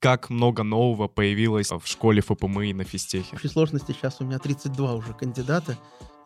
как 0.00 0.30
много 0.30 0.62
нового 0.62 1.08
появилось 1.08 1.70
в 1.70 1.82
школе 1.84 2.22
ФПМИ 2.22 2.72
на 2.72 2.84
физтехе? 2.84 3.30
В 3.30 3.32
общей 3.34 3.48
сложности 3.48 3.92
сейчас 3.92 4.20
у 4.20 4.24
меня 4.24 4.38
32 4.38 4.94
уже 4.94 5.12
кандидата, 5.12 5.76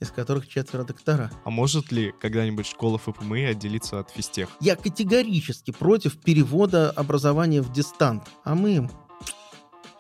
из 0.01 0.11
которых 0.11 0.47
четверо 0.47 0.85
доктора. 0.85 1.31
А 1.45 1.51
может 1.51 1.91
ли 1.91 2.13
когда-нибудь 2.21 2.67
школа 2.67 2.99
ФПМИ 2.99 3.45
отделиться 3.45 4.01
от 4.01 4.11
физтех? 4.11 4.51
Я 4.61 4.77
категорически 4.77 5.71
против 5.71 6.21
перевода 6.21 6.91
образования 6.91 7.63
в 7.63 7.73
дистант, 7.73 8.25
а 8.45 8.55
мы 8.55 8.77
им 8.77 8.91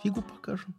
фигу 0.02 0.22
покажем. 0.22 0.74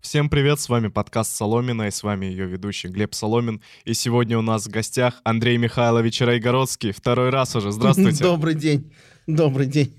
Всем 0.00 0.30
привет, 0.30 0.60
с 0.60 0.68
вами 0.68 0.86
подкаст 0.86 1.34
Соломина, 1.34 1.88
и 1.88 1.90
с 1.90 2.04
вами 2.04 2.26
ее 2.26 2.46
ведущий 2.46 2.86
Глеб 2.86 3.12
Соломин. 3.12 3.60
И 3.84 3.92
сегодня 3.92 4.38
у 4.38 4.42
нас 4.42 4.66
в 4.66 4.70
гостях 4.70 5.20
Андрей 5.24 5.56
Михайлович 5.58 6.20
Райгородский. 6.20 6.92
Второй 6.92 7.30
раз 7.30 7.56
уже, 7.56 7.72
здравствуйте. 7.72 8.22
Добрый 8.22 8.54
день. 8.54 8.92
Добрый 9.26 9.66
день. 9.66 9.92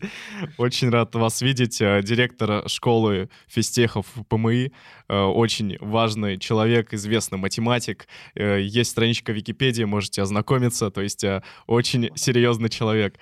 Очень 0.58 0.90
рад 0.90 1.14
вас 1.14 1.42
видеть. 1.42 1.82
Э, 1.82 2.02
директор 2.02 2.64
школы 2.70 3.30
физтехов 3.48 4.06
ПМИ. 4.30 4.72
Э, 5.10 5.24
очень 5.24 5.78
важный 5.82 6.38
человек, 6.38 6.94
известный 6.94 7.38
математик. 7.38 8.08
Э, 8.36 8.62
есть 8.62 8.92
страничка 8.92 9.34
Википедии, 9.34 9.84
можете 9.84 10.22
ознакомиться. 10.22 10.92
То 10.92 11.02
есть 11.02 11.26
очень 11.66 12.10
серьезный 12.16 12.70
человек. 12.70 13.20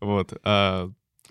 Вот. 0.00 0.34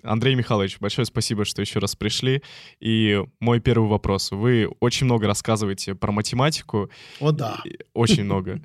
Андрей 0.02 0.34
Михайлович, 0.34 0.78
большое 0.80 1.06
спасибо, 1.06 1.44
что 1.44 1.62
еще 1.62 1.78
раз 1.78 1.94
пришли. 1.94 2.42
И 2.80 3.22
мой 3.38 3.60
первый 3.60 3.88
вопрос. 3.88 4.32
Вы 4.32 4.68
очень 4.80 5.04
много 5.06 5.28
рассказываете 5.28 5.94
про 5.94 6.10
математику. 6.10 6.90
О, 7.20 7.30
да. 7.30 7.60
Очень 7.94 8.24
много. 8.24 8.60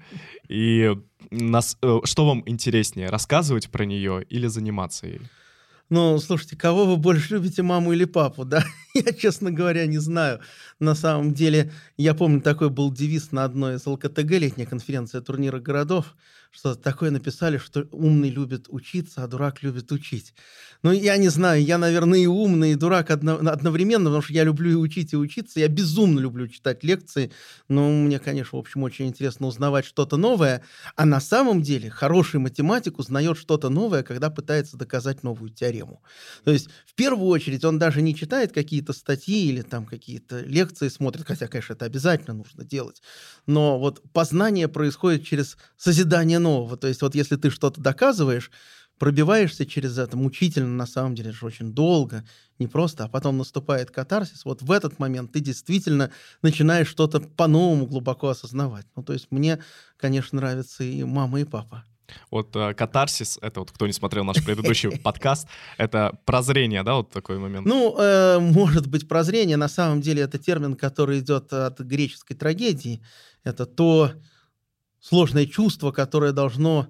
И 0.50 0.92
нас, 1.30 1.78
что 2.04 2.26
вам 2.26 2.42
интереснее, 2.48 3.10
рассказывать 3.10 3.70
про 3.70 3.86
нее 3.86 4.26
или 4.28 4.48
заниматься 4.48 5.06
ей? 5.06 5.22
Ну, 5.92 6.20
слушайте, 6.20 6.56
кого 6.56 6.86
вы 6.86 6.96
больше 6.96 7.34
любите, 7.34 7.64
маму 7.64 7.92
или 7.92 8.06
папу, 8.06 8.46
да? 8.46 8.64
Я, 8.94 9.12
честно 9.12 9.52
говоря, 9.52 9.86
не 9.88 9.98
знаю. 9.98 10.40
На 10.80 10.96
самом 10.96 11.34
деле, 11.34 11.74
я 11.98 12.14
помню, 12.14 12.40
такой 12.40 12.70
был 12.70 12.94
девиз 12.94 13.34
на 13.34 13.44
одной 13.44 13.76
из 13.76 13.86
ЛКТГ, 13.86 14.32
летняя 14.40 14.66
конференция 14.66 15.20
турнира 15.20 15.60
городов 15.60 16.16
что 16.52 16.76
такое 16.76 17.12
написали, 17.12 17.58
что 17.58 17.88
умный 17.92 18.30
любит 18.30 18.66
учиться, 18.68 19.24
а 19.24 19.28
дурак 19.28 19.64
любит 19.64 19.92
учить. 19.92 20.34
Ну, 20.84 20.92
я 20.92 21.16
не 21.16 21.30
знаю, 21.30 21.64
я, 21.64 21.78
наверное, 21.78 22.20
и 22.20 22.26
умный, 22.26 22.74
и 22.74 22.76
дурак 22.76 23.10
одно, 23.10 23.38
одновременно, 23.38 24.06
потому 24.06 24.22
что 24.22 24.34
я 24.34 24.44
люблю 24.44 24.72
и 24.72 24.76
учить, 24.76 25.14
и 25.14 25.18
учиться. 25.18 25.62
Я 25.62 25.70
безумно 25.70 26.20
люблю 26.20 26.48
читать 26.50 26.84
лекции, 26.84 27.32
но 27.70 27.90
мне, 27.90 28.20
конечно, 28.20 28.58
в 28.58 28.60
общем, 28.60 28.84
очень 28.84 29.08
интересно 29.08 29.48
узнавать 29.48 29.86
что-то 29.86 30.18
новое. 30.18 30.64
А 30.98 31.06
на 31.06 31.22
самом 31.22 31.62
деле 31.62 31.90
хороший 31.90 32.42
математик 32.42 33.00
узнает 33.00 33.38
что-то 33.38 33.70
новое, 33.70 34.04
когда 34.04 34.30
пытается 34.30 34.76
доказать 34.76 35.24
новую 35.24 35.52
теорему. 35.52 36.04
То 36.44 36.52
есть, 36.52 36.68
в 36.86 36.96
первую 36.96 37.28
очередь, 37.30 37.64
он 37.64 37.80
даже 37.80 38.02
не 38.02 38.14
читает 38.14 38.52
какие-то 38.52 38.92
статьи 38.92 39.48
или 39.48 39.62
там 39.62 39.86
какие-то 39.86 40.42
лекции 40.42 40.90
смотрит, 40.90 41.26
хотя, 41.26 41.48
конечно, 41.48 41.74
это 41.74 41.86
обязательно 41.86 42.34
нужно 42.34 42.66
делать. 42.66 43.02
Но 43.46 43.80
вот 43.80 44.02
познание 44.12 44.68
происходит 44.68 45.26
через 45.26 45.58
созидание 45.78 46.40
нового. 46.42 46.78
То 46.78 46.88
есть 46.88 47.02
вот 47.02 47.16
если 47.16 47.36
ты 47.38 47.50
что-то 47.50 47.80
доказываешь, 47.80 48.52
пробиваешься 49.02 49.66
через 49.66 49.98
это 49.98 50.16
мучительно, 50.16 50.70
на 50.70 50.86
самом 50.86 51.16
деле, 51.16 51.32
же 51.32 51.44
очень 51.46 51.74
долго, 51.74 52.24
не 52.60 52.68
просто, 52.68 53.06
а 53.06 53.08
потом 53.08 53.38
наступает 53.40 53.90
катарсис, 53.90 54.46
вот 54.46 54.62
в 54.62 54.72
этот 54.72 55.00
момент 55.00 55.32
ты 55.32 55.40
действительно 55.40 56.12
начинаешь 56.44 56.88
что-то 56.88 57.20
по-новому 57.20 57.88
глубоко 57.88 58.28
осознавать. 58.28 58.86
Ну, 58.96 59.02
то 59.02 59.14
есть 59.14 59.28
мне, 59.32 59.58
конечно, 59.98 60.36
нравятся 60.36 60.84
и 60.84 61.04
мама, 61.04 61.40
и 61.42 61.46
папа. 61.46 61.84
Вот 62.30 62.56
э, 62.56 62.74
катарсис, 62.76 63.40
это 63.42 63.62
вот 63.62 63.72
кто 63.72 63.88
не 63.88 63.94
смотрел 63.94 64.24
наш 64.24 64.44
предыдущий 64.44 64.92
подкаст, 65.04 65.48
это 65.78 66.20
прозрение, 66.26 66.84
да, 66.84 66.96
вот 66.96 67.10
такой 67.10 67.40
момент? 67.40 67.66
Ну, 67.66 67.96
э, 67.98 68.38
может 68.40 68.86
быть, 68.86 69.08
прозрение, 69.08 69.58
на 69.58 69.70
самом 69.70 70.02
деле 70.02 70.22
это 70.22 70.38
термин, 70.38 70.76
который 70.76 71.20
идет 71.22 71.52
от 71.54 71.80
греческой 71.80 72.36
трагедии. 72.38 73.02
Это 73.44 73.66
то, 73.66 74.12
сложное 75.02 75.46
чувство, 75.46 75.92
которое 75.92 76.32
должно 76.32 76.88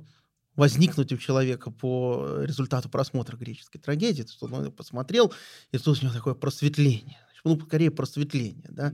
возникнуть 0.55 1.11
у 1.13 1.17
человека 1.17 1.71
по 1.71 2.41
результату 2.43 2.89
просмотра 2.89 3.37
греческой 3.37 3.81
трагедии. 3.81 4.23
То 4.23 4.29
есть 4.29 4.43
он 4.43 4.71
посмотрел, 4.71 5.33
и 5.71 5.77
тут 5.77 5.99
у 5.99 6.05
него 6.05 6.13
такое 6.13 6.33
просветление. 6.35 7.17
Ну, 7.43 7.59
скорее 7.59 7.91
просветление, 7.91 8.67
да. 8.69 8.93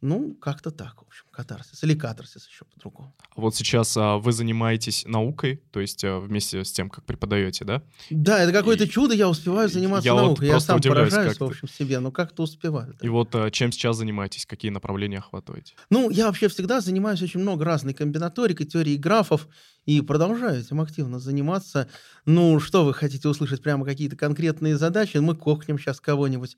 Ну, 0.00 0.34
как-то 0.34 0.70
так, 0.70 1.02
в 1.02 1.06
общем, 1.08 1.24
катарсис. 1.32 1.82
Или 1.82 1.94
катарсис 1.94 2.46
еще 2.46 2.64
по-другому. 2.66 3.12
А 3.34 3.40
вот 3.40 3.56
сейчас 3.56 3.96
а, 3.96 4.18
вы 4.18 4.32
занимаетесь 4.32 5.04
наукой, 5.06 5.60
то 5.72 5.80
есть 5.80 6.04
а, 6.04 6.20
вместе 6.20 6.64
с 6.64 6.70
тем, 6.70 6.88
как 6.88 7.04
преподаете, 7.04 7.64
да? 7.64 7.82
Да, 8.08 8.38
это 8.40 8.52
какое-то 8.52 8.84
и... 8.84 8.88
чудо, 8.88 9.12
я 9.12 9.28
успеваю 9.28 9.68
заниматься 9.68 10.06
я 10.08 10.14
наукой. 10.14 10.46
Вот 10.46 10.54
я 10.54 10.60
сам 10.60 10.80
поражаюсь, 10.80 11.40
в 11.40 11.42
общем, 11.42 11.66
себе, 11.68 11.98
но 11.98 12.12
как-то 12.12 12.44
успеваю. 12.44 12.94
Да. 12.94 13.04
И 13.04 13.08
вот 13.08 13.34
а, 13.34 13.50
чем 13.50 13.72
сейчас 13.72 13.96
занимаетесь, 13.96 14.46
какие 14.46 14.70
направления 14.70 15.18
охватываете? 15.18 15.74
Ну, 15.90 16.10
я 16.10 16.26
вообще 16.26 16.46
всегда 16.46 16.80
занимаюсь 16.80 17.20
очень 17.20 17.40
много 17.40 17.64
разной 17.64 17.92
комбинаторикой, 17.92 18.66
теории 18.66 18.96
графов, 18.96 19.48
и 19.84 20.00
продолжаю 20.00 20.60
этим 20.60 20.80
активно 20.80 21.18
заниматься. 21.18 21.88
Ну, 22.24 22.60
что 22.60 22.84
вы 22.84 22.94
хотите 22.94 23.26
услышать, 23.26 23.62
прямо 23.62 23.84
какие-то 23.84 24.14
конкретные 24.14 24.76
задачи? 24.76 25.16
Мы 25.16 25.34
кокнем 25.34 25.76
сейчас 25.76 26.00
кого-нибудь 26.00 26.56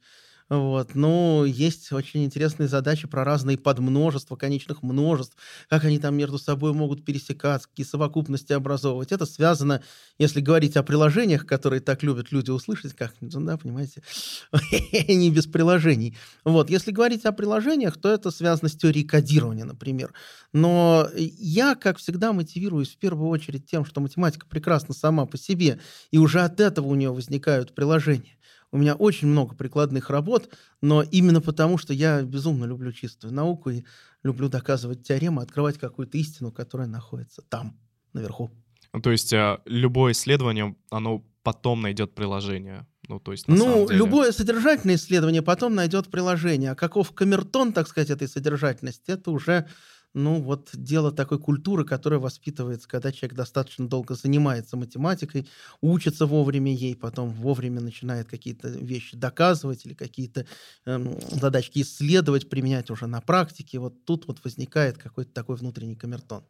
вот. 0.50 0.96
Ну, 0.96 1.44
есть 1.44 1.92
очень 1.92 2.24
интересные 2.24 2.66
задачи 2.66 3.06
про 3.06 3.22
разные 3.22 3.56
подмножества, 3.56 4.34
конечных 4.34 4.82
множеств, 4.82 5.36
как 5.68 5.84
они 5.84 6.00
там 6.00 6.16
между 6.16 6.38
собой 6.38 6.72
могут 6.72 7.04
пересекаться, 7.04 7.68
какие 7.68 7.86
совокупности 7.86 8.52
образовывать. 8.52 9.12
Это 9.12 9.26
связано, 9.26 9.80
если 10.18 10.40
говорить 10.40 10.76
о 10.76 10.82
приложениях, 10.82 11.46
которые 11.46 11.80
так 11.80 12.02
любят 12.02 12.32
люди 12.32 12.50
услышать, 12.50 12.94
как, 12.94 13.14
да, 13.20 13.56
понимаете, 13.58 14.02
не 15.08 15.30
без 15.30 15.46
приложений. 15.46 16.16
Вот. 16.44 16.68
Если 16.68 16.90
говорить 16.90 17.24
о 17.26 17.32
приложениях, 17.32 17.96
то 17.96 18.10
это 18.10 18.32
связано 18.32 18.68
с 18.68 18.74
теорией 18.74 19.04
кодирования, 19.06 19.64
например. 19.64 20.12
Но 20.52 21.08
я, 21.14 21.76
как 21.76 21.98
всегда, 21.98 22.32
мотивируюсь 22.32 22.90
в 22.90 22.96
первую 22.96 23.28
очередь 23.28 23.66
тем, 23.70 23.84
что 23.84 24.00
математика 24.00 24.46
прекрасна 24.48 24.94
сама 24.94 25.26
по 25.26 25.38
себе, 25.38 25.78
и 26.10 26.18
уже 26.18 26.40
от 26.40 26.58
этого 26.58 26.88
у 26.88 26.96
нее 26.96 27.12
возникают 27.12 27.72
приложения. 27.72 28.39
У 28.72 28.78
меня 28.78 28.94
очень 28.94 29.28
много 29.28 29.54
прикладных 29.54 30.10
работ, 30.10 30.48
но 30.80 31.02
именно 31.02 31.40
потому, 31.40 31.76
что 31.76 31.92
я 31.92 32.22
безумно 32.22 32.64
люблю 32.64 32.92
чистую 32.92 33.34
науку 33.34 33.70
и 33.70 33.84
люблю 34.22 34.48
доказывать 34.48 35.02
теоремы, 35.02 35.42
открывать 35.42 35.78
какую-то 35.78 36.16
истину, 36.18 36.52
которая 36.52 36.86
находится 36.86 37.42
там, 37.42 37.76
наверху. 38.12 38.50
Ну, 38.92 39.00
то 39.00 39.10
есть 39.10 39.32
а, 39.32 39.60
любое 39.64 40.12
исследование, 40.12 40.76
оно 40.90 41.24
потом 41.42 41.82
найдет 41.82 42.14
приложение. 42.14 42.86
Ну, 43.08 43.18
то 43.18 43.32
есть, 43.32 43.48
ну 43.48 43.88
деле... 43.88 43.98
любое 43.98 44.30
содержательное 44.30 44.94
исследование 44.94 45.42
потом 45.42 45.74
найдет 45.74 46.08
приложение. 46.08 46.70
А 46.70 46.74
каков 46.76 47.12
камертон, 47.12 47.72
так 47.72 47.88
сказать, 47.88 48.10
этой 48.10 48.28
содержательности, 48.28 49.10
это 49.10 49.32
уже 49.32 49.66
ну, 50.14 50.40
вот 50.40 50.70
дело 50.72 51.12
такой 51.12 51.38
культуры, 51.38 51.84
которая 51.84 52.18
воспитывается, 52.18 52.88
когда 52.88 53.12
человек 53.12 53.36
достаточно 53.36 53.88
долго 53.88 54.14
занимается 54.14 54.76
математикой, 54.76 55.48
учится 55.80 56.26
вовремя 56.26 56.72
ей, 56.72 56.96
потом 56.96 57.30
вовремя 57.30 57.80
начинает 57.80 58.28
какие-то 58.28 58.68
вещи 58.68 59.16
доказывать 59.16 59.86
или 59.86 59.94
какие-то 59.94 60.46
эм, 60.84 61.18
задачки 61.30 61.82
исследовать, 61.82 62.48
применять 62.48 62.90
уже 62.90 63.06
на 63.06 63.20
практике. 63.20 63.78
Вот 63.78 64.04
тут 64.04 64.26
вот 64.26 64.42
возникает 64.42 64.98
какой-то 64.98 65.32
такой 65.32 65.56
внутренний 65.56 65.96
камертон. 65.96 66.44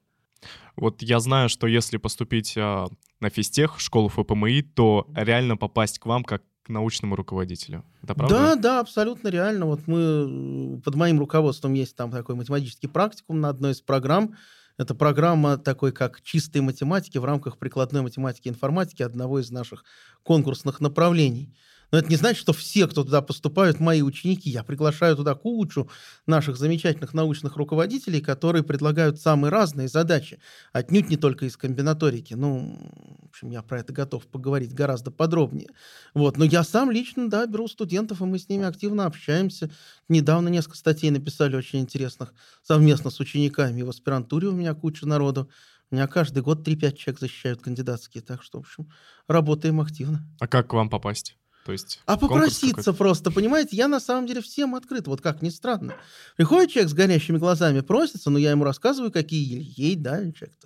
Вот 0.77 1.03
я 1.03 1.21
знаю, 1.21 1.49
что 1.51 1.67
если 1.67 1.99
поступить 1.99 2.55
а, 2.57 2.89
на 3.21 3.29
физтех, 3.29 3.79
школу 3.79 4.09
ФПМИ, 4.09 4.63
то 4.63 5.07
реально 5.15 5.59
попасть 5.59 5.99
к 5.99 6.07
вам 6.07 6.25
как 6.25 6.43
научному 6.71 7.17
руководителю. 7.17 7.85
Это 8.03 8.15
правда? 8.15 8.35
Да, 8.35 8.55
да, 8.55 8.81
абсолютно 8.81 9.29
реально. 9.29 9.67
Вот 9.67 9.87
мы 9.87 10.81
под 10.85 10.95
моим 10.95 11.19
руководством 11.19 11.75
есть 11.75 11.97
там 11.97 12.11
такой 12.11 12.35
математический 12.35 12.89
практикум 12.89 13.41
на 13.41 13.49
одной 13.49 13.73
из 13.73 13.81
программ. 13.81 14.37
Это 14.79 14.95
программа 14.95 15.59
такой, 15.59 15.93
как 15.93 16.23
чистой 16.23 16.63
математики 16.63 17.19
в 17.19 17.25
рамках 17.25 17.59
прикладной 17.59 18.01
математики 18.03 18.49
и 18.49 18.51
информатики 18.51 19.03
одного 19.03 19.41
из 19.41 19.51
наших 19.51 19.85
конкурсных 20.23 20.81
направлений. 20.81 21.55
Но 21.91 21.99
это 21.99 22.09
не 22.09 22.17
значит, 22.17 22.41
что 22.41 22.53
все, 22.53 22.87
кто 22.87 23.05
туда 23.05 23.21
поступают, 23.23 23.81
мои 23.81 24.03
ученики. 24.03 24.51
Я 24.51 24.63
приглашаю 24.63 25.17
туда 25.17 25.35
кучу 25.35 25.89
наших 26.27 26.57
замечательных 26.57 27.15
научных 27.15 27.57
руководителей, 27.57 28.21
которые 28.21 28.63
предлагают 28.63 29.21
самые 29.21 29.51
разные 29.51 29.89
задачи. 29.89 30.41
Отнюдь 30.73 31.09
не 31.09 31.17
только 31.17 31.47
из 31.47 31.57
комбинаторики. 31.57 32.35
Ну, 32.35 32.79
в 33.23 33.29
общем, 33.29 33.51
я 33.51 33.63
про 33.63 33.81
это 33.81 33.93
готов 33.93 34.27
поговорить 34.27 34.75
гораздо 34.75 35.11
подробнее. 35.11 35.71
Вот. 36.15 36.37
Но 36.37 36.45
я 36.45 36.63
сам 36.63 36.91
лично, 36.91 37.29
да, 37.29 37.47
беру 37.47 37.69
студентов, 37.69 38.21
и 38.21 38.25
мы 38.25 38.39
с 38.39 38.49
ними 38.49 38.65
активно 38.65 39.07
общаемся. 39.07 39.71
Недавно 40.09 40.49
несколько 40.49 40.77
статей 40.77 41.11
написали 41.11 41.57
очень 41.57 41.81
интересных 41.81 42.33
совместно 42.63 43.11
с 43.11 43.21
учениками. 43.21 43.81
И 43.81 43.83
в 43.83 43.91
аспирантуре 43.91 44.49
у 44.49 44.53
меня 44.53 44.75
куча 44.75 45.07
народу. 45.07 45.49
У 45.91 45.97
меня 45.97 46.07
каждый 46.07 46.43
год 46.43 46.67
3-5 46.67 46.97
человек 46.97 47.21
защищают 47.21 47.61
кандидатские, 47.63 48.23
так 48.23 48.45
что, 48.45 48.59
в 48.59 48.61
общем, 48.61 48.89
работаем 49.27 49.81
активно. 49.81 50.25
А 50.39 50.47
как 50.47 50.69
к 50.69 50.73
вам 50.73 50.89
попасть? 50.89 51.37
То 51.65 51.73
есть 51.73 52.01
а 52.07 52.17
попроситься 52.17 52.93
просто, 52.93 53.31
понимаете? 53.31 53.77
Я 53.77 53.87
на 53.87 54.01
самом 54.01 54.27
деле 54.27 54.41
всем 54.41 54.75
открыт, 54.75 55.07
вот 55.07 55.21
как 55.21 55.43
ни 55.43 55.51
странно. 55.51 55.95
Приходит 56.37 56.71
человек 56.71 56.91
с 56.91 56.95
горящими 56.95 57.37
глазами, 57.37 57.81
просится, 57.81 58.31
но 58.31 58.39
я 58.39 58.53
ему 58.53 58.65
рассказываю, 58.65 59.13
какие 59.13 59.63
ей, 59.77 59.95
да, 59.95 60.19
человек 60.33 60.57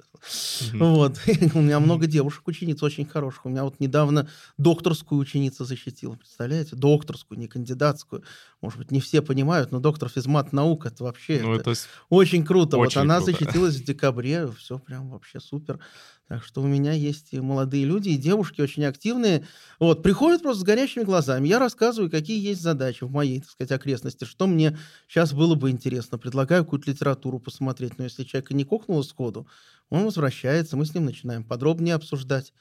Вот. 0.73 1.21
У 1.55 1.61
меня 1.61 1.81
много 1.81 2.07
девушек, 2.07 2.47
учениц 2.47 2.83
очень 2.83 3.07
хороших. 3.07 3.47
У 3.47 3.49
меня 3.49 3.65
вот 3.65 3.81
недавно 3.81 4.29
докторскую 4.57 5.21
ученицу 5.21 5.65
защитила, 5.65 6.15
представляете? 6.15 6.77
Докторскую, 6.77 7.39
не 7.39 7.49
кандидатскую. 7.49 8.23
Может 8.61 8.79
быть, 8.79 8.91
не 8.93 9.01
все 9.01 9.21
понимают, 9.21 9.73
но 9.73 9.81
доктор 9.81 10.09
физмат 10.09 10.53
наук 10.53 10.87
это 10.87 11.03
вообще 11.05 11.41
ну, 11.43 11.55
это 11.55 11.75
очень 12.09 12.45
круто. 12.45 12.79
Очень 12.79 13.01
вот 13.01 13.05
она 13.05 13.17
круто. 13.19 13.33
защитилась 13.33 13.75
в 13.75 13.85
декабре, 13.85 14.49
все 14.59 14.79
прям 14.79 15.11
вообще 15.11 15.41
супер. 15.41 15.81
Так 16.29 16.43
что 16.43 16.63
у 16.63 16.67
меня 16.67 16.93
есть 16.93 17.35
и 17.35 17.41
молодые 17.41 17.85
люди, 17.85 18.09
и 18.09 18.17
девушки 18.17 18.63
очень 18.63 18.85
активные. 18.85 19.47
Вот, 19.79 20.03
приходят 20.03 20.43
просто 20.43 20.63
с 20.63 20.65
горящими 20.65 21.05
глазами. 21.05 21.49
Я 21.49 21.59
рассказываю, 21.59 22.11
какие 22.11 22.43
есть 22.43 22.63
задачи 22.63 23.05
в 23.05 23.11
моей, 23.11 23.41
так 23.41 23.51
сказать, 23.51 23.73
окрестности, 23.73 24.25
что 24.25 24.47
мне 24.47 24.79
сейчас 25.07 25.35
было 25.35 25.55
бы 25.55 25.71
интересно. 25.71 26.17
Предлагаю 26.17 26.65
какую-то 26.65 26.91
литературу 26.91 27.39
посмотреть. 27.41 27.99
Но 27.99 28.05
если 28.05 28.25
человека 28.25 28.55
не 28.55 28.65
кокнуло 28.65 29.03
сходу, 29.03 29.47
он 29.91 30.05
возвращается, 30.05 30.79
мы 30.79 30.87
с 30.87 30.95
ним 30.95 31.05
начинаем 31.05 31.45
подробнее 31.45 31.95
обсуждать. 31.95 32.55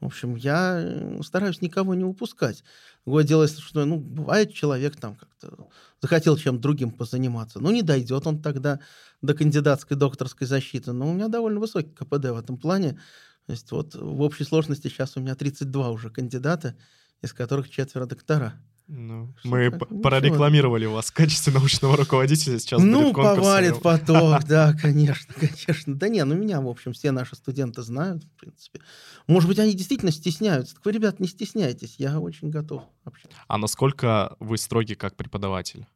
В 0.00 0.06
общем, 0.06 0.34
я 0.34 0.80
э, 0.80 1.20
стараюсь 1.22 1.62
никого 1.62 1.94
не 1.94 2.04
упускать. 2.04 2.64
Другое 3.04 3.24
дело, 3.24 3.46
что, 3.46 3.84
ну, 3.84 3.98
бывает 3.98 4.54
человек 4.54 4.96
там 4.96 5.14
как-то 5.16 5.68
захотел 6.00 6.36
чем-то 6.36 6.62
другим 6.62 6.90
позаниматься. 6.90 7.60
Ну, 7.60 7.70
не 7.70 7.82
дойдет 7.82 8.26
он 8.26 8.40
тогда 8.40 8.80
до 9.20 9.34
кандидатской 9.34 9.96
докторской 9.96 10.46
защиты. 10.46 10.92
Но 10.92 11.10
у 11.10 11.12
меня 11.12 11.28
довольно 11.28 11.60
высокий 11.60 11.90
КПД 11.90 12.30
в 12.30 12.38
этом 12.38 12.56
плане. 12.56 12.98
То 13.46 13.52
есть 13.52 13.70
вот 13.72 13.94
в 13.94 14.22
общей 14.22 14.44
сложности 14.44 14.88
сейчас 14.88 15.16
у 15.16 15.20
меня 15.20 15.34
32 15.34 15.90
уже 15.90 16.08
кандидата, 16.10 16.76
из 17.20 17.34
которых 17.34 17.68
четверо 17.68 18.06
доктора. 18.06 18.54
Ну, 18.86 19.34
мы 19.44 19.70
прорекламировали 19.70 20.84
вас 20.84 21.06
в 21.06 21.14
качестве 21.14 21.54
научного 21.54 21.96
руководителя, 21.96 22.58
сейчас 22.58 22.82
Ну, 22.82 23.14
повалит 23.14 23.80
поток, 23.80 24.44
да, 24.48 24.74
конечно, 24.74 25.32
конечно. 25.34 25.94
Да 25.94 26.08
не, 26.08 26.22
ну 26.24 26.34
меня, 26.34 26.60
в 26.60 26.68
общем, 26.68 26.92
все 26.92 27.10
наши 27.10 27.34
студенты 27.34 27.80
знают, 27.82 28.24
в 28.24 28.30
принципе. 28.38 28.80
Может 29.26 29.48
быть, 29.48 29.58
они 29.58 29.72
действительно 29.72 30.12
стесняются. 30.12 30.74
Так 30.74 30.84
вы, 30.84 30.92
ребят, 30.92 31.18
не 31.18 31.28
стесняйтесь, 31.28 31.94
я 31.98 32.20
очень 32.20 32.50
готов 32.50 32.82
общаться. 33.04 33.38
А 33.48 33.56
насколько 33.56 34.36
вы 34.38 34.58
строгий 34.58 34.96
как 34.96 35.16
преподаватель? 35.16 35.86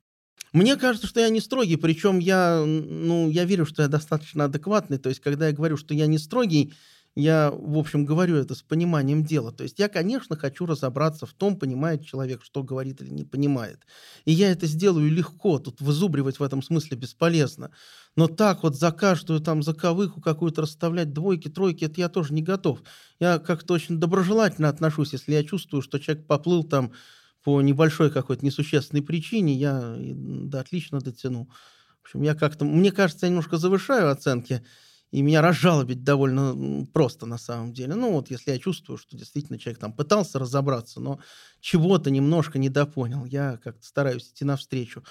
Мне 0.54 0.76
кажется, 0.76 1.06
что 1.06 1.20
я 1.20 1.28
не 1.28 1.40
строгий, 1.40 1.76
причем 1.76 2.18
я, 2.18 2.64
ну, 2.64 3.28
я 3.28 3.44
верю, 3.44 3.66
что 3.66 3.82
я 3.82 3.88
достаточно 3.88 4.44
адекватный. 4.44 4.96
То 4.96 5.10
есть, 5.10 5.20
когда 5.20 5.48
я 5.48 5.52
говорю, 5.52 5.76
что 5.76 5.92
я 5.92 6.06
не 6.06 6.16
строгий, 6.16 6.72
я, 7.20 7.50
в 7.50 7.76
общем, 7.76 8.04
говорю 8.04 8.36
это 8.36 8.54
с 8.54 8.62
пониманием 8.62 9.24
дела. 9.24 9.50
То 9.50 9.64
есть 9.64 9.80
я, 9.80 9.88
конечно, 9.88 10.36
хочу 10.36 10.66
разобраться 10.66 11.26
в 11.26 11.32
том, 11.32 11.56
понимает 11.56 12.06
человек, 12.06 12.44
что 12.44 12.62
говорит 12.62 13.02
или 13.02 13.10
не 13.10 13.24
понимает. 13.24 13.84
И 14.24 14.30
я 14.30 14.52
это 14.52 14.66
сделаю 14.66 15.10
легко, 15.10 15.58
тут 15.58 15.80
вызубривать 15.80 16.38
в 16.38 16.44
этом 16.44 16.62
смысле 16.62 16.96
бесполезно. 16.96 17.72
Но 18.14 18.28
так 18.28 18.62
вот 18.62 18.76
за 18.76 18.92
каждую 18.92 19.40
там 19.40 19.64
заковыку 19.64 20.20
какую-то 20.20 20.62
расставлять 20.62 21.12
двойки, 21.12 21.48
тройки, 21.48 21.86
это 21.86 22.00
я 22.00 22.08
тоже 22.08 22.32
не 22.34 22.42
готов. 22.42 22.84
Я 23.18 23.40
как-то 23.40 23.74
очень 23.74 23.98
доброжелательно 23.98 24.68
отношусь, 24.68 25.12
если 25.12 25.32
я 25.32 25.42
чувствую, 25.42 25.82
что 25.82 25.98
человек 25.98 26.24
поплыл 26.24 26.62
там 26.62 26.92
по 27.42 27.60
небольшой 27.60 28.12
какой-то 28.12 28.46
несущественной 28.46 29.02
причине, 29.02 29.54
я 29.54 29.96
да, 29.98 30.60
отлично 30.60 31.00
дотяну. 31.00 31.48
В 32.00 32.04
общем, 32.04 32.22
я 32.22 32.36
как-то, 32.36 32.64
мне 32.64 32.92
кажется, 32.92 33.26
я 33.26 33.30
немножко 33.30 33.56
завышаю 33.56 34.08
оценки, 34.08 34.62
и 35.10 35.22
меня 35.22 35.40
разжалобить 35.40 36.04
довольно 36.04 36.86
просто 36.92 37.26
на 37.26 37.38
самом 37.38 37.72
деле. 37.72 37.94
Ну 37.94 38.12
вот 38.12 38.30
если 38.30 38.52
я 38.52 38.58
чувствую, 38.58 38.98
что 38.98 39.16
действительно 39.16 39.58
человек 39.58 39.80
там 39.80 39.92
пытался 39.92 40.38
разобраться, 40.38 41.00
но 41.00 41.18
чего-то 41.60 42.10
немножко 42.10 42.58
недопонял, 42.58 43.24
я 43.24 43.58
как-то 43.62 43.86
стараюсь 43.86 44.28
идти 44.30 44.44
навстречу. 44.44 45.02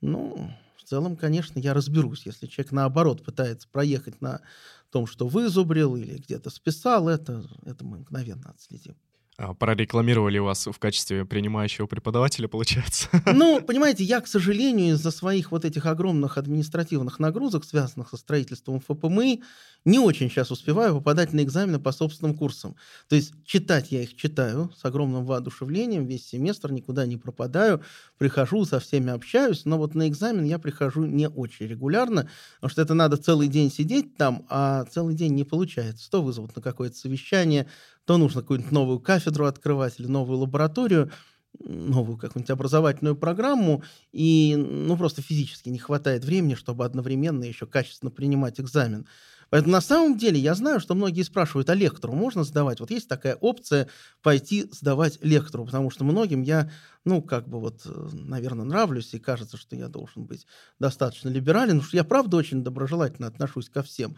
Ну, 0.00 0.50
в 0.76 0.84
целом, 0.84 1.16
конечно, 1.16 1.58
я 1.58 1.74
разберусь. 1.74 2.26
Если 2.26 2.46
человек 2.46 2.72
наоборот 2.72 3.24
пытается 3.24 3.68
проехать 3.68 4.20
на 4.20 4.42
том, 4.90 5.06
что 5.06 5.26
вызубрил 5.26 5.96
или 5.96 6.18
где-то 6.18 6.50
списал, 6.50 7.08
это, 7.08 7.44
это 7.64 7.84
мы 7.84 7.98
мгновенно 7.98 8.50
отследим. 8.50 8.96
А, 9.40 9.54
прорекламировали 9.54 10.38
вас 10.38 10.66
в 10.66 10.76
качестве 10.80 11.24
принимающего 11.24 11.86
преподавателя, 11.86 12.48
получается? 12.48 13.08
Ну, 13.32 13.60
понимаете, 13.62 14.02
я, 14.02 14.20
к 14.20 14.26
сожалению, 14.26 14.94
из-за 14.94 15.12
своих 15.12 15.52
вот 15.52 15.64
этих 15.64 15.86
огромных 15.86 16.38
административных 16.38 17.20
нагрузок, 17.20 17.64
связанных 17.64 18.08
со 18.08 18.16
строительством 18.16 18.80
ФПМИ, 18.80 19.44
не 19.84 20.00
очень 20.00 20.28
сейчас 20.28 20.50
успеваю 20.50 20.94
попадать 20.94 21.32
на 21.32 21.44
экзамены 21.44 21.78
по 21.78 21.92
собственным 21.92 22.36
курсам. 22.36 22.74
То 23.08 23.14
есть 23.14 23.32
читать 23.44 23.92
я 23.92 24.02
их 24.02 24.16
читаю 24.16 24.72
с 24.76 24.84
огромным 24.84 25.24
воодушевлением, 25.24 26.04
весь 26.04 26.26
семестр 26.26 26.72
никуда 26.72 27.06
не 27.06 27.16
пропадаю, 27.16 27.80
прихожу, 28.18 28.64
со 28.64 28.80
всеми 28.80 29.12
общаюсь, 29.12 29.64
но 29.64 29.78
вот 29.78 29.94
на 29.94 30.08
экзамен 30.08 30.44
я 30.46 30.58
прихожу 30.58 31.04
не 31.04 31.28
очень 31.28 31.66
регулярно, 31.66 32.28
потому 32.56 32.70
что 32.72 32.82
это 32.82 32.94
надо 32.94 33.16
целый 33.16 33.46
день 33.46 33.70
сидеть 33.70 34.16
там, 34.16 34.46
а 34.48 34.84
целый 34.86 35.14
день 35.14 35.34
не 35.34 35.44
получается. 35.44 36.10
То 36.10 36.22
вызовут 36.22 36.56
на 36.56 36.62
какое-то 36.62 36.96
совещание, 36.96 37.68
то 38.08 38.16
нужно 38.16 38.40
какую-нибудь 38.40 38.72
новую 38.72 39.00
кафедру 39.00 39.44
открывать 39.44 40.00
или 40.00 40.06
новую 40.06 40.38
лабораторию, 40.38 41.12
новую 41.58 42.16
какую-нибудь 42.16 42.48
образовательную 42.48 43.14
программу, 43.14 43.82
и 44.12 44.56
ну, 44.56 44.96
просто 44.96 45.20
физически 45.20 45.68
не 45.68 45.78
хватает 45.78 46.24
времени, 46.24 46.54
чтобы 46.54 46.86
одновременно 46.86 47.44
еще 47.44 47.66
качественно 47.66 48.10
принимать 48.10 48.60
экзамен. 48.60 49.06
Поэтому 49.50 49.72
на 49.72 49.82
самом 49.82 50.16
деле 50.16 50.40
я 50.40 50.54
знаю, 50.54 50.80
что 50.80 50.94
многие 50.94 51.20
спрашивают, 51.20 51.68
а 51.68 51.74
лектору 51.74 52.14
можно 52.14 52.44
сдавать? 52.44 52.80
Вот 52.80 52.90
есть 52.90 53.10
такая 53.10 53.34
опция 53.34 53.88
пойти 54.22 54.70
сдавать 54.72 55.18
лектору, 55.20 55.66
потому 55.66 55.90
что 55.90 56.04
многим 56.04 56.40
я, 56.40 56.70
ну, 57.04 57.20
как 57.20 57.46
бы 57.46 57.60
вот, 57.60 57.82
наверное, 58.12 58.64
нравлюсь, 58.64 59.12
и 59.12 59.18
кажется, 59.18 59.58
что 59.58 59.76
я 59.76 59.88
должен 59.88 60.24
быть 60.24 60.46
достаточно 60.78 61.28
либерален, 61.28 61.72
потому 61.72 61.88
что 61.88 61.96
я, 61.98 62.04
правда, 62.04 62.38
очень 62.38 62.64
доброжелательно 62.64 63.28
отношусь 63.28 63.68
ко 63.68 63.82
всем. 63.82 64.16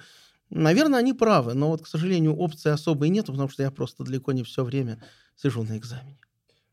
Наверное, 0.50 0.98
они 0.98 1.12
правы, 1.12 1.54
но 1.54 1.68
вот, 1.68 1.82
к 1.82 1.86
сожалению, 1.86 2.36
опции 2.36 2.70
особой 2.70 3.08
нет, 3.08 3.26
потому 3.26 3.48
что 3.48 3.62
я 3.62 3.70
просто 3.70 4.04
далеко 4.04 4.32
не 4.32 4.42
все 4.42 4.64
время 4.64 5.02
сижу 5.36 5.62
на 5.62 5.78
экзамене. 5.78 6.18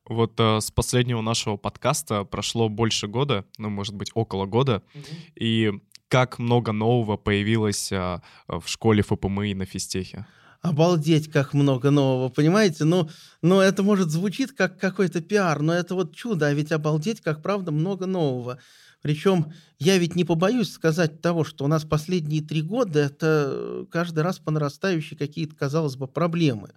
Вот 0.10 0.40
э, 0.40 0.62
с 0.62 0.72
последнего 0.72 1.22
нашего 1.22 1.58
подкаста 1.58 2.24
прошло 2.24 2.70
больше 2.70 3.08
года, 3.08 3.46
ну, 3.58 3.70
может 3.70 3.94
быть, 3.94 4.10
около 4.14 4.46
года, 4.46 4.82
угу. 4.94 5.04
и 5.36 5.72
как 6.08 6.40
много 6.40 6.72
нового 6.72 7.18
появилось 7.18 7.92
а, 7.92 8.22
в 8.48 8.66
школе 8.68 9.04
ФПМИ 9.04 9.54
на 9.56 9.66
физтехе? 9.66 10.26
Обалдеть, 10.62 11.30
как 11.30 11.54
много 11.54 11.92
нового, 11.92 12.30
понимаете? 12.30 12.84
Ну, 12.84 13.10
ну, 13.42 13.60
это 13.60 13.84
может 13.84 14.10
звучит 14.10 14.54
как 14.54 14.80
какой-то 14.80 15.22
пиар, 15.22 15.62
но 15.62 15.74
это 15.74 15.96
вот 15.96 16.16
чудо, 16.16 16.48
а 16.48 16.54
ведь 16.54 16.72
обалдеть, 16.72 17.22
как 17.22 17.44
правда, 17.44 17.72
много 17.72 18.06
нового. 18.06 18.60
Причем 19.08 19.54
я 19.80 19.98
ведь 19.98 20.18
не 20.18 20.26
побоюсь 20.26 20.70
сказать 20.70 21.22
того, 21.22 21.46
что 21.46 21.64
у 21.64 21.70
нас 21.70 21.86
последние 21.86 22.42
три 22.42 22.62
года 22.62 23.00
это 23.00 23.86
каждый 23.90 24.20
раз 24.20 24.38
по 24.38 24.52
нарастающей 24.52 25.16
какие-то, 25.16 25.56
казалось 25.56 25.96
бы, 25.96 26.08
проблемы 26.08 26.72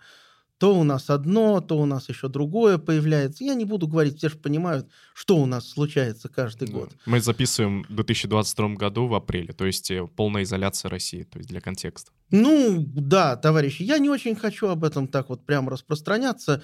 то 0.58 0.78
у 0.78 0.84
нас 0.84 1.08
одно, 1.08 1.60
то 1.62 1.78
у 1.78 1.86
нас 1.86 2.08
еще 2.10 2.28
другое 2.28 2.76
появляется. 2.76 3.42
Я 3.44 3.54
не 3.54 3.64
буду 3.64 3.88
говорить, 3.88 4.18
все 4.18 4.28
же 4.28 4.36
понимают, 4.36 4.86
что 5.14 5.38
у 5.38 5.46
нас 5.46 5.66
случается 5.66 6.28
каждый 6.28 6.68
да. 6.68 6.74
год. 6.74 6.92
Мы 7.06 7.20
записываем 7.22 7.84
в 7.88 7.94
2022 7.94 8.74
году 8.74 9.06
в 9.06 9.14
апреле, 9.14 9.54
то 9.54 9.64
есть 9.64 9.90
э, 9.90 10.06
полная 10.06 10.42
изоляция 10.42 10.90
России, 10.90 11.22
то 11.22 11.38
есть 11.38 11.48
для 11.48 11.62
контекста. 11.62 12.12
Ну, 12.30 12.84
да, 12.86 13.36
товарищи, 13.36 13.82
я 13.82 13.96
не 13.98 14.10
очень 14.10 14.36
хочу 14.36 14.68
об 14.68 14.84
этом 14.84 15.08
так 15.08 15.30
вот 15.30 15.46
прямо 15.46 15.70
распространяться, 15.70 16.62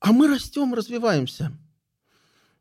а 0.00 0.12
мы 0.12 0.28
растем, 0.28 0.72
развиваемся. 0.72 1.52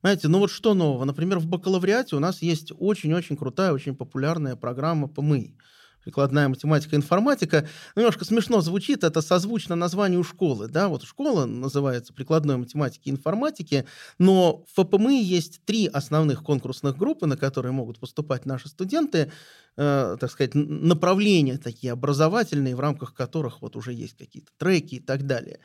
Знаете, 0.05 0.27
ну 0.27 0.37
вот 0.37 0.51
что 0.51 0.75
нового? 0.75 1.03
Например, 1.03 1.39
в 1.39 1.47
бакалавриате 1.47 2.15
у 2.15 2.19
нас 2.19 2.43
есть 2.43 2.71
очень-очень 2.77 3.35
крутая, 3.35 3.73
очень 3.73 3.95
популярная 3.95 4.55
программа 4.55 5.07
ПМИ 5.07 5.55
прикладная 6.03 6.47
математика, 6.47 6.95
информатика. 6.95 7.67
Немножко 7.95 8.25
смешно 8.25 8.61
звучит, 8.61 9.03
это 9.03 9.21
созвучно 9.21 9.75
названию 9.75 10.23
школы. 10.23 10.67
Да? 10.67 10.87
Вот 10.87 11.01
школа 11.01 11.45
называется 11.45 12.13
прикладной 12.13 12.57
математики 12.57 13.09
и 13.09 13.11
информатики, 13.11 13.85
но 14.19 14.63
в 14.71 14.83
ФПМИ 14.83 15.23
есть 15.23 15.65
три 15.65 15.87
основных 15.87 16.43
конкурсных 16.43 16.95
группы, 16.95 17.25
на 17.25 17.37
которые 17.37 17.71
могут 17.71 17.99
поступать 17.99 18.45
наши 18.45 18.69
студенты, 18.69 19.31
э, 19.77 20.17
так 20.19 20.29
сказать, 20.29 20.53
направления 20.53 21.57
такие 21.57 21.91
образовательные, 21.91 22.75
в 22.75 22.79
рамках 22.79 23.15
которых 23.15 23.63
вот 23.63 23.75
уже 23.75 23.91
есть 23.91 24.15
какие-то 24.15 24.51
треки 24.59 24.95
и 24.95 24.99
так 24.99 25.25
далее. 25.25 25.59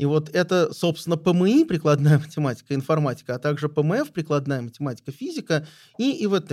И 0.00 0.06
вот 0.06 0.30
это, 0.30 0.72
собственно, 0.72 1.18
ПМИ, 1.18 1.66
прикладная 1.66 2.18
математика, 2.18 2.74
информатика, 2.74 3.34
а 3.34 3.38
также 3.38 3.68
ПМФ, 3.68 4.12
прикладная 4.12 4.62
математика, 4.62 5.12
физика 5.12 5.66
и 5.98 6.24
ИВТ, 6.24 6.52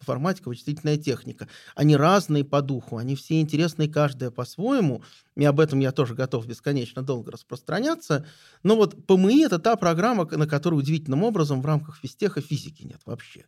информатика, 0.00 0.48
вычислительная 0.48 0.96
техника. 0.96 1.48
Они 1.74 1.96
разные 1.96 2.44
по 2.44 2.62
духу, 2.62 2.98
они 2.98 3.16
все 3.16 3.40
интересные, 3.40 3.88
каждая 3.88 4.30
по-своему, 4.30 5.02
и 5.34 5.44
об 5.44 5.58
этом 5.58 5.80
я 5.80 5.90
тоже 5.90 6.14
готов 6.14 6.46
бесконечно 6.46 7.02
долго 7.02 7.32
распространяться. 7.32 8.24
Но 8.62 8.76
вот 8.76 9.04
ПМИ— 9.04 9.42
это 9.46 9.58
та 9.58 9.74
программа, 9.74 10.24
на 10.24 10.46
которой 10.46 10.76
удивительным 10.76 11.24
образом 11.24 11.62
в 11.62 11.66
рамках 11.66 11.96
физтеха 11.96 12.40
физики 12.40 12.84
нет 12.84 13.00
вообще. 13.04 13.46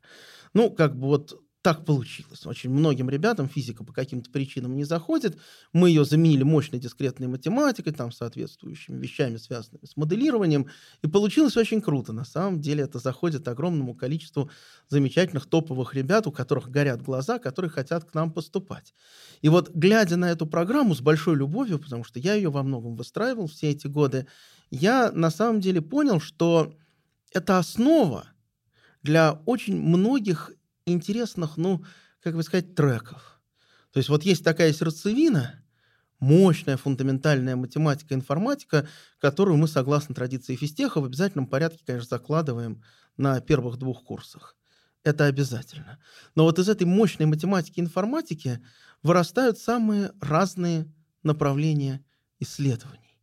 Ну, 0.53 0.69
как 0.69 0.97
бы 0.97 1.07
вот 1.07 1.41
так 1.63 1.85
получилось. 1.85 2.47
Очень 2.47 2.71
многим 2.71 3.11
ребятам 3.11 3.49
физика 3.49 3.83
по 3.83 3.93
каким-то 3.93 4.31
причинам 4.31 4.77
не 4.77 4.85
заходит. 4.85 5.39
Мы 5.73 5.89
ее 5.89 6.05
заменили 6.05 6.45
мощной 6.45 6.79
дискретной 6.81 7.27
математикой, 7.27 7.93
там, 7.93 8.13
соответствующими 8.13 9.01
вещами, 9.01 9.39
связанными 9.39 9.85
с 9.85 9.97
моделированием. 9.97 10.69
И 11.03 11.09
получилось 11.09 11.57
очень 11.57 11.81
круто. 11.81 12.13
На 12.13 12.25
самом 12.25 12.61
деле 12.61 12.85
это 12.85 13.01
заходит 13.01 13.49
огромному 13.49 13.95
количеству 13.95 14.51
замечательных 14.89 15.47
топовых 15.47 15.95
ребят, 15.95 16.29
у 16.29 16.33
которых 16.33 16.71
горят 16.71 17.03
глаза, 17.03 17.41
которые 17.41 17.71
хотят 17.73 18.05
к 18.05 18.15
нам 18.15 18.33
поступать. 18.33 18.95
И 19.43 19.49
вот, 19.49 19.71
глядя 19.75 20.17
на 20.17 20.31
эту 20.31 20.47
программу 20.47 20.95
с 20.95 21.01
большой 21.01 21.35
любовью, 21.35 21.81
потому 21.81 22.05
что 22.05 22.21
я 22.21 22.35
ее 22.35 22.51
во 22.51 22.63
многом 22.63 22.95
выстраивал 22.95 23.49
все 23.49 23.71
эти 23.71 23.89
годы, 23.89 24.29
я 24.71 25.11
на 25.11 25.31
самом 25.31 25.61
деле 25.61 25.83
понял, 25.83 26.21
что 26.21 26.73
это 27.33 27.59
основа 27.59 28.29
для 29.03 29.43
очень 29.45 29.77
многих 29.77 30.53
интересных, 30.93 31.57
ну, 31.57 31.85
как 32.21 32.35
бы 32.35 32.43
сказать, 32.43 32.75
треков. 32.75 33.41
То 33.93 33.99
есть 33.99 34.09
вот 34.09 34.23
есть 34.23 34.45
такая 34.45 34.73
сердцевина, 34.73 35.63
мощная 36.21 36.77
фундаментальная 36.77 37.57
математика, 37.57 38.15
информатика, 38.15 38.89
которую 39.19 39.57
мы, 39.57 39.69
согласно 39.69 40.15
традиции 40.15 40.57
физтеха, 40.57 41.01
в 41.01 41.05
обязательном 41.05 41.47
порядке, 41.47 41.85
конечно, 41.87 42.09
закладываем 42.09 42.83
на 43.17 43.41
первых 43.41 43.77
двух 43.79 44.05
курсах. 44.05 44.57
Это 45.05 45.27
обязательно. 45.27 45.99
Но 46.35 46.45
вот 46.45 46.59
из 46.59 46.69
этой 46.69 46.85
мощной 46.85 47.27
математики 47.27 47.79
и 47.79 47.83
информатики 47.83 48.61
вырастают 49.03 49.59
самые 49.59 50.13
разные 50.21 50.93
направления 51.23 52.05
исследований. 52.41 53.19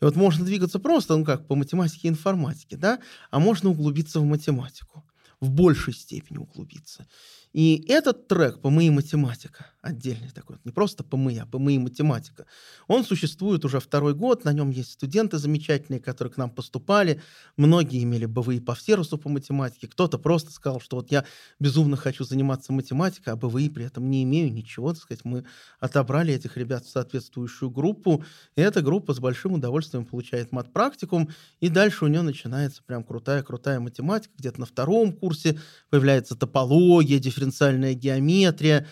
И 0.00 0.04
вот 0.04 0.14
можно 0.14 0.44
двигаться 0.44 0.78
просто, 0.78 1.16
ну 1.16 1.24
как, 1.24 1.46
по 1.48 1.54
математике 1.54 2.08
и 2.08 2.10
информатике, 2.10 2.76
да, 2.76 3.00
а 3.30 3.38
можно 3.38 3.70
углубиться 3.70 4.20
в 4.20 4.24
математику 4.24 5.04
в 5.40 5.50
большей 5.50 5.94
степени 5.94 6.38
углубиться. 6.38 7.06
И 7.52 7.84
этот 7.88 8.28
трек 8.28 8.60
«ПМИ 8.60 8.90
математика», 8.90 9.72
отдельный 9.86 10.30
такой, 10.30 10.56
не 10.64 10.72
просто 10.72 11.04
ПМИ, 11.04 11.38
а 11.38 11.46
ПМИ 11.46 11.78
математика, 11.78 12.46
он 12.88 13.04
существует 13.04 13.64
уже 13.64 13.80
второй 13.80 14.14
год, 14.14 14.44
на 14.44 14.52
нем 14.52 14.70
есть 14.70 14.92
студенты 14.92 15.38
замечательные, 15.38 16.00
которые 16.00 16.32
к 16.32 16.36
нам 16.36 16.50
поступали, 16.50 17.20
многие 17.56 18.02
имели 18.02 18.26
БВИ 18.26 18.60
по 18.60 18.74
всерусу 18.74 19.18
по 19.18 19.28
математике, 19.28 19.88
кто-то 19.88 20.18
просто 20.18 20.50
сказал, 20.50 20.80
что 20.80 20.96
вот 20.96 21.10
я 21.10 21.24
безумно 21.60 21.96
хочу 21.96 22.24
заниматься 22.24 22.72
математикой, 22.72 23.34
а 23.34 23.36
БВИ 23.36 23.70
при 23.70 23.84
этом 23.84 24.10
не 24.10 24.22
имею 24.24 24.52
ничего, 24.52 24.92
так 24.92 25.02
сказать, 25.02 25.24
мы 25.24 25.44
отобрали 25.80 26.34
этих 26.34 26.56
ребят 26.56 26.84
в 26.84 26.90
соответствующую 26.90 27.70
группу, 27.70 28.24
и 28.56 28.60
эта 28.60 28.82
группа 28.82 29.14
с 29.14 29.20
большим 29.20 29.54
удовольствием 29.54 30.04
получает 30.04 30.52
мат-практикум, 30.52 31.30
и 31.60 31.68
дальше 31.68 32.04
у 32.04 32.08
нее 32.08 32.22
начинается 32.22 32.82
прям 32.82 33.04
крутая-крутая 33.04 33.80
математика, 33.80 34.34
где-то 34.38 34.60
на 34.60 34.66
втором 34.66 35.12
курсе 35.12 35.58
появляется 35.90 36.34
топология, 36.36 37.18
дифференциальная 37.18 37.94
геометрия, 37.94 38.86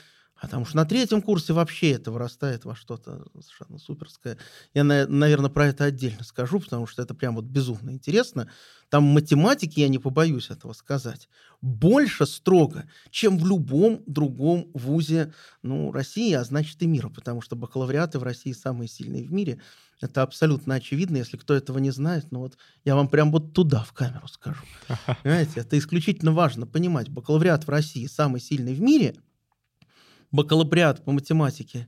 потому 0.44 0.64
что 0.64 0.76
на 0.76 0.84
третьем 0.84 1.22
курсе 1.22 1.52
вообще 1.52 1.92
это 1.92 2.10
вырастает 2.10 2.64
во 2.64 2.74
что-то 2.74 3.26
совершенно 3.40 3.78
суперское. 3.78 4.38
Я, 4.72 4.84
наверное, 4.84 5.50
про 5.50 5.66
это 5.66 5.84
отдельно 5.84 6.24
скажу, 6.24 6.60
потому 6.60 6.86
что 6.86 7.02
это 7.02 7.14
прям 7.14 7.36
вот 7.36 7.44
безумно 7.44 7.90
интересно. 7.90 8.48
Там 8.88 9.04
математики, 9.04 9.80
я 9.80 9.88
не 9.88 9.98
побоюсь 9.98 10.50
этого 10.50 10.72
сказать, 10.72 11.28
больше 11.60 12.26
строго, 12.26 12.88
чем 13.10 13.38
в 13.38 13.46
любом 13.46 14.02
другом 14.06 14.68
вузе 14.74 15.32
ну, 15.62 15.90
России, 15.90 16.32
а 16.32 16.44
значит 16.44 16.80
и 16.82 16.86
мира, 16.86 17.08
потому 17.08 17.40
что 17.40 17.56
бакалавриаты 17.56 18.18
в 18.18 18.22
России 18.22 18.52
самые 18.52 18.88
сильные 18.88 19.24
в 19.24 19.32
мире. 19.32 19.60
Это 20.00 20.22
абсолютно 20.22 20.74
очевидно. 20.74 21.16
Если 21.16 21.36
кто 21.36 21.54
этого 21.54 21.78
не 21.78 21.90
знает, 21.90 22.26
ну 22.30 22.40
вот 22.40 22.58
я 22.84 22.94
вам 22.94 23.08
прям 23.08 23.32
вот 23.32 23.52
туда 23.52 23.82
в 23.84 23.92
камеру 23.92 24.28
скажу. 24.28 24.62
Понимаете, 25.22 25.60
это 25.60 25.78
исключительно 25.78 26.32
важно 26.32 26.66
понимать. 26.66 27.08
Бакалавриат 27.08 27.66
в 27.66 27.70
России 27.70 28.06
самый 28.06 28.40
сильный 28.40 28.74
в 28.74 28.80
мире. 28.80 29.14
Бакалавриат 30.34 31.04
по 31.04 31.12
математике 31.12 31.86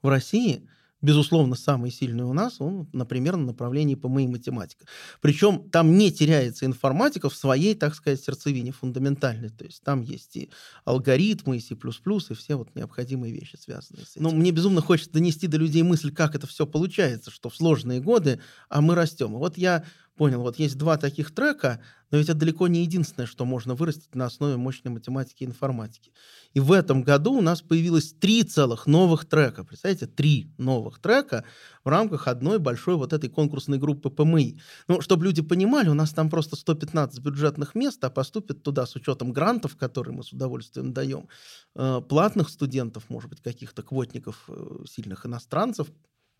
в 0.00 0.08
России– 0.08 0.68
безусловно, 1.02 1.56
самый 1.56 1.90
сильный 1.90 2.24
у 2.24 2.32
нас, 2.32 2.60
он, 2.60 2.88
например, 2.92 3.36
на 3.36 3.46
направлении 3.46 3.94
ПМИ 3.94 4.28
математика. 4.28 4.84
Причем 5.20 5.68
там 5.70 5.96
не 5.96 6.12
теряется 6.12 6.66
информатика 6.66 7.28
в 7.30 7.34
своей, 7.34 7.74
так 7.74 7.94
сказать, 7.94 8.20
сердцевине 8.20 8.72
фундаментальной. 8.72 9.50
То 9.50 9.64
есть 9.64 9.82
там 9.82 10.02
есть 10.02 10.36
и 10.36 10.50
алгоритмы, 10.84 11.56
и 11.56 11.60
C++, 11.60 11.74
и 11.74 12.34
все 12.34 12.56
вот 12.56 12.74
необходимые 12.74 13.32
вещи, 13.32 13.56
связанные 13.56 14.04
с 14.04 14.12
этим. 14.12 14.22
Но 14.22 14.30
мне 14.30 14.50
безумно 14.50 14.80
хочется 14.80 15.12
донести 15.12 15.46
до 15.46 15.56
людей 15.56 15.82
мысль, 15.82 16.12
как 16.12 16.34
это 16.34 16.46
все 16.46 16.66
получается, 16.66 17.30
что 17.30 17.48
в 17.48 17.56
сложные 17.56 18.00
годы, 18.00 18.40
а 18.68 18.80
мы 18.80 18.94
растем. 18.94 19.34
И 19.34 19.38
вот 19.38 19.56
я 19.56 19.84
понял, 20.20 20.42
вот 20.42 20.58
есть 20.58 20.76
два 20.76 20.98
таких 20.98 21.34
трека, 21.34 21.80
но 22.10 22.18
ведь 22.18 22.28
это 22.28 22.40
далеко 22.40 22.68
не 22.68 22.82
единственное, 22.82 23.26
что 23.26 23.46
можно 23.46 23.74
вырастить 23.74 24.14
на 24.14 24.26
основе 24.26 24.58
мощной 24.58 24.92
математики 24.92 25.44
и 25.44 25.46
информатики. 25.46 26.12
И 26.52 26.60
в 26.60 26.72
этом 26.72 27.02
году 27.02 27.32
у 27.32 27.40
нас 27.40 27.62
появилось 27.62 28.12
три 28.12 28.42
целых 28.42 28.86
новых 28.86 29.24
трека. 29.24 29.64
Представляете, 29.64 30.06
три 30.06 30.52
новых 30.58 30.98
трека 30.98 31.46
в 31.84 31.88
рамках 31.88 32.28
одной 32.28 32.58
большой 32.58 32.96
вот 32.96 33.14
этой 33.14 33.30
конкурсной 33.30 33.78
группы 33.78 34.10
ПМИ. 34.10 34.60
Ну, 34.88 35.00
чтобы 35.00 35.24
люди 35.24 35.40
понимали, 35.40 35.88
у 35.88 35.94
нас 35.94 36.10
там 36.10 36.28
просто 36.28 36.54
115 36.54 37.18
бюджетных 37.20 37.74
мест, 37.74 38.04
а 38.04 38.10
поступит 38.10 38.62
туда 38.62 38.84
с 38.84 38.94
учетом 38.96 39.32
грантов, 39.32 39.76
которые 39.76 40.14
мы 40.14 40.22
с 40.22 40.34
удовольствием 40.34 40.92
даем, 40.92 41.28
э, 41.76 42.02
платных 42.06 42.50
студентов, 42.50 43.04
может 43.08 43.30
быть, 43.30 43.40
каких-то 43.40 43.82
квотников, 43.82 44.44
э, 44.48 44.84
сильных 44.86 45.24
иностранцев, 45.24 45.88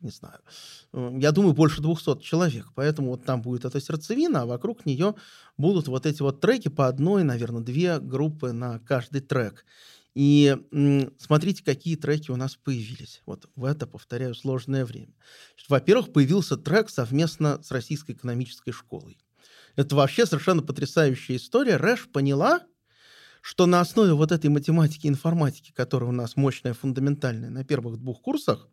не 0.00 0.10
знаю, 0.10 0.40
я 0.92 1.32
думаю, 1.32 1.54
больше 1.54 1.82
200 1.82 2.20
человек. 2.22 2.68
Поэтому 2.74 3.10
вот 3.10 3.24
там 3.24 3.42
будет 3.42 3.64
эта 3.64 3.80
сердцевина, 3.80 4.42
а 4.42 4.46
вокруг 4.46 4.86
нее 4.86 5.14
будут 5.56 5.88
вот 5.88 6.06
эти 6.06 6.22
вот 6.22 6.40
треки 6.40 6.68
по 6.68 6.88
одной, 6.88 7.22
наверное, 7.22 7.62
две 7.62 7.98
группы 7.98 8.52
на 8.52 8.78
каждый 8.80 9.20
трек. 9.20 9.64
И 10.14 10.56
смотрите, 11.18 11.62
какие 11.62 11.96
треки 11.96 12.30
у 12.30 12.36
нас 12.36 12.56
появились. 12.56 13.22
Вот 13.26 13.48
в 13.54 13.64
это, 13.64 13.86
повторяю, 13.86 14.34
сложное 14.34 14.84
время. 14.84 15.14
Во-первых, 15.68 16.12
появился 16.12 16.56
трек 16.56 16.90
совместно 16.90 17.62
с 17.62 17.70
Российской 17.70 18.12
экономической 18.12 18.72
школой. 18.72 19.18
Это 19.76 19.94
вообще 19.94 20.26
совершенно 20.26 20.62
потрясающая 20.62 21.36
история. 21.36 21.76
Рэш 21.76 22.08
поняла, 22.08 22.60
что 23.40 23.66
на 23.66 23.80
основе 23.80 24.12
вот 24.12 24.32
этой 24.32 24.50
математики 24.50 25.06
и 25.06 25.10
информатики, 25.10 25.72
которая 25.72 26.10
у 26.10 26.12
нас 26.12 26.36
мощная, 26.36 26.74
фундаментальная 26.74 27.50
на 27.50 27.64
первых 27.64 27.98
двух 27.98 28.20
курсах, 28.20 28.68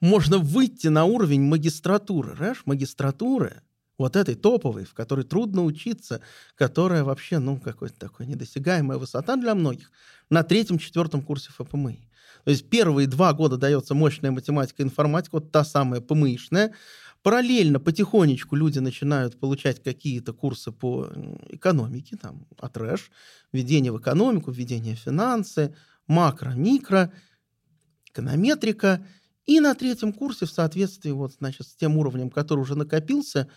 можно 0.00 0.38
выйти 0.38 0.88
на 0.88 1.04
уровень 1.04 1.42
магистратуры. 1.42 2.32
Понимаешь, 2.32 2.62
магистратуры, 2.64 3.62
вот 3.98 4.14
этой 4.14 4.36
топовой, 4.36 4.84
в 4.84 4.94
которой 4.94 5.24
трудно 5.24 5.64
учиться, 5.64 6.20
которая 6.54 7.02
вообще, 7.04 7.38
ну, 7.38 7.58
какой-то 7.58 7.98
такой 7.98 8.26
недосягаемая 8.26 8.98
высота 8.98 9.36
для 9.36 9.54
многих, 9.54 9.90
на 10.30 10.42
третьем-четвертом 10.44 11.22
курсе 11.22 11.50
ФПМИ. 11.50 12.08
То 12.44 12.50
есть 12.50 12.70
первые 12.70 13.08
два 13.08 13.32
года 13.32 13.56
дается 13.56 13.94
мощная 13.94 14.30
математика 14.30 14.82
информатика, 14.82 15.36
вот 15.36 15.50
та 15.50 15.64
самая 15.64 16.00
ПМИшная. 16.00 16.72
Параллельно, 17.22 17.80
потихонечку 17.80 18.54
люди 18.54 18.78
начинают 18.78 19.40
получать 19.40 19.82
какие-то 19.82 20.32
курсы 20.32 20.70
по 20.70 21.08
экономике, 21.48 22.16
там, 22.16 22.46
от 22.56 22.76
РЭШ, 22.76 23.10
введение 23.52 23.90
в 23.90 23.98
экономику, 23.98 24.52
введение 24.52 24.94
в 24.94 25.00
финансы, 25.00 25.74
макро, 26.06 26.50
микро, 26.50 27.12
эконометрика– 28.06 29.04
и 29.48 29.60
на 29.60 29.74
третьем 29.74 30.12
курсе 30.12 30.44
в 30.44 30.50
соответствии 30.50 31.10
вот, 31.10 31.32
значит, 31.32 31.66
с 31.66 31.74
тем 31.74 31.96
уровнем, 31.96 32.28
который 32.28 32.60
уже 32.60 32.74
накопился, 32.74 33.48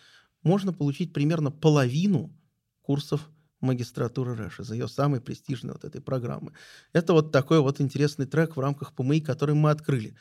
можно 0.41 0.71
получить 0.71 1.11
примерно 1.11 1.51
половину 1.51 2.33
курсов 2.81 3.29
магистратуры 3.59 4.33
РЭШ 4.35 4.61
из 4.61 4.71
ее 4.71 4.87
самой 4.87 5.19
престижной 5.19 5.73
вот 5.73 5.83
этой 5.83 5.99
программы. 6.01 6.53
Это 6.93 7.11
вот 7.11 7.33
такой 7.33 7.59
вот 7.59 7.81
интересный 7.81 8.25
трек 8.25 8.55
в 8.55 8.59
рамках 8.61 8.95
ПМИ, 8.95 9.19
который 9.19 9.53
мы 9.53 9.69
открыли. 9.69 10.15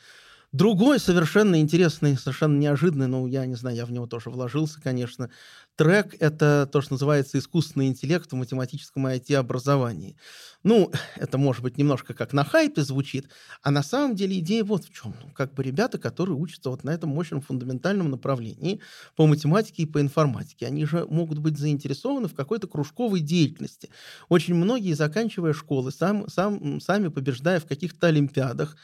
Другой 0.53 0.99
совершенно 0.99 1.61
интересный, 1.61 2.17
совершенно 2.17 2.57
неожиданный, 2.59 3.07
ну, 3.07 3.25
я 3.25 3.45
не 3.45 3.55
знаю, 3.55 3.77
я 3.77 3.85
в 3.85 3.91
него 3.93 4.05
тоже 4.05 4.29
вложился, 4.29 4.81
конечно, 4.81 5.29
трек— 5.77 6.13
это 6.19 6.67
то, 6.69 6.81
что 6.81 6.95
называется 6.95 7.37
искусственный 7.39 7.87
интеллект 7.87 8.29
в 8.29 8.35
математическом 8.35 9.07
IT-образовании. 9.07 10.17
Ну, 10.63 10.91
это, 11.15 11.37
может 11.37 11.63
быть, 11.63 11.77
немножко 11.77 12.13
как 12.13 12.33
на 12.33 12.43
хайпе 12.43 12.81
звучит, 12.81 13.29
а 13.63 13.71
на 13.71 13.81
самом 13.81 14.13
деле 14.13 14.39
идея 14.39 14.65
вот 14.65 14.83
в 14.83 14.93
чем. 14.93 15.15
Ну, 15.23 15.29
как 15.33 15.53
бы 15.53 15.63
ребята, 15.63 15.97
которые 15.97 16.35
учатся 16.35 16.69
вот 16.69 16.83
на 16.83 16.89
этом 16.89 17.11
мощном 17.11 17.39
фундаментальном 17.39 18.09
направлении 18.11 18.81
по 19.15 19.27
математике 19.27 19.83
и 19.83 19.85
по 19.85 20.01
информатике, 20.01 20.67
они 20.67 20.83
же 20.85 21.05
могут 21.09 21.39
быть 21.39 21.57
заинтересованы 21.57 22.27
в 22.27 22.35
какой-то 22.35 22.67
кружковой 22.67 23.21
деятельности. 23.21 23.89
Очень 24.27 24.55
многие, 24.55 24.95
заканчивая 24.95 25.53
школы, 25.53 25.93
сам, 25.93 26.27
сам, 26.27 26.81
сами 26.81 27.07
побеждая 27.07 27.61
в 27.61 27.65
каких-то 27.65 28.07
олимпиадах, 28.07 28.75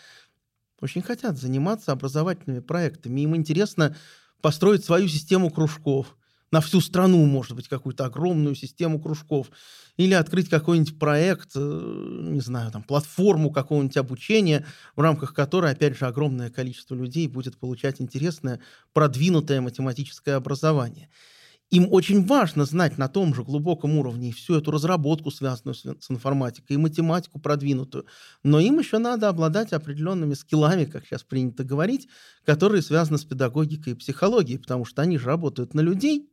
очень 0.81 1.01
хотят 1.01 1.37
заниматься 1.37 1.91
образовательными 1.91 2.59
проектами. 2.59 3.21
Им 3.21 3.35
интересно 3.35 3.95
построить 4.41 4.85
свою 4.85 5.07
систему 5.07 5.49
кружков. 5.49 6.15
На 6.49 6.61
всю 6.61 6.79
страну, 6.79 7.25
может 7.25 7.55
быть, 7.57 7.67
какую-то 7.67 8.05
огромную 8.05 8.55
систему 8.55 9.01
кружков. 9.01 9.47
Или 9.97 10.13
открыть 10.13 10.47
какой-нибудь 10.47 10.97
проект, 10.97 11.51
э, 11.55 11.59
не 12.29 12.39
знаю, 12.39 12.71
там, 12.71 12.83
платформу 12.83 13.51
какого-нибудь 13.51 13.97
обучения, 13.97 14.65
в 14.95 15.01
рамках 15.01 15.33
которой, 15.33 15.71
опять 15.71 15.97
же, 15.97 16.05
огромное 16.05 16.49
количество 16.49 16.95
людей 16.95 17.27
будет 17.27 17.57
получать 17.57 17.99
интересное, 17.99 18.61
продвинутое 18.93 19.59
математическое 19.59 20.35
образование. 20.35 21.09
Им 21.69 21.87
очень 21.91 22.25
важно 22.25 22.65
знать 22.65 22.97
на 22.97 23.09
том 23.09 23.33
же 23.33 23.43
глубоком 23.43 23.97
уровне 23.97 24.31
всю 24.31 24.55
эту 24.55 24.71
разработку, 24.71 25.31
связанную 25.31 25.75
с, 25.75 25.85
информатикой, 26.09 26.75
и 26.75 26.79
математику 26.79 27.39
продвинутую. 27.39 28.05
Но 28.43 28.59
им 28.59 28.79
еще 28.79 28.99
надо 28.99 29.27
обладать 29.27 29.73
определенными 29.73 30.33
скиллами, 30.33 30.85
как 30.85 31.05
сейчас 31.05 31.23
принято 31.23 31.63
говорить, 31.63 32.07
которые 32.45 32.81
связаны 32.81 33.17
с 33.17 33.25
педагогикой 33.25 33.93
и 33.93 33.95
психологией, 33.95 34.59
потому 34.59 34.85
что 34.85 35.01
они 35.01 35.17
же 35.17 35.27
работают 35.27 35.73
на 35.73 35.81
людей, 35.81 36.29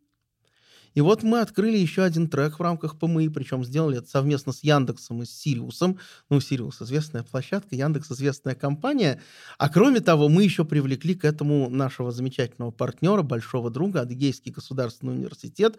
и 0.95 1.01
вот 1.01 1.23
мы 1.23 1.41
открыли 1.41 1.77
еще 1.77 2.03
один 2.03 2.29
трек 2.29 2.59
в 2.59 2.63
рамках 2.63 2.99
ПМИ, 2.99 3.29
причем 3.29 3.65
сделали 3.65 3.99
это 3.99 4.09
совместно 4.09 4.53
с 4.53 4.63
Яндексом 4.63 5.23
и 5.23 5.27
с 5.27 5.31
Сириусом. 5.31 5.99
Ну, 6.31 6.41
Сириус 6.41 6.81
известная 6.83 7.25
площадка, 7.25 7.75
Яндекс 7.75 8.13
известная 8.13 8.55
компания. 8.55 9.21
А 9.59 9.69
кроме 9.69 10.01
того, 10.01 10.29
мы 10.29 10.45
еще 10.45 10.65
привлекли 10.65 11.15
к 11.15 11.25
этому 11.25 11.69
нашего 11.69 12.13
замечательного 12.13 12.71
партнера, 12.71 13.23
большого 13.23 13.71
друга, 13.71 14.03
Адыгейский 14.03 14.53
государственный 14.53 15.15
университет, 15.15 15.79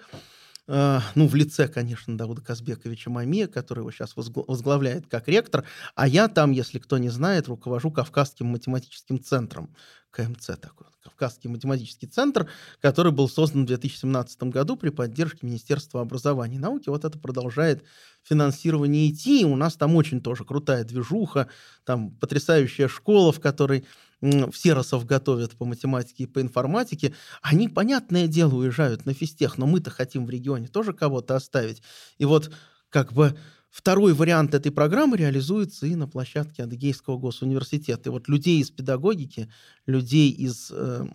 э, 0.68 1.00
ну, 1.16 1.28
в 1.28 1.36
лице, 1.36 1.70
конечно, 1.70 2.18
Дауда 2.18 2.42
Казбековича 2.42 3.10
Мамия, 3.10 3.48
который 3.48 3.80
его 3.80 3.92
сейчас 3.92 4.16
возглавляет 4.16 5.08
как 5.08 5.30
ректор, 5.30 5.64
а 5.96 6.08
я 6.08 6.28
там, 6.28 6.52
если 6.52 6.80
кто 6.80 6.98
не 6.98 7.10
знает, 7.10 7.48
руковожу 7.48 7.90
Кавказским 7.90 8.48
математическим 8.48 9.24
центром, 9.24 9.74
КМЦ 10.16 10.58
такой, 10.60 10.88
Кавказский 11.04 11.50
математический 11.50 12.08
центр, 12.08 12.48
который 12.80 13.12
был 13.12 13.28
создан 13.28 13.64
в 13.64 13.68
2017 13.68 14.44
году 14.44 14.78
при 14.78 14.90
поддержке 14.90 15.40
Министерства 15.46 16.02
образования 16.02 16.56
и 16.56 16.60
науки. 16.60 16.88
Вот 16.88 17.04
это 17.04 17.20
продолжает 17.20 17.84
финансирование 18.24 19.12
идти. 19.12 19.44
У 19.46 19.58
нас 19.58 19.76
там 19.76 19.96
очень 19.96 20.22
тоже 20.22 20.46
крутая 20.46 20.86
движуха, 20.86 21.50
там 21.84 22.12
потрясающая 22.12 22.88
школа, 22.88 23.34
в 23.34 23.42
которой 23.42 23.86
в 24.22 24.54
Серосов 24.54 25.06
готовят 25.06 25.56
по 25.58 25.66
математике 25.66 26.24
и 26.24 26.28
по 26.28 26.42
информатике, 26.42 27.14
они, 27.42 27.68
понятное 27.68 28.28
дело, 28.28 28.56
уезжают 28.56 29.06
на 29.06 29.14
физтех, 29.14 29.58
но 29.58 29.68
мы-то 29.68 29.92
хотим 29.92 30.26
в 30.26 30.30
регионе 30.30 30.68
тоже 30.68 30.94
кого-то 30.94 31.36
оставить. 31.36 31.84
И 32.18 32.26
вот 32.26 32.52
как 32.90 33.12
бы 33.12 33.38
Второй 33.76 34.14
вариант 34.14 34.54
этой 34.54 34.72
программы 34.72 35.18
реализуется 35.18 35.86
и 35.86 35.96
на 35.96 36.08
площадке 36.08 36.64
Адыгейского 36.64 37.18
госуниверситета. 37.18 38.08
И 38.08 38.10
вот 38.10 38.30
людей 38.30 38.62
из 38.62 38.72
педагогики, 38.72 39.52
людей 39.86 40.32
из 40.32 40.72
э, 40.72 41.06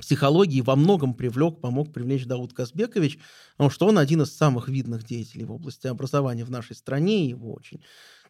психологии 0.00 0.60
во 0.60 0.76
многом 0.76 1.14
привлек, 1.14 1.60
помог 1.60 1.92
привлечь 1.92 2.26
Дауд 2.26 2.52
Казбекович, 2.52 3.18
потому 3.56 3.70
что 3.70 3.88
он 3.88 3.98
один 3.98 4.22
из 4.22 4.32
самых 4.32 4.68
видных 4.68 5.02
деятелей 5.02 5.46
в 5.46 5.50
области 5.50 5.88
образования 5.88 6.44
в 6.44 6.50
нашей 6.50 6.76
стране, 6.76 7.28
его 7.28 7.52
очень 7.52 7.82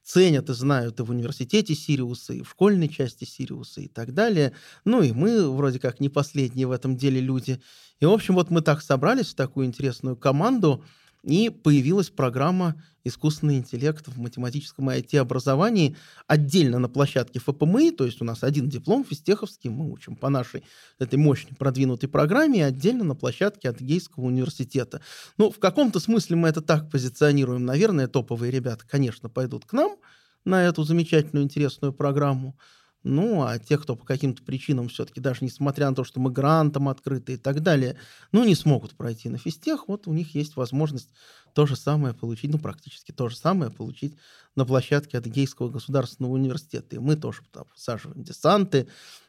ценят 0.02 0.48
и 0.48 0.54
знают 0.54 1.00
и 1.00 1.02
в 1.02 1.10
университете 1.10 1.74
Сириуса, 1.74 2.32
и 2.32 2.40
в 2.40 2.48
школьной 2.48 2.88
части 2.88 3.26
Сириуса 3.26 3.82
и 3.82 3.88
так 3.88 4.14
далее. 4.14 4.54
Ну 4.86 5.02
и 5.02 5.12
мы 5.12 5.54
вроде 5.54 5.78
как 5.78 6.00
не 6.00 6.08
последние 6.08 6.66
в 6.66 6.70
этом 6.70 6.96
деле 6.96 7.20
люди. 7.20 7.60
И, 8.00 8.06
в 8.06 8.10
общем, 8.10 8.36
вот 8.36 8.48
мы 8.48 8.62
так 8.62 8.80
собрались 8.80 9.32
в 9.32 9.34
такую 9.34 9.66
интересную 9.66 10.16
команду, 10.16 10.82
и 11.25 11.49
появилась 11.49 12.11
программа 12.11 12.81
«Искусственный 13.02 13.59
интеллект 13.59 14.07
в 14.07 14.19
математическом 14.19 14.88
IT-образовании» 14.90 15.97
отдельно 16.26 16.78
на 16.78 16.88
площадке 16.88 17.38
ФПМИ, 17.38 17.93
то 17.93 18.04
есть 18.04 18.21
у 18.23 18.25
нас 18.25 18.43
один 18.43 18.69
диплом 18.69 19.04
физтеховский, 19.04 19.71
мы 19.71 19.90
учим 19.90 20.16
по 20.16 20.28
нашей 20.28 20.64
этой 20.99 21.19
мощной 21.19 21.57
продвинутой 21.57 22.09
программе, 22.09 22.64
отдельно 22.64 23.04
на 23.04 23.14
площадке 23.14 23.71
Адыгейского 23.71 24.25
университета. 24.25 25.00
Ну, 25.37 25.50
в 25.50 25.59
каком-то 25.59 26.00
смысле 26.00 26.37
мы 26.37 26.49
это 26.49 26.61
так 26.61 26.90
позиционируем. 26.90 27.64
Наверное, 27.64 28.09
топовые 28.09 28.50
ребята, 28.50 28.85
конечно, 28.88 29.28
пойдут 29.28 29.64
к 29.64 29.73
нам 29.73 29.97
на 30.45 30.64
эту 30.64 30.85
замечательную, 30.85 31.45
интересную 31.45 31.93
программу, 31.93 32.57
ну, 33.04 33.42
а 33.42 33.58
те, 33.58 33.76
кто 33.78 33.94
по 33.96 34.04
каким-то 34.04 34.42
причинам 34.42 34.88
все-таки, 34.88 35.20
даже 35.20 35.44
несмотря 35.44 35.90
на 35.90 35.94
то, 35.94 36.04
что 36.04 36.20
мы 36.20 36.30
грантом 36.30 36.88
открыты 36.88 37.34
и 37.34 37.37
так 37.37 37.62
далее, 37.62 37.96
ну, 38.32 38.44
не 38.44 38.54
смогут 38.54 38.96
пройти 38.96 39.28
на 39.28 39.38
физтех, 39.38 39.88
вот 39.88 40.08
у 40.08 40.12
них 40.12 40.34
есть 40.34 40.56
возможность 40.56 41.11
то 41.52 41.66
же 41.66 41.76
самое 41.76 42.14
получить, 42.14 42.50
ну, 42.50 42.58
практически 42.58 43.12
то 43.12 43.28
же 43.28 43.37
самое 43.37 43.70
получить 43.70 44.16
на 44.56 44.64
площадке 44.64 45.18
Адыгейского 45.18 45.68
государственного 45.68 46.32
университета. 46.32 46.96
И 46.96 46.99
мы 46.99 47.16
тоже 47.16 47.42
там 47.52 47.66
всаживаем 47.75 48.25
десанты, 48.25 48.88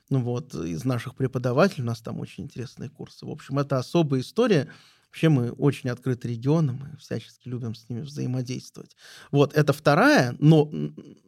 ну, 0.09 0.21
вот, 0.21 0.55
из 0.55 0.85
наших 0.85 1.15
преподавателей, 1.15 1.83
у 1.83 1.87
нас 1.87 1.99
там 1.99 2.19
очень 2.19 2.45
интересные 2.45 2.89
курсы. 2.89 3.25
В 3.25 3.29
общем, 3.29 3.59
это 3.59 3.77
особая 3.77 4.21
история, 4.21 4.69
Вообще 5.15 5.29
мы 5.29 5.51
очень 5.51 5.89
открытый 5.89 6.31
регион, 6.31 6.77
мы 6.77 6.97
всячески 6.99 7.47
любим 7.47 7.73
с 7.73 7.87
ними 7.87 8.01
взаимодействовать. 8.01 8.97
Вот, 9.31 9.53
это 9.53 9.71
вторая 9.71 10.35
но, 10.39 10.69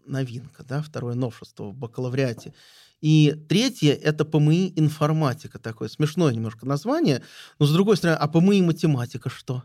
новинка, 0.06 0.66
да, 0.66 0.82
второе 0.82 1.16
новшество 1.16 1.70
в 1.70 1.74
бакалавриате. 1.74 2.54
И 3.00 3.34
третье— 3.48 3.94
это 4.04 4.26
ПМИ 4.26 4.74
информатика, 4.76 5.58
такое 5.58 5.88
смешное 5.88 6.34
немножко 6.34 6.66
название, 6.66 7.24
но 7.60 7.66
с 7.66 7.72
другой 7.72 7.96
стороны, 7.96 8.18
а 8.18 8.28
ПМИ 8.28 8.62
математика 8.62 9.30
что? 9.30 9.64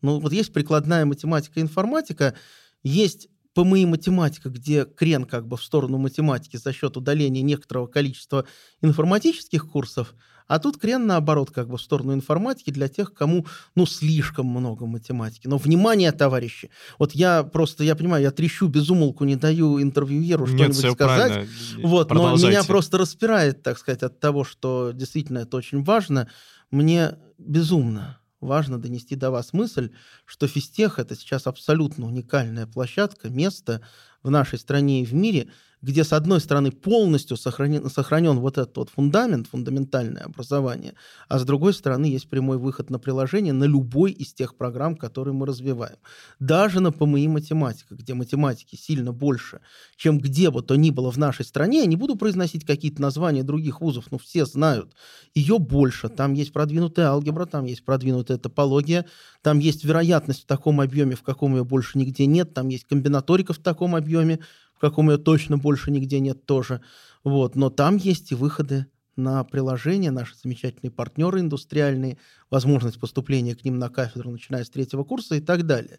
Ну 0.00 0.18
вот 0.18 0.32
есть 0.32 0.54
прикладная 0.54 1.04
математика 1.04 1.60
и 1.60 1.62
информатика, 1.62 2.34
есть 2.82 3.28
ПМИ 3.52 3.84
математика, 3.84 4.48
где 4.48 4.86
крен 4.86 5.26
как 5.26 5.46
бы 5.46 5.58
в 5.58 5.62
сторону 5.62 5.98
математики 5.98 6.56
за 6.56 6.72
счет 6.72 6.96
удаления 6.96 7.42
некоторого 7.42 7.86
количества 7.86 8.46
информатических 8.80 9.68
курсов, 9.70 10.14
а 10.48 10.58
тут 10.58 10.78
крен, 10.78 11.06
наоборот, 11.06 11.50
как 11.50 11.68
бы 11.68 11.76
в 11.76 11.82
сторону 11.82 12.14
информатики 12.14 12.70
для 12.70 12.88
тех, 12.88 13.12
кому, 13.12 13.46
ну, 13.74 13.86
слишком 13.86 14.46
много 14.46 14.86
математики. 14.86 15.46
Но 15.46 15.58
внимание, 15.58 16.10
товарищи, 16.10 16.70
вот 16.98 17.12
я 17.12 17.44
просто, 17.44 17.84
я 17.84 17.94
понимаю, 17.94 18.22
я 18.22 18.30
трещу 18.30 18.66
без 18.66 18.88
умолку, 18.90 19.24
не 19.24 19.36
даю 19.36 19.80
интервьюеру 19.80 20.46
что-нибудь 20.46 20.76
сказать. 20.76 21.32
Правильно. 21.32 21.88
Вот, 21.88 22.10
но 22.10 22.34
меня 22.34 22.64
просто 22.64 22.98
распирает, 22.98 23.62
так 23.62 23.78
сказать, 23.78 24.02
от 24.02 24.18
того, 24.18 24.42
что 24.42 24.92
действительно 24.92 25.38
это 25.38 25.56
очень 25.56 25.84
важно. 25.84 26.28
Мне 26.70 27.18
безумно 27.36 28.18
важно 28.40 28.78
донести 28.78 29.16
до 29.16 29.30
вас 29.30 29.52
мысль, 29.52 29.90
что 30.24 30.46
физтех— 30.46 30.98
это 31.00 31.14
сейчас 31.14 31.46
абсолютно 31.46 32.06
уникальная 32.06 32.66
площадка, 32.66 33.28
место 33.28 33.82
в 34.22 34.30
нашей 34.30 34.58
стране 34.58 35.02
и 35.02 35.04
в 35.04 35.12
мире— 35.12 35.48
где, 35.82 36.04
с 36.04 36.12
одной 36.12 36.40
стороны, 36.40 36.72
полностью 36.72 37.36
сохранен, 37.36 37.88
сохранен 37.88 38.38
вот 38.40 38.58
этот 38.58 38.76
вот 38.76 38.90
фундамент, 38.90 39.46
фундаментальное 39.46 40.22
образование, 40.22 40.94
а 41.28 41.38
с 41.38 41.44
другой 41.44 41.72
стороны, 41.72 42.06
есть 42.06 42.28
прямой 42.28 42.58
выход 42.58 42.90
на 42.90 42.98
приложение 42.98 43.52
на 43.52 43.64
любой 43.64 44.12
из 44.12 44.32
тех 44.32 44.56
программ, 44.56 44.96
которые 44.96 45.34
мы 45.34 45.46
развиваем. 45.46 45.96
Даже 46.40 46.80
на 46.80 46.90
ПМИ 46.90 47.28
математика, 47.28 47.94
где 47.94 48.14
математики 48.14 48.76
сильно 48.76 49.12
больше, 49.12 49.60
чем 49.96 50.18
где 50.18 50.50
бы 50.50 50.62
то 50.62 50.74
ни 50.76 50.90
было 50.90 51.12
в 51.12 51.16
нашей 51.16 51.44
стране, 51.44 51.80
я 51.80 51.86
не 51.86 51.96
буду 51.96 52.16
произносить 52.16 52.64
какие-то 52.64 53.00
названия 53.00 53.42
других 53.42 53.80
вузов, 53.80 54.10
но 54.10 54.18
все 54.18 54.46
знают, 54.46 54.94
ее 55.34 55.58
больше. 55.58 56.08
Там 56.08 56.32
есть 56.32 56.52
продвинутая 56.52 57.08
алгебра, 57.08 57.46
там 57.46 57.64
есть 57.64 57.84
продвинутая 57.84 58.38
топология, 58.38 59.06
там 59.42 59.60
есть 59.60 59.84
вероятность 59.84 60.42
в 60.42 60.46
таком 60.46 60.80
объеме, 60.80 61.14
в 61.14 61.22
каком 61.22 61.56
ее 61.56 61.64
больше 61.64 61.98
нигде 61.98 62.26
нет, 62.26 62.54
там 62.54 62.68
есть 62.68 62.84
комбинаторика 62.84 63.52
в 63.52 63.58
таком 63.58 63.94
объеме, 63.94 64.40
каком 64.78 65.10
ее 65.10 65.18
точно 65.18 65.58
больше 65.58 65.90
нигде 65.90 66.20
нет 66.20 66.46
тоже. 66.46 66.80
Вот. 67.24 67.56
Но 67.56 67.70
там 67.70 67.96
есть 67.96 68.32
и 68.32 68.34
выходы 68.34 68.86
на 69.16 69.42
приложения, 69.44 70.10
наши 70.10 70.34
замечательные 70.36 70.92
партнеры 70.92 71.40
индустриальные, 71.40 72.18
возможность 72.50 73.00
поступления 73.00 73.56
к 73.56 73.64
ним 73.64 73.78
на 73.78 73.88
кафедру, 73.88 74.30
начиная 74.30 74.64
с 74.64 74.70
третьего 74.70 75.04
курса 75.04 75.34
и 75.34 75.40
так 75.40 75.66
далее. 75.66 75.98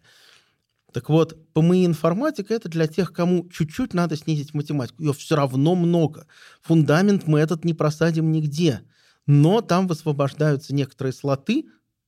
Так 0.92 1.08
вот, 1.08 1.36
ПМИ 1.52 1.86
информатика— 1.86 2.52
это 2.54 2.68
для 2.68 2.86
тех, 2.86 3.12
кому 3.12 3.48
чуть-чуть 3.48 3.94
надо 3.94 4.16
снизить 4.16 4.54
математику. 4.54 5.02
Ее 5.02 5.12
все 5.12 5.36
равно 5.36 5.74
много. 5.74 6.26
Фундамент 6.62 7.26
мы 7.26 7.38
этот 7.38 7.64
не 7.64 7.74
просадим 7.74 8.32
нигде. 8.32 8.80
Но 9.26 9.60
там 9.60 9.86
высвобождаются 9.86 10.74
некоторые 10.74 11.12
слоты, 11.12 11.66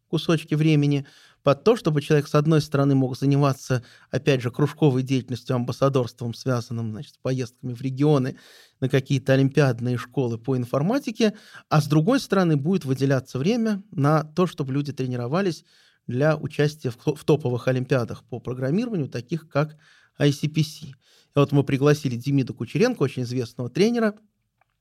кусочки 0.08 0.54
времени, 0.54 1.06
под 1.42 1.64
то, 1.64 1.76
чтобы 1.76 2.02
человек, 2.02 2.28
с 2.28 2.34
одной 2.34 2.60
стороны, 2.60 2.94
мог 2.94 3.18
заниматься, 3.18 3.82
опять 4.10 4.42
же, 4.42 4.50
кружковой 4.50 5.02
деятельностью, 5.02 5.56
амбассадорством, 5.56 6.34
связанным 6.34 6.92
значит, 6.92 7.14
с 7.14 7.18
поездками 7.18 7.74
в 7.74 7.80
регионы, 7.80 8.36
на 8.80 8.88
какие-то 8.88 9.32
олимпиадные 9.32 9.96
школы 9.96 10.38
по 10.38 10.56
информатике, 10.56 11.34
а 11.68 11.80
с 11.80 11.86
другой 11.86 12.20
стороны, 12.20 12.56
будет 12.56 12.84
выделяться 12.84 13.38
время 13.38 13.82
на 13.90 14.22
то, 14.22 14.46
чтобы 14.46 14.72
люди 14.72 14.92
тренировались 14.92 15.64
для 16.06 16.36
участия 16.36 16.90
в, 16.90 17.24
топовых 17.24 17.68
олимпиадах 17.68 18.24
по 18.24 18.40
программированию, 18.40 19.08
таких 19.08 19.48
как 19.48 19.76
ICPC. 20.18 20.86
И 20.86 20.94
вот 21.34 21.52
мы 21.52 21.64
пригласили 21.64 22.16
Демида 22.16 22.52
Кучеренко, 22.52 23.02
очень 23.02 23.22
известного 23.22 23.70
тренера 23.70 24.14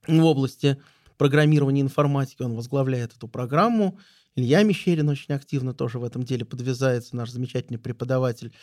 в 0.07 0.23
области 0.23 0.77
программирования 1.17 1.81
информатики. 1.81 2.41
Он 2.41 2.55
возглавляет 2.55 3.15
эту 3.15 3.27
программу. 3.27 3.99
Илья 4.35 4.63
Мещерин 4.63 5.09
очень 5.09 5.35
активно 5.35 5.73
тоже 5.73 5.99
в 5.99 6.03
этом 6.03 6.23
деле 6.23 6.45
подвязается, 6.45 7.15
наш 7.15 7.31
замечательный 7.31 7.79
преподаватель. 7.79 8.53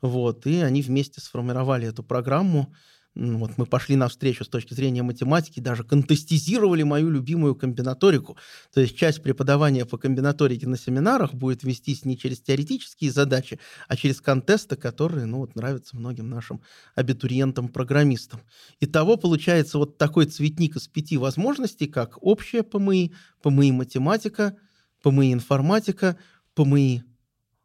Вот, 0.00 0.46
и 0.46 0.56
они 0.60 0.82
вместе 0.82 1.20
сформировали 1.20 1.86
эту 1.86 2.02
программу. 2.02 2.74
Вот 3.14 3.58
мы 3.58 3.66
пошли 3.66 3.94
навстречу 3.94 4.42
с 4.42 4.48
точки 4.48 4.72
зрения 4.72 5.02
математики, 5.02 5.60
даже 5.60 5.84
контестизировали 5.84 6.82
мою 6.82 7.10
любимую 7.10 7.54
комбинаторику. 7.54 8.38
То 8.72 8.80
есть 8.80 8.96
часть 8.96 9.22
преподавания 9.22 9.84
по 9.84 9.98
комбинаторике 9.98 10.66
на 10.66 10.78
семинарах 10.78 11.34
будет 11.34 11.62
вестись 11.62 12.06
не 12.06 12.16
через 12.16 12.40
теоретические 12.40 13.12
задачи, 13.12 13.60
а 13.86 13.96
через 13.96 14.22
контесты, 14.22 14.76
которые 14.76 15.26
ну, 15.26 15.38
вот, 15.38 15.54
нравятся 15.56 15.94
многим 15.94 16.30
нашим 16.30 16.62
абитуриентам-программистам. 16.94 18.40
Итого 18.80 19.18
получается 19.18 19.76
вот 19.76 19.98
такой 19.98 20.24
цветник 20.24 20.76
из 20.76 20.88
пяти 20.88 21.18
возможностей, 21.18 21.88
как 21.88 22.16
общая 22.22 22.62
ПМИ, 22.62 23.12
ПМИ 23.42 23.72
математика– 23.72 24.56
ПМИ 25.02 25.32
информатика, 25.32 26.16
ПМИ, 26.54 27.02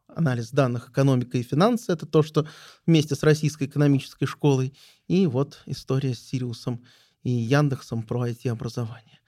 анализ 0.07 0.51
данных 0.51 0.89
экономика 0.89 1.37
и 1.37 1.43
финансы, 1.43 1.91
это 1.91 2.05
то, 2.05 2.23
что 2.23 2.47
вместе 2.85 3.15
с 3.15 3.23
Российской 3.23 3.65
экономической 3.65 4.25
школой, 4.25 4.73
и 5.07 5.27
вот 5.27 5.61
история 5.65 6.15
с 6.15 6.19
Сириусом 6.19 6.83
и 7.23 7.29
Яндексом 7.29 8.03
про 8.03 8.27
IT-образование. 8.27 9.19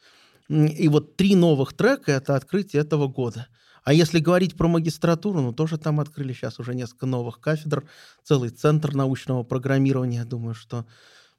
И 0.49 0.87
вот 0.87 1.15
три 1.15 1.35
новых 1.35 1.73
трека— 1.73 2.11
это 2.13 2.35
открытие 2.35 2.81
этого 2.81 3.07
года. 3.07 3.47
А 3.83 3.93
если 3.93 4.19
говорить 4.19 4.55
про 4.57 4.67
магистратуру, 4.67 5.41
ну 5.41 5.53
тоже 5.53 5.77
там 5.77 5.99
открыли 5.99 6.33
сейчас 6.33 6.59
уже 6.59 6.73
несколько 6.73 7.05
новых 7.05 7.39
кафедр, 7.39 7.87
целый 8.23 8.49
центр 8.49 8.93
научного 8.93 9.43
программирования. 9.43 10.25
Думаю, 10.25 10.55
что, 10.55 10.85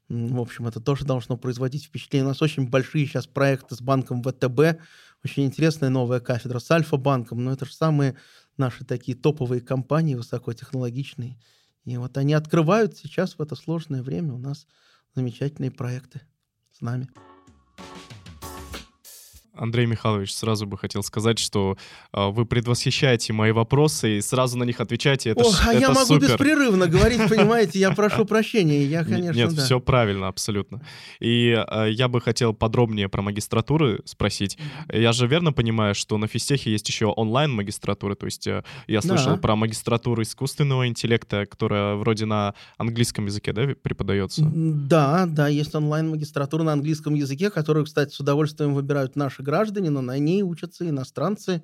в 0.07 0.39
общем, 0.39 0.67
это 0.67 0.79
тоже 0.79 1.05
должно 1.05 1.37
производить 1.37 1.85
впечатление. 1.85 2.25
У 2.25 2.29
нас 2.29 2.41
очень 2.41 2.69
большие 2.69 3.05
сейчас 3.05 3.27
проекты 3.27 3.75
с 3.75 3.81
банком 3.81 4.23
ВТБ, 4.23 4.81
очень 5.23 5.45
интересная 5.45 5.89
новая 5.89 6.19
кафедра 6.19 6.59
с 6.59 6.69
Альфа-банком, 6.71 7.43
но 7.43 7.53
это 7.53 7.65
же 7.65 7.73
самые 7.73 8.17
наши 8.57 8.83
такие 8.85 9.17
топовые 9.17 9.61
компании, 9.61 10.15
высокотехнологичные. 10.15 11.39
И 11.85 11.97
вот 11.97 12.17
они 12.17 12.33
открывают 12.33 12.97
сейчас 12.97 13.37
в 13.37 13.41
это 13.41 13.55
сложное 13.55 14.03
время 14.03 14.33
у 14.33 14.37
нас 14.37 14.67
замечательные 15.15 15.71
проекты 15.71 16.21
с 16.71 16.81
нами. 16.81 17.09
Андрей 19.53 19.85
Михайлович, 19.85 20.33
сразу 20.33 20.65
бы 20.65 20.77
хотел 20.77 21.03
сказать, 21.03 21.37
что 21.39 21.77
э, 22.13 22.29
вы 22.29 22.45
предвосхищаете 22.45 23.33
мои 23.33 23.51
вопросы 23.51 24.17
и 24.17 24.21
сразу 24.21 24.57
на 24.57 24.63
них 24.63 24.79
отвечаете. 24.79 25.31
Это, 25.31 25.41
Ох, 25.41 25.61
а 25.67 25.71
это 25.73 25.79
я 25.81 25.89
могу 25.89 26.05
супер. 26.05 26.29
беспрерывно 26.29 26.87
говорить, 26.87 27.19
понимаете, 27.29 27.79
я 27.79 27.91
прошу 27.91 28.25
прощения, 28.25 28.85
я, 28.85 29.03
конечно, 29.03 29.37
Нет, 29.37 29.53
да. 29.53 29.61
все 29.63 29.79
правильно, 29.79 30.27
абсолютно. 30.27 30.81
И 31.19 31.49
э, 31.49 31.87
я 31.91 32.07
бы 32.07 32.21
хотел 32.21 32.53
подробнее 32.53 33.09
про 33.09 33.21
магистратуры 33.21 33.99
спросить. 34.05 34.57
Я 34.91 35.11
же 35.11 35.27
верно 35.27 35.51
понимаю, 35.53 35.95
что 35.95 36.17
на 36.17 36.27
физтехе 36.27 36.71
есть 36.71 36.87
еще 36.87 37.07
онлайн-магистратура, 37.07 38.15
то 38.15 38.25
есть 38.27 38.47
э, 38.47 38.63
я 38.87 39.01
слышал 39.01 39.31
Да. 39.33 39.37
про 39.37 39.55
магистратуру 39.55 40.21
искусственного 40.21 40.87
интеллекта, 40.87 41.45
которая 41.45 41.95
вроде 41.95 42.25
на 42.25 42.53
английском 42.77 43.25
языке, 43.25 43.51
да, 43.53 43.67
преподается? 43.81 44.43
Да, 44.45 45.25
да, 45.27 45.47
есть 45.49 45.75
онлайн-магистратура 45.75 46.63
на 46.63 46.73
английском 46.73 47.13
языке, 47.15 47.49
которую, 47.49 47.85
кстати, 47.85 48.13
с 48.13 48.19
удовольствием 48.19 48.73
выбирают 48.73 49.15
наши 49.15 49.40
граждане, 49.41 49.89
но 49.89 50.01
на 50.01 50.17
ней 50.17 50.43
учатся 50.43 50.87
иностранцы. 50.87 51.63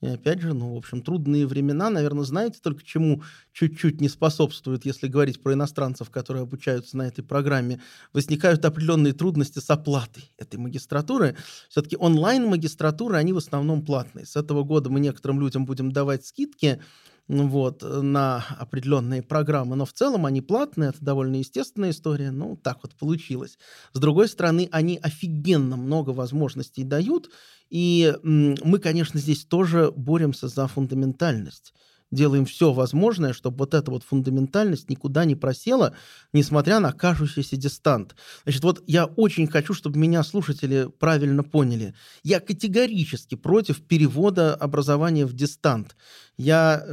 И 0.00 0.06
опять 0.06 0.40
же, 0.40 0.52
ну, 0.52 0.74
в 0.74 0.76
общем, 0.76 1.00
трудные 1.00 1.46
времена, 1.46 1.88
наверное, 1.88 2.24
знаете 2.24 2.58
только 2.62 2.84
чему 2.84 3.22
чуть-чуть 3.52 4.02
не 4.02 4.10
способствуют, 4.10 4.84
если 4.84 5.08
говорить 5.08 5.42
про 5.42 5.54
иностранцев, 5.54 6.10
которые 6.10 6.42
обучаются 6.42 6.96
на 6.98 7.06
этой 7.06 7.24
программе. 7.24 7.80
Возникают 8.12 8.64
определенные 8.66 9.14
трудности 9.14 9.60
с 9.60 9.70
оплатой 9.70 10.30
этой 10.36 10.56
магистратуры. 10.56 11.36
Все-таки 11.70 11.96
онлайн-магистратуры, 11.96 13.16
они 13.16 13.32
в 13.32 13.38
основном 13.38 13.82
платные. 13.82 14.26
С 14.26 14.36
этого 14.36 14.62
года 14.62 14.90
мы 14.90 15.00
некоторым 15.00 15.40
людям 15.40 15.64
будем 15.64 15.90
давать 15.90 16.26
скидки, 16.26 16.82
вот, 17.28 17.82
э, 17.82 18.00
на 18.00 18.44
определенные 18.58 19.22
программы, 19.22 19.76
но 19.76 19.86
в 19.86 19.92
целом 19.92 20.26
они 20.26 20.40
платные, 20.40 20.90
это 20.90 21.04
довольно 21.04 21.36
естественная 21.36 21.90
история, 21.90 22.30
ну, 22.30 22.56
так 22.56 22.78
вот 22.82 22.94
получилось. 22.94 23.58
С 23.92 23.98
другой 23.98 24.28
стороны, 24.28 24.68
они 24.72 24.98
офигенно 25.02 25.76
много 25.76 26.10
возможностей 26.10 26.84
дают, 26.84 27.30
и 27.70 28.14
мы, 28.22 28.78
конечно, 28.78 29.18
здесь 29.18 29.44
тоже 29.44 29.90
боремся 29.96 30.48
за 30.48 30.66
фундаментальность. 30.68 31.72
Делаем 32.14 32.46
все 32.46 32.72
возможное, 32.72 33.32
чтобы 33.32 33.58
вот 33.58 33.74
эта 33.74 33.90
вот 33.90 34.04
фундаментальность 34.04 34.88
никуда 34.88 35.24
не 35.24 35.34
просела, 35.34 35.96
несмотря 36.32 36.78
на 36.78 36.92
кажущийся 36.92 37.56
дистант. 37.56 38.14
Значит, 38.44 38.62
вот 38.62 38.84
я 38.86 39.06
очень 39.06 39.48
хочу, 39.48 39.74
чтобы 39.74 39.98
меня 39.98 40.22
слушатели 40.22 40.88
правильно 41.00 41.42
поняли. 41.42 41.94
Я 42.22 42.38
категорически 42.38 43.34
против 43.34 43.82
перевода 43.82 44.54
образования 44.54 45.26
в 45.26 45.32
дистант. 45.32 45.96
Я 46.36 46.84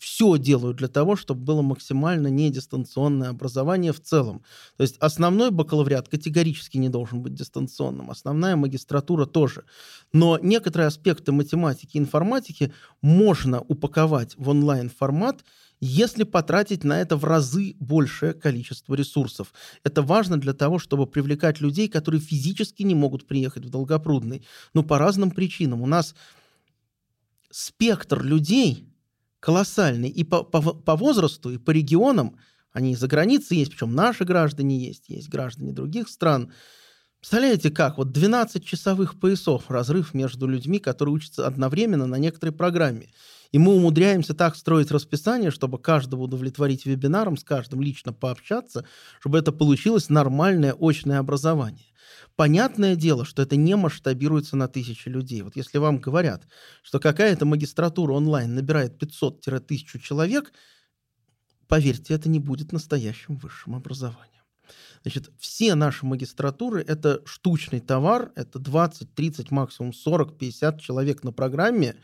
все 0.00 0.38
делаю 0.38 0.74
для 0.74 0.88
того, 0.88 1.16
чтобы 1.16 1.42
было 1.42 1.62
максимально 1.62 2.28
недистанционное 2.28 3.28
образование 3.28 3.92
в 3.92 4.00
целом. 4.00 4.42
То 4.76 4.82
есть 4.82 4.96
основной 4.98 5.50
бакалавриат 5.50 6.08
категорически 6.08 6.78
не 6.78 6.88
должен 6.88 7.20
быть 7.20 7.34
дистанционным, 7.34 8.10
основная 8.10 8.56
магистратура 8.56 9.26
тоже. 9.26 9.64
Но 10.12 10.38
некоторые 10.42 10.86
аспекты 10.86 11.32
математики 11.32 11.96
и 11.96 12.00
информатики 12.00 12.72
можно 13.02 13.60
упаковать 13.60 14.34
в 14.36 14.48
онлайн-формат, 14.48 15.44
если 15.82 16.24
потратить 16.24 16.84
на 16.84 17.00
это 17.00 17.16
в 17.16 17.24
разы 17.24 17.74
большее 17.80 18.34
количество 18.34 18.94
ресурсов. 18.94 19.52
Это 19.82 20.02
важно 20.02 20.38
для 20.38 20.52
того, 20.52 20.78
чтобы 20.78 21.06
привлекать 21.06 21.60
людей, 21.60 21.88
которые 21.88 22.20
физически 22.20 22.82
не 22.82 22.94
могут 22.94 23.26
приехать 23.26 23.64
в 23.64 23.70
Долгопрудный. 23.70 24.44
Ну, 24.74 24.82
по 24.82 24.98
разным 24.98 25.30
причинам. 25.30 25.80
У 25.80 25.86
нас 25.86 26.14
спектр 27.50 28.22
людей 28.22 28.86
колоссальный 29.40 30.08
и 30.08 30.22
по, 30.22 30.42
по, 30.44 30.60
по 30.60 30.96
возрасту, 30.96 31.50
и 31.50 31.58
по 31.58 31.70
регионам. 31.70 32.36
Они 32.72 32.94
за 32.94 33.08
границей 33.08 33.58
есть, 33.58 33.72
причем 33.72 33.94
наши 33.94 34.24
граждане 34.24 34.78
есть, 34.78 35.08
есть 35.08 35.28
граждане 35.28 35.72
других 35.72 36.08
стран. 36.08 36.52
Представляете, 37.18 37.70
как? 37.70 37.98
Вот 37.98 38.12
12 38.12 38.64
часовых 38.64 39.18
поясов 39.18 39.70
разрыв 39.70 40.14
между 40.14 40.46
людьми, 40.46 40.78
которые 40.78 41.14
учатся 41.14 41.46
одновременно 41.46 42.06
на 42.06 42.16
некоторой 42.16 42.54
программе. 42.54 43.08
И 43.52 43.58
мы 43.58 43.74
умудряемся 43.74 44.34
так 44.34 44.54
строить 44.54 44.90
расписание, 44.90 45.50
чтобы 45.50 45.78
каждого 45.78 46.22
удовлетворить 46.22 46.86
вебинаром, 46.86 47.36
с 47.36 47.44
каждым 47.44 47.82
лично 47.82 48.12
пообщаться, 48.12 48.84
чтобы 49.18 49.38
это 49.38 49.50
получилось 49.50 50.08
нормальное 50.08 50.74
очное 50.78 51.18
образование. 51.18 51.86
Понятное 52.36 52.96
дело, 52.96 53.24
что 53.24 53.42
это 53.42 53.56
не 53.56 53.76
масштабируется 53.76 54.56
на 54.56 54.68
тысячи 54.68 55.08
людей. 55.08 55.42
Вот 55.42 55.56
если 55.56 55.78
вам 55.78 55.98
говорят, 55.98 56.46
что 56.82 57.00
какая-то 57.00 57.44
магистратура 57.44 58.12
онлайн 58.12 58.54
набирает 58.54 59.02
500-1000 59.02 59.98
человек, 59.98 60.52
поверьте, 61.66 62.14
это 62.14 62.28
не 62.28 62.38
будет 62.38 62.72
настоящим 62.72 63.36
высшим 63.36 63.74
образованием. 63.74 64.30
Значит, 65.02 65.30
все 65.38 65.74
наши 65.74 66.06
магистратуры— 66.06 66.82
это 66.86 67.20
штучный 67.24 67.80
товар, 67.80 68.32
это 68.36 68.58
20, 68.58 69.14
30, 69.14 69.50
максимум 69.50 69.92
40, 69.92 70.38
50 70.38 70.80
человек 70.80 71.24
на 71.24 71.32
программе. 71.32 71.96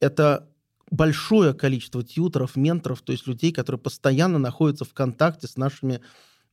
Это 0.00 0.51
большое 0.92 1.54
количество 1.54 2.04
тьютеров, 2.04 2.54
менторов, 2.54 3.00
то 3.00 3.12
есть 3.12 3.26
людей, 3.26 3.50
которые 3.50 3.80
постоянно 3.80 4.38
находятся 4.38 4.84
в 4.84 4.92
контакте 4.92 5.48
с 5.48 5.56
нашими 5.56 6.00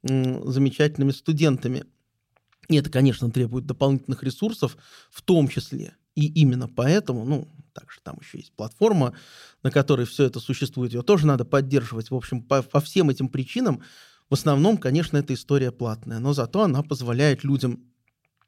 замечательными 0.01 1.11
студентами. 1.11 1.83
И 2.69 2.77
это, 2.77 2.89
конечно, 2.89 3.29
требует 3.29 3.65
дополнительных 3.65 4.23
ресурсов, 4.23 4.77
в 5.11 5.21
том 5.21 5.49
числе. 5.49 5.95
И 6.15 6.27
именно 6.27 6.69
поэтому, 6.69 7.25
ну, 7.25 7.49
также 7.73 7.99
там 8.01 8.17
еще 8.21 8.37
есть 8.37 8.53
платформа, 8.53 9.13
на 9.61 9.71
которой 9.71 10.05
все 10.05 10.23
это 10.23 10.39
существует, 10.39 10.93
ее 10.93 11.01
тоже 11.01 11.27
надо 11.27 11.43
поддерживать. 11.43 12.09
В 12.09 12.15
общем, 12.15 12.41
по, 12.41 12.63
по 12.63 12.79
всем 12.79 13.09
этим 13.09 13.27
причинам, 13.27 13.81
в 14.29 14.33
основном, 14.33 14.77
конечно, 14.77 15.17
эта 15.17 15.33
история 15.33 15.71
платная, 15.71 16.19
но 16.19 16.31
зато 16.31 16.63
она 16.63 16.81
позволяет 16.81 17.43
людям 17.43 17.83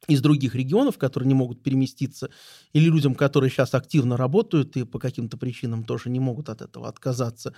из 0.07 0.21
других 0.21 0.55
регионов, 0.55 0.97
которые 0.97 1.27
не 1.27 1.33
могут 1.33 1.61
переместиться, 1.61 2.29
или 2.73 2.89
людям, 2.89 3.15
которые 3.15 3.49
сейчас 3.49 3.73
активно 3.73 4.17
работают 4.17 4.75
и 4.77 4.83
по 4.83 4.99
каким-то 4.99 5.37
причинам 5.37 5.83
тоже 5.83 6.09
не 6.09 6.19
могут 6.19 6.49
от 6.49 6.61
этого 6.61 6.87
отказаться, 6.87 7.53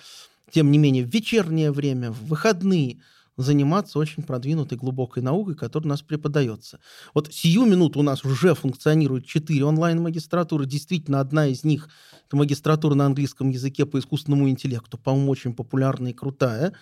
тем 0.51 0.71
не 0.71 0.77
менее, 0.77 1.06
в 1.06 1.13
вечернее 1.13 1.71
время, 1.71 2.12
в 2.12 2.25
выходные 2.25 2.99
заниматься 3.38 3.97
очень 3.97 4.23
продвинутой 4.23 4.77
глубокой 4.77 5.23
наукой, 5.23 5.56
которая 5.56 5.88
у 5.88 5.89
нас 5.89 6.01
преподается. 6.01 6.79
Вот 7.13 7.34
сию 7.34 7.65
минуту 7.65 7.99
у 7.99 8.03
нас 8.03 8.23
уже 8.23 8.53
функционирует 8.53 9.25
четыре 9.25 9.65
онлайн-магистратуры. 9.65 10.65
Действительно, 10.65 11.19
одна 11.19 11.47
из 11.47 11.63
них— 11.63 11.89
это 12.27 12.36
магистратура 12.36 12.93
на 12.93 13.08
английском 13.08 13.49
языке 13.49 13.86
по 13.86 13.97
искусственному 13.97 14.49
интеллекту, 14.49 14.97
по-моему, 14.97 15.32
очень 15.32 15.56
популярная 15.56 16.12
и 16.12 16.13
крутая. 16.13 16.73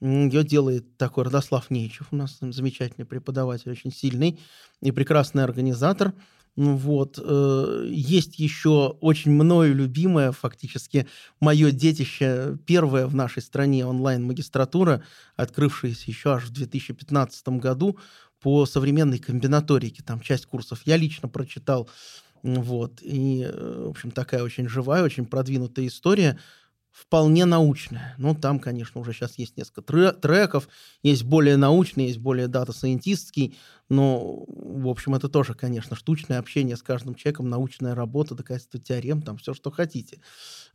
Ее 0.00 0.44
делает 0.44 0.96
такой 0.96 1.24
Родослав 1.24 1.70
Нейчев, 1.70 2.08
у 2.10 2.16
нас 2.16 2.38
замечательный 2.40 3.04
преподаватель, 3.06 3.70
очень 3.70 3.92
сильный 3.92 4.38
и 4.82 4.90
прекрасный 4.92 5.44
организатор. 5.44 6.12
Ну 6.56 6.76
Вот. 6.76 7.18
э, 7.22 7.86
Есть 7.90 8.38
еще 8.38 8.96
очень 9.00 9.32
мною 9.32 9.74
любимое, 9.74 10.30
фактически, 10.32 11.08
мое 11.40 11.70
детище, 11.72 12.58
первая 12.66 13.06
в 13.06 13.14
нашей 13.14 13.42
стране 13.42 13.84
онлайн-магистратура, 13.86 15.02
открывшаяся 15.36 16.04
еще 16.06 16.34
аж 16.34 16.44
в 16.44 16.50
2015 16.52 17.48
году 17.58 17.98
по 18.40 18.66
современной 18.66 19.18
комбинаторике. 19.18 20.02
Там 20.04 20.20
часть 20.20 20.46
курсов 20.46 20.82
я 20.84 20.96
лично 20.96 21.28
прочитал. 21.28 21.88
Вот. 22.42 23.00
И, 23.02 23.42
э, 23.42 23.84
в 23.86 23.90
общем, 23.90 24.10
такая 24.10 24.42
очень 24.42 24.68
живая, 24.68 25.02
очень 25.02 25.26
продвинутая 25.26 25.86
история 25.86 26.38
вполне 26.94 27.44
научная. 27.44 28.14
Ну, 28.18 28.36
там, 28.36 28.60
конечно, 28.60 29.00
уже 29.00 29.12
сейчас 29.12 29.36
есть 29.36 29.56
несколько 29.56 29.82
тре- 29.82 30.12
треков, 30.12 30.68
есть 31.02 31.24
более 31.24 31.56
научный, 31.56 32.06
есть 32.06 32.18
более 32.18 32.46
дата-сайентистский, 32.46 33.56
но, 33.88 34.44
в 34.46 34.86
общем, 34.86 35.16
это 35.16 35.28
тоже, 35.28 35.54
конечно, 35.54 35.96
штучное 35.96 36.38
общение 36.38 36.76
с 36.76 36.84
каждым 36.84 37.16
человеком, 37.16 37.50
научная 37.50 37.96
работа, 37.96 38.36
доказательство 38.36 38.78
теорем, 38.78 39.22
там 39.22 39.38
все, 39.38 39.54
что 39.54 39.72
хотите. 39.72 40.20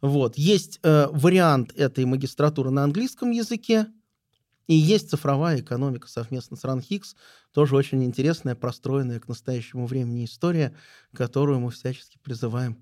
Вот. 0.02 0.38
Есть 0.38 0.82
э, 0.84 1.08
вариант 1.10 1.72
этой 1.78 2.04
магистратуры 2.04 2.70
на 2.70 2.84
английском 2.84 3.32
языке, 3.32 3.88
и 4.68 4.76
есть 4.76 5.10
цифровая 5.10 5.62
экономика 5.62 6.10
совместно 6.10 6.58
с 6.58 6.66
РАНХИКС, 6.66 7.16
тоже 7.54 7.78
очень 7.78 8.04
интересная, 8.04 8.56
простроенная 8.56 9.22
к 9.22 9.30
настоящему 9.30 9.88
времени 9.88 10.26
история, 10.26 10.76
которую 11.14 11.62
мы 11.62 11.72
всячески 11.72 12.18
призываем 12.22 12.78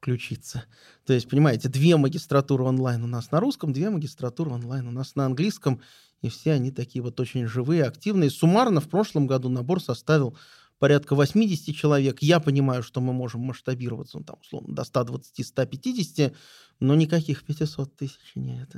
включиться. 0.00 0.64
То 1.04 1.12
есть, 1.12 1.28
понимаете, 1.28 1.68
две 1.68 1.96
магистратуры 1.96 2.64
онлайн 2.64 3.04
у 3.04 3.06
нас 3.06 3.30
на 3.30 3.38
русском, 3.38 3.72
две 3.72 3.90
магистратуры 3.90 4.50
онлайн 4.50 4.88
у 4.88 4.90
нас 4.90 5.14
на 5.14 5.26
английском, 5.26 5.82
и 6.22 6.30
все 6.30 6.52
они 6.52 6.70
такие 6.70 7.02
вот 7.02 7.20
очень 7.20 7.46
живые, 7.46 7.84
активные. 7.84 8.30
Суммарно 8.30 8.80
в 8.80 8.88
прошлом 8.88 9.26
году 9.26 9.50
набор 9.50 9.82
составил 9.82 10.36
порядка 10.78 11.14
80 11.14 11.76
человек. 11.76 12.22
Я 12.22 12.40
понимаю, 12.40 12.82
что 12.82 13.02
мы 13.02 13.12
можем 13.12 13.42
масштабироваться, 13.42 14.18
ну, 14.18 14.24
там, 14.24 14.38
условно, 14.40 14.74
до 14.74 14.82
120-150, 14.82 16.34
но 16.80 16.94
никаких 16.94 17.44
500 17.44 17.94
тысяч 17.94 18.32
нет. 18.34 18.74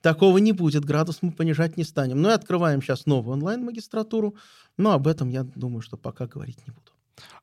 Такого 0.00 0.38
не 0.38 0.52
будет, 0.52 0.86
градус 0.86 1.18
мы 1.20 1.32
понижать 1.32 1.76
не 1.76 1.84
станем. 1.84 2.22
Ну 2.22 2.30
и 2.30 2.32
открываем 2.32 2.80
сейчас 2.80 3.04
новую 3.04 3.34
онлайн-магистратуру, 3.34 4.36
но 4.78 4.92
об 4.92 5.06
этом 5.06 5.28
я 5.28 5.42
думаю, 5.42 5.82
что 5.82 5.98
пока 5.98 6.26
говорить 6.26 6.66
не 6.66 6.72
буду. 6.72 6.89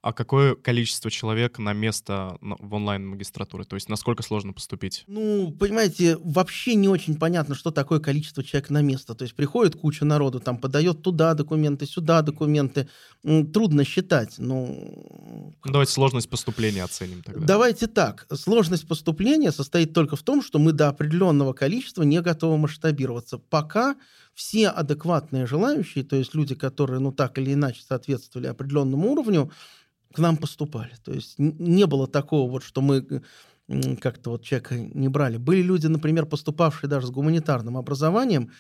А 0.01 0.13
какое 0.13 0.55
количество 0.55 1.11
человек 1.11 1.59
на 1.59 1.73
место 1.73 2.37
в 2.41 2.73
онлайн-магистратуре? 2.73 3.63
То 3.63 3.75
есть 3.75 3.89
насколько 3.89 4.23
сложно 4.23 4.53
поступить? 4.53 5.03
Ну, 5.07 5.51
понимаете, 5.51 6.17
вообще 6.17 6.75
не 6.75 6.87
очень 6.87 7.17
понятно, 7.17 7.55
что 7.55 7.71
такое 7.71 7.99
количество 7.99 8.43
человек 8.43 8.69
на 8.69 8.81
место. 8.81 9.15
То 9.15 9.23
есть 9.23 9.35
приходит 9.35 9.75
куча 9.75 10.05
народу, 10.05 10.39
там 10.39 10.57
подает 10.57 11.01
туда 11.01 11.33
документы, 11.33 11.85
сюда 11.85 12.21
документы. 12.21 12.87
Трудно 13.23 13.83
считать. 13.83 14.35
Ну, 14.37 15.55
Давайте 15.65 15.91
сложность 15.91 16.29
поступления 16.29 16.83
оценим 16.83 17.21
тогда. 17.23 17.45
Давайте 17.45 17.87
так. 17.87 18.27
Сложность 18.33 18.87
поступления 18.87 19.51
состоит 19.51 19.93
только 19.93 20.15
в 20.15 20.23
том, 20.23 20.41
что 20.41 20.59
мы 20.59 20.71
до 20.71 20.89
определенного 20.89 21.53
количества 21.53 22.03
не 22.03 22.21
готовы 22.21 22.57
масштабироваться. 22.57 23.37
Пока 23.37 23.95
все 24.37 24.69
адекватные 24.69 25.47
желающие, 25.47 26.03
то 26.03 26.15
есть 26.15 26.35
люди, 26.35 26.53
которые, 26.53 26.99
ну, 26.99 27.11
так 27.11 27.39
или 27.39 27.53
иначе 27.53 27.81
соответствовали 27.81 28.45
определенному 28.45 29.11
уровню, 29.11 29.51
к 30.13 30.19
нам 30.19 30.37
поступали. 30.37 30.93
То 31.03 31.11
есть 31.11 31.39
не 31.39 31.87
было 31.87 32.07
такого 32.07 32.47
вот, 32.47 32.63
что 32.63 32.81
мы 32.81 33.23
как-то 33.99 34.29
вот 34.29 34.43
человека 34.43 34.77
не 34.77 35.07
брали. 35.07 35.37
Были 35.37 35.63
люди, 35.63 35.87
например, 35.87 36.27
поступавшие 36.27 36.87
даже 36.87 37.07
с 37.07 37.09
гуманитарным 37.09 37.77
образованием, 37.77 38.51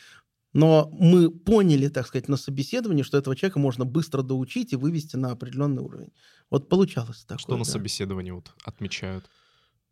но 0.51 0.89
мы 0.99 1.29
поняли, 1.29 1.89
так 1.89 2.07
сказать, 2.07 2.27
на 2.27 2.37
собеседовании, 2.37 3.03
что 3.03 3.19
этого 3.19 3.35
человека 3.35 3.59
можно 3.59 3.85
быстро 3.85 4.23
доучить 4.23 4.73
и 4.73 4.77
вывести 4.77 5.15
на 5.15 5.29
определенный 5.29 5.83
уровень. 5.83 6.11
Вот 6.49 6.69
получалось 6.69 7.23
такое. 7.23 7.37
Что 7.37 7.51
на 7.55 7.65
да. 7.65 7.71
собеседовании 7.71 8.31
вот 8.31 8.51
отмечают? 8.63 9.29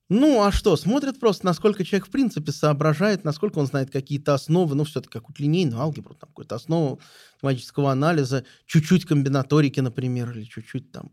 Ну, 0.07 0.43
а 0.43 0.51
что? 0.51 0.75
Смотрят 0.77 1.19
просто, 1.19 1.45
насколько 1.45 1.83
человек 1.83 2.07
в 2.07 2.11
принципе 2.11 2.51
соображает, 2.51 3.23
насколько 3.23 3.57
он 3.57 3.65
знает 3.65 3.89
какие-то 3.89 4.35
основы, 4.35 4.75
ну, 4.75 4.83
все-таки 4.83 5.13
как 5.13 5.27
вот 5.29 5.39
линейную 5.39 5.81
алгебру, 5.81 6.13
там, 6.13 6.29
какую-то 6.29 6.55
основу 6.55 6.99
магического 7.41 7.91
анализа, 7.91 8.45
чуть-чуть 8.67 9.05
комбинаторики, 9.05 9.79
например, 9.79 10.29
или 10.31 10.43
чуть-чуть 10.43 10.91
там 10.91 11.11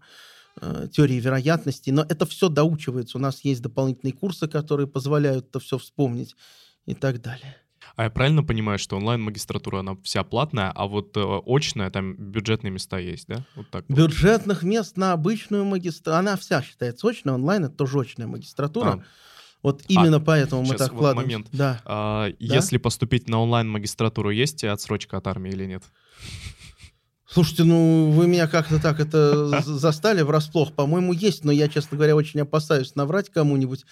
э, 0.60 0.88
теории 0.92 1.18
вероятности. 1.20 1.88
Но 1.88 2.02
это 2.02 2.26
все 2.26 2.50
доучивается. 2.50 3.16
У 3.16 3.20
нас 3.20 3.42
есть 3.44 3.62
дополнительные 3.62 4.12
курсы, 4.12 4.46
которые 4.46 4.86
позволяют 4.86 5.48
это 5.48 5.58
все 5.58 5.78
вспомнить 5.78 6.36
и 6.84 6.94
так 6.94 7.22
далее. 7.22 7.56
А 7.96 8.04
я 8.04 8.10
правильно 8.10 8.42
понимаю, 8.42 8.78
что 8.78 8.96
онлайн-магистратура, 8.96 9.80
она 9.80 9.96
вся 10.02 10.24
платная, 10.24 10.70
а 10.70 10.86
вот 10.86 11.16
э, 11.16 11.40
очная, 11.46 11.90
там 11.90 12.14
бюджетные 12.14 12.70
места 12.70 12.98
есть, 12.98 13.28
да? 13.28 13.44
Вот 13.54 13.68
так 13.70 13.84
Бюджетных 13.88 14.62
мест 14.62 14.96
на 14.96 15.12
обычную 15.12 15.64
магистратуру, 15.64 16.16
она 16.16 16.36
вся 16.36 16.62
считается 16.62 17.08
очной, 17.08 17.34
онлайн 17.34 17.64
это 17.64 17.74
тоже 17.74 18.00
очная 18.00 18.26
магистратура. 18.26 18.90
А. 18.90 19.02
Вот 19.62 19.82
именно 19.88 20.16
а, 20.16 20.20
поэтому 20.20 20.62
мы 20.62 20.74
так 20.74 20.92
вкладываем. 20.92 21.28
момент. 21.28 21.46
Да. 21.52 21.80
А, 21.84 22.28
да. 22.30 22.36
Если 22.38 22.78
поступить 22.78 23.28
на 23.28 23.40
онлайн-магистратуру, 23.40 24.30
есть 24.30 24.64
отсрочка 24.64 25.18
от 25.18 25.26
армии 25.26 25.52
или 25.52 25.66
нет? 25.66 25.84
Слушайте, 27.32 27.64
ну 27.64 28.10
вы 28.10 28.26
меня 28.26 28.46
как-то 28.46 28.80
так 28.80 29.00
это 29.00 29.60
застали 29.64 30.22
врасплох. 30.22 30.74
По-моему, 30.74 31.12
есть, 31.12 31.44
но 31.44 31.52
я, 31.52 31.68
честно 31.68 31.96
говоря, 31.96 32.16
очень 32.16 32.40
опасаюсь 32.40 32.94
наврать 32.94 33.30
кому-нибудь. 33.30 33.86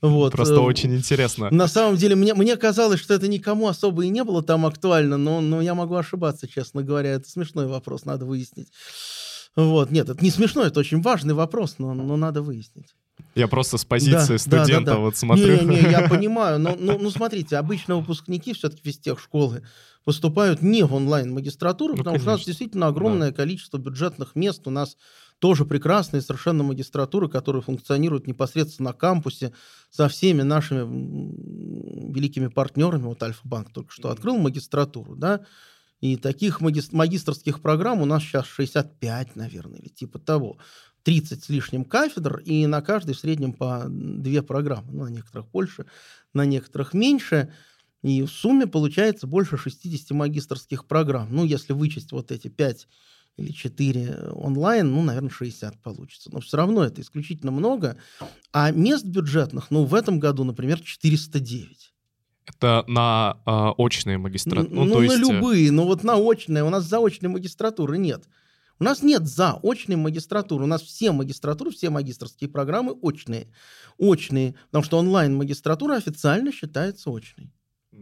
Вот. 0.00 0.32
Просто 0.32 0.54
э, 0.54 0.58
очень 0.58 0.94
интересно. 0.94 1.50
На 1.50 1.66
самом 1.66 1.96
деле, 1.96 2.14
мне, 2.14 2.34
мне 2.34 2.56
казалось, 2.56 3.00
что 3.00 3.14
это 3.14 3.26
никому 3.26 3.68
особо 3.68 4.04
и 4.04 4.08
не 4.08 4.22
было 4.22 4.42
там 4.42 4.64
актуально, 4.64 5.16
но, 5.16 5.40
но 5.40 5.60
я 5.60 5.74
могу 5.74 5.96
ошибаться, 5.96 6.46
честно 6.46 6.82
говоря. 6.82 7.10
Это 7.10 7.28
смешной 7.28 7.66
вопрос, 7.66 8.04
надо 8.04 8.24
выяснить. 8.24 8.68
Вот, 9.56 9.90
нет, 9.90 10.08
это 10.08 10.22
не 10.22 10.30
смешно, 10.30 10.62
это 10.62 10.78
очень 10.78 11.02
важный 11.02 11.34
вопрос, 11.34 11.76
но, 11.78 11.92
но 11.94 12.16
надо 12.16 12.42
выяснить. 12.42 12.94
Я 13.34 13.48
просто 13.48 13.76
с 13.76 13.84
позиции 13.84 14.34
да, 14.34 14.38
студента 14.38 14.68
да, 14.68 14.80
да, 14.80 14.92
да. 14.94 14.98
вот 14.98 15.16
смотрю. 15.16 15.60
Не, 15.62 15.66
не, 15.66 15.90
я 15.90 16.08
понимаю, 16.08 16.60
но 16.60 16.76
ну, 16.78 16.98
ну, 16.98 17.10
смотрите, 17.10 17.56
обычно 17.56 17.96
выпускники 17.96 18.52
все-таки 18.52 18.82
физтех 18.84 19.18
школы 19.18 19.64
поступают 20.04 20.62
не 20.62 20.84
в 20.84 20.94
онлайн-магистратуру, 20.94 21.94
ну, 21.94 21.98
потому 21.98 22.14
конечно. 22.14 22.22
что 22.22 22.30
у 22.30 22.38
нас 22.38 22.46
действительно 22.46 22.86
огромное 22.86 23.30
да. 23.30 23.36
количество 23.36 23.78
бюджетных 23.78 24.36
мест, 24.36 24.66
у 24.66 24.70
нас 24.70 24.96
тоже 25.38 25.64
прекрасные 25.64 26.20
совершенно 26.20 26.64
магистратуры, 26.64 27.28
которые 27.28 27.62
функционируют 27.62 28.26
непосредственно 28.26 28.90
на 28.90 28.92
кампусе 28.94 29.52
со 29.90 30.08
всеми 30.08 30.42
нашими 30.42 30.80
великими 32.12 32.48
партнерами. 32.48 33.02
Вот 33.02 33.22
Альфа-банк 33.22 33.72
только 33.72 33.92
что 33.92 34.10
открыл 34.10 34.38
магистратуру, 34.38 35.16
да, 35.16 35.46
и 36.00 36.16
таких 36.16 36.60
маги- 36.60 36.82
магистрских 36.92 37.60
программ 37.60 38.00
у 38.02 38.04
нас 38.04 38.22
сейчас 38.22 38.46
65, 38.46 39.36
наверное, 39.36 39.80
или 39.80 39.88
типа 39.88 40.18
того. 40.18 40.58
30 41.02 41.42
с 41.44 41.48
лишним 41.48 41.84
кафедр, 41.84 42.38
и 42.38 42.66
на 42.66 42.82
каждой 42.82 43.14
в 43.14 43.18
среднем 43.18 43.52
по 43.52 43.84
две 43.88 44.42
программы. 44.42 44.92
Ну, 44.92 45.04
на 45.04 45.08
некоторых 45.08 45.48
больше, 45.50 45.86
на 46.34 46.44
некоторых 46.44 46.92
меньше. 46.92 47.52
И 48.02 48.22
в 48.22 48.28
сумме 48.28 48.66
получается 48.66 49.26
больше 49.26 49.56
60 49.56 50.10
магистрских 50.10 50.86
программ. 50.86 51.28
Ну, 51.34 51.44
если 51.44 51.72
вычесть 51.72 52.12
вот 52.12 52.30
эти 52.30 52.48
5 52.48 52.88
или 53.38 53.52
4 53.52 54.30
онлайн, 54.32 54.90
ну, 54.90 55.02
наверное, 55.02 55.30
60 55.30 55.80
получится. 55.80 56.30
Но 56.32 56.40
все 56.40 56.56
равно 56.56 56.84
это 56.84 57.00
исключительно 57.00 57.52
много. 57.52 57.96
А 58.52 58.70
мест 58.72 59.04
бюджетных, 59.04 59.70
ну, 59.70 59.84
в 59.84 59.94
этом 59.94 60.18
году, 60.18 60.44
например, 60.44 60.80
409. 60.80 61.92
Это 62.46 62.84
на 62.88 63.36
э, 63.46 63.50
очные 63.76 64.18
магистратуры? 64.18 64.68
Ну, 64.70 64.84
ну 64.84 64.92
то 64.94 64.98
на 65.00 65.04
есть... 65.04 65.16
Э, 65.16 65.20
любые, 65.20 65.70
но 65.70 65.84
вот 65.84 66.02
на 66.02 66.16
очные. 66.16 66.64
У 66.64 66.70
нас 66.70 66.84
заочной 66.84 67.28
магистратуры 67.28 67.98
нет. 67.98 68.24
У 68.80 68.84
нас 68.84 69.02
нет 69.02 69.26
заочной 69.26 69.96
магистратуры. 69.96 70.64
У 70.64 70.66
нас 70.66 70.82
все 70.82 71.12
магистратуры, 71.12 71.70
все 71.70 71.90
магистрские 71.90 72.48
программы 72.48 72.92
очные. 72.92 73.52
Очные, 73.98 74.54
потому 74.66 74.84
что 74.84 74.98
онлайн-магистратура 74.98 75.96
официально 75.96 76.52
считается 76.52 77.10
очной. 77.10 77.52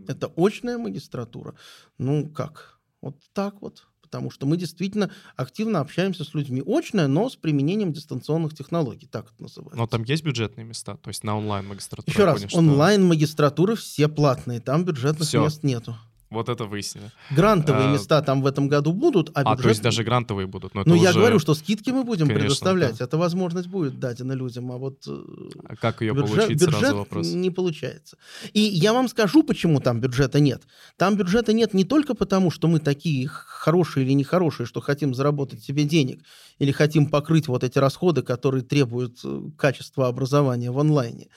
Это 0.07 0.31
очная 0.37 0.79
магистратура. 0.79 1.55
Ну, 1.99 2.29
как? 2.29 2.79
Вот 3.01 3.17
так 3.33 3.61
вот 3.63 3.87
потому 4.07 4.31
что 4.31 4.47
мы 4.47 4.57
действительно 4.57 5.11
активно 5.37 5.81
общаемся 5.81 6.25
с 6.25 6.33
людьми. 6.35 6.63
Очное, 6.67 7.07
но 7.09 7.29
с 7.29 7.37
применением 7.37 7.93
дистанционных 7.93 8.55
технологий, 8.55 9.07
так 9.07 9.27
это 9.27 9.43
называется. 9.43 9.77
Но 9.77 9.87
там 9.87 10.05
есть 10.05 10.25
бюджетные 10.25 10.65
места, 10.65 10.97
то 10.97 11.09
есть 11.09 11.25
на 11.25 11.37
онлайн-магистратуру? 11.37 12.11
Еще 12.11 12.25
раз, 12.25 12.55
онлайн-магистратуры 12.55 13.77
все 13.77 14.09
платные, 14.09 14.61
там 14.61 14.85
бюджетных 14.85 15.29
все. 15.29 15.43
мест 15.43 15.63
нету. 15.63 15.97
Вот 16.29 16.49
это 16.49 16.65
выяснили. 16.65 17.13
Грантовые 17.31 17.89
а, 17.89 17.93
места 17.93 18.21
там 18.21 18.43
в 18.43 18.47
этом 18.47 18.67
году 18.67 18.93
будут, 18.93 19.31
а, 19.35 19.45
бюджет... 19.45 19.59
а 19.61 19.63
то 19.63 19.69
есть 19.69 19.83
даже 19.83 20.03
грантовые 20.03 20.49
будут. 20.49 20.75
Но 20.75 20.83
ну, 20.85 20.95
уже... 20.95 21.05
я 21.05 21.13
говорю, 21.13 21.39
что 21.39 21.55
скидки 21.55 21.91
мы 21.91 22.03
будем 22.03 22.27
Конечно, 22.27 22.47
предоставлять. 22.47 22.99
Да. 22.99 23.05
Эта 23.05 23.17
возможность 23.17 23.69
будет 23.69 24.01
дадена 24.01 24.33
людям, 24.33 24.73
а 24.73 24.77
вот... 24.77 25.07
Э, 25.07 25.25
а 25.69 25.77
как 25.77 26.01
ее 26.01 26.15
бюджет, 26.15 26.37
получить, 26.37 26.61
бюджет 26.61 26.81
сразу 26.81 26.97
вопрос. 26.97 27.29
не 27.29 27.51
получается. 27.51 28.17
И 28.53 28.61
я 28.61 28.93
вам 28.93 29.09
скажу, 29.09 29.45
почему 29.45 29.79
там 29.81 30.01
бюджета 30.01 30.41
нет. 30.41 30.63
Там 30.97 31.17
бюджета 31.17 31.53
нет 31.53 31.75
не 31.75 31.85
только 31.85 32.15
потому, 32.15 32.51
что 32.51 32.67
мы 32.67 32.81
такие 32.81 33.29
хорошие 33.29 34.05
или 34.05 34.13
нехорошие, 34.13 34.67
что 34.67 34.81
хотим 34.81 35.15
заработать 35.15 35.63
себе 35.63 35.85
денег, 35.85 36.23
или 36.59 36.73
хотим 36.73 37.07
покрыть 37.07 37.47
вот 37.47 37.63
эти 37.63 37.79
расходы, 37.79 38.23
которые 38.23 38.65
требуют 38.65 39.21
э, 39.23 39.43
качества 39.57 40.09
образования 40.09 40.73
в 40.73 40.79
онлайне. 40.81 41.29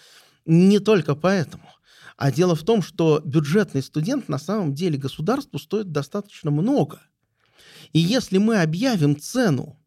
Не 0.47 0.80
только 0.80 1.13
поэтому. 1.13 1.63
А 2.20 2.34
дело 2.34 2.54
в 2.54 2.64
том, 2.64 2.82
что 2.82 3.22
бюджетный 3.24 3.82
студент 3.82 4.28
на 4.28 4.40
самом 4.40 4.74
деле 4.74 4.98
государству 4.98 5.58
стоит 5.58 5.94
достаточно 5.94 6.52
много. 6.52 7.00
И 7.94 8.00
если 8.00 8.40
мы 8.40 8.62
объявим 8.62 9.18
цену, 9.18 9.80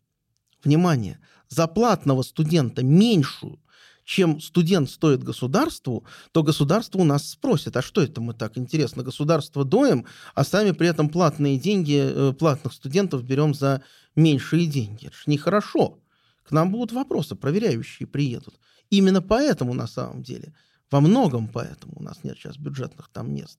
внимание, 0.64 1.18
за 1.50 1.66
платного 1.66 2.22
студента 2.22 2.82
меньшую, 2.82 3.60
чем 4.04 4.40
студент 4.40 4.88
стоит 4.88 5.22
государству, 5.22 6.06
то 6.32 6.42
государство 6.42 7.00
у 7.00 7.04
нас 7.04 7.28
спросит, 7.28 7.76
а 7.76 7.82
что 7.82 8.00
это 8.00 8.22
мы 8.22 8.32
так 8.32 8.56
интересно, 8.56 9.02
государство 9.02 9.66
доем, 9.66 10.06
а 10.34 10.42
сами 10.42 10.70
при 10.70 10.88
этом 10.88 11.10
платные 11.10 11.58
деньги, 11.58 12.00
э, 12.02 12.32
платных 12.32 12.72
студентов 12.72 13.24
берем 13.24 13.52
за 13.52 13.82
меньшие 14.16 14.64
деньги. 14.64 15.08
Это 15.08 15.16
же 15.16 15.24
нехорошо. 15.26 15.98
К 16.44 16.52
нам 16.52 16.72
будут 16.72 16.92
вопросы, 16.92 17.34
проверяющие 17.34 18.06
приедут. 18.06 18.54
Именно 18.88 19.20
поэтому 19.20 19.74
на 19.74 19.86
самом 19.86 20.22
деле– 20.22 20.54
во 20.92 21.00
многом 21.00 21.48
поэтому 21.48 21.94
у 21.96 22.02
нас 22.02 22.22
нет 22.22 22.36
сейчас 22.36 22.58
бюджетных 22.58 23.08
там 23.08 23.34
мест. 23.34 23.58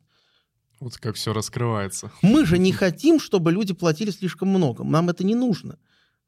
Вот 0.80 0.98
как 0.98 1.16
все 1.16 1.34
раскрывается. 1.34 2.12
Мы 2.22 2.46
же 2.46 2.58
не 2.58 2.72
хотим, 2.72 3.20
чтобы 3.20 3.52
люди 3.52 3.74
платили 3.74 4.12
слишком 4.12 4.50
много. 4.50 4.84
Нам 4.84 5.10
это 5.10 5.24
не 5.24 5.34
нужно. 5.34 5.78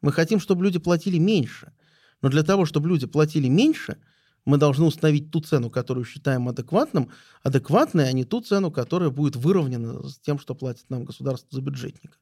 Мы 0.01 0.11
хотим, 0.11 0.39
чтобы 0.39 0.63
люди 0.63 0.79
платили 0.79 1.17
меньше. 1.17 1.73
Но 2.21 2.29
для 2.29 2.43
того, 2.43 2.65
чтобы 2.65 2.89
люди 2.89 3.05
платили 3.05 3.47
меньше, 3.47 3.97
мы 4.45 4.57
должны 4.57 4.85
установить 4.85 5.31
ту 5.31 5.41
цену, 5.41 5.69
которую 5.69 6.05
считаем 6.05 6.47
адекватным, 6.47 7.11
адекватной, 7.43 8.09
а 8.09 8.11
не 8.11 8.23
ту 8.23 8.41
цену, 8.41 8.71
которая 8.71 9.09
будет 9.09 9.35
выровнена 9.35 10.07
с 10.07 10.19
тем, 10.19 10.39
что 10.39 10.55
платит 10.55 10.89
нам 10.89 11.05
государство 11.05 11.49
за 11.51 11.61
бюджетника. 11.61 12.17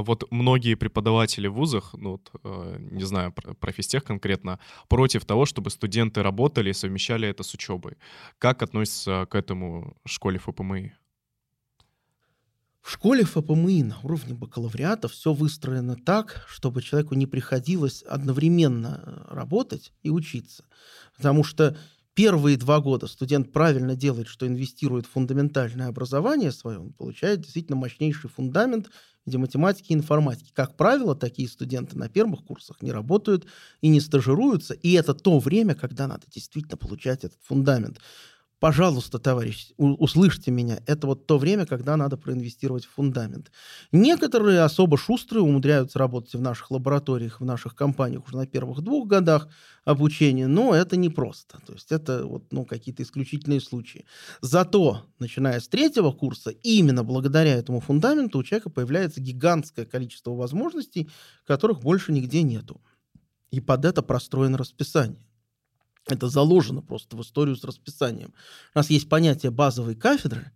Вот 0.00 0.24
многие 0.30 0.74
преподаватели 0.74 1.48
в 1.48 1.54
вузах, 1.54 1.94
ну, 1.94 2.12
вот, 2.12 2.30
э, 2.44 2.76
не 2.78 3.04
знаю 3.04 3.32
про 3.32 3.72
физтех 3.72 4.04
конкретно, 4.04 4.58
против 4.88 5.24
того, 5.24 5.46
чтобы 5.46 5.70
студенты 5.70 6.22
работали 6.22 6.70
и 6.70 6.74
совмещали 6.74 7.28
это 7.28 7.42
с 7.42 7.54
учебой. 7.54 7.96
Как 8.38 8.62
относится 8.62 9.26
к 9.30 9.34
этому 9.34 9.96
школе 10.06 10.38
ФПМИ? 10.38 10.92
В 12.86 12.92
школе 12.92 13.24
ФПМИ 13.24 13.82
на 13.82 13.98
уровне 14.04 14.32
бакалавриата 14.34 15.08
все 15.08 15.32
выстроено 15.32 15.96
так, 15.96 16.44
чтобы 16.48 16.82
человеку 16.82 17.16
не 17.16 17.26
приходилось 17.26 18.02
одновременно 18.02 19.02
э, 19.02 19.34
работать 19.34 19.92
и 20.04 20.10
учиться. 20.10 20.64
Потому 21.16 21.42
что 21.42 21.76
первые 22.16 22.56
два 22.56 22.80
года 22.80 23.06
студент 23.06 23.52
правильно 23.52 23.94
делает, 23.94 24.26
что 24.26 24.46
инвестирует 24.46 25.06
в 25.06 25.10
фундаментальное 25.10 25.88
образование 25.88 26.50
свое, 26.50 26.78
он 26.80 26.92
получает 26.94 27.42
действительно 27.42 27.76
мощнейший 27.76 28.30
фундамент 28.30 28.86
в 28.88 28.90
виде 29.26 29.36
математики 29.38 29.92
и 29.92 29.94
информатики. 29.94 30.50
Как 30.54 30.76
правило, 30.78 31.14
такие 31.14 31.46
студенты 31.46 31.98
на 31.98 32.08
первых 32.08 32.42
курсах 32.44 32.80
не 32.80 32.90
работают 32.90 33.46
и 33.82 33.88
не 33.88 34.00
стажируются, 34.00 34.72
и 34.72 34.92
это 34.92 35.12
то 35.14 35.38
время, 35.38 35.74
когда 35.74 36.08
надо 36.08 36.24
действительно 36.28 36.78
получать 36.78 37.22
этот 37.22 37.38
фундамент. 37.44 38.00
Пожалуйста, 38.58 39.18
товарищ, 39.18 39.72
услышьте 39.76 40.50
меня. 40.50 40.80
Это 40.86 41.06
вот 41.06 41.26
то 41.26 41.36
время, 41.36 41.66
когда 41.66 41.94
надо 41.98 42.16
проинвестировать 42.16 42.86
в 42.86 42.90
фундамент. 42.90 43.50
Некоторые 43.92 44.62
особо 44.62 44.96
шустрые 44.96 45.42
умудряются 45.42 45.98
работать 45.98 46.34
в 46.34 46.40
наших 46.40 46.70
лабораториях, 46.70 47.40
в 47.40 47.44
наших 47.44 47.74
компаниях 47.74 48.26
уже 48.26 48.38
на 48.38 48.46
первых 48.46 48.80
двух 48.80 49.08
годах 49.08 49.48
обучения, 49.84 50.46
но 50.46 50.74
это 50.74 50.96
непросто. 50.96 51.60
То 51.66 51.74
есть 51.74 51.92
это 51.92 52.24
вот, 52.24 52.50
ну, 52.50 52.64
какие-то 52.64 53.02
исключительные 53.02 53.60
случаи. 53.60 54.06
Зато, 54.40 55.02
начиная 55.18 55.60
с 55.60 55.68
третьего 55.68 56.10
курса, 56.10 56.48
именно 56.48 57.04
благодаря 57.04 57.54
этому 57.56 57.80
фундаменту 57.80 58.38
у 58.38 58.42
человека 58.42 58.70
появляется 58.70 59.20
гигантское 59.20 59.84
количество 59.84 60.30
возможностей, 60.30 61.10
которых 61.46 61.80
больше 61.80 62.10
нигде 62.10 62.42
нету. 62.42 62.80
И 63.50 63.60
под 63.60 63.84
это 63.84 64.00
простроено 64.02 64.56
расписание. 64.56 65.26
Это 66.08 66.28
заложено 66.28 66.82
просто 66.82 67.16
в 67.16 67.22
историю 67.22 67.56
с 67.56 67.64
расписанием. 67.64 68.32
У 68.74 68.78
нас 68.78 68.90
есть 68.90 69.08
понятие 69.08 69.50
базовой 69.50 69.96
кафедры 69.96 70.52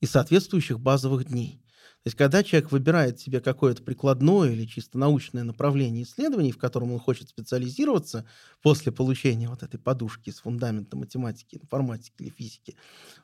и 0.00 0.06
соответствующих 0.06 0.80
базовых 0.80 1.26
дней. 1.26 1.60
То 2.02 2.08
есть, 2.08 2.16
когда 2.16 2.44
человек 2.44 2.70
выбирает 2.70 3.18
себе 3.18 3.40
какое-то 3.40 3.82
прикладное 3.82 4.52
или 4.52 4.64
чисто 4.64 4.96
научное 4.96 5.42
направление 5.42 6.04
исследований, 6.04 6.52
в 6.52 6.58
котором 6.58 6.92
он 6.92 7.00
хочет 7.00 7.28
специализироваться 7.28 8.24
после 8.62 8.92
получения 8.92 9.48
вот 9.48 9.64
этой 9.64 9.78
подушки 9.80 10.30
с 10.30 10.38
фундамента 10.38 10.96
математики, 10.96 11.56
информатики 11.60 12.14
или 12.20 12.30
физики 12.30 12.76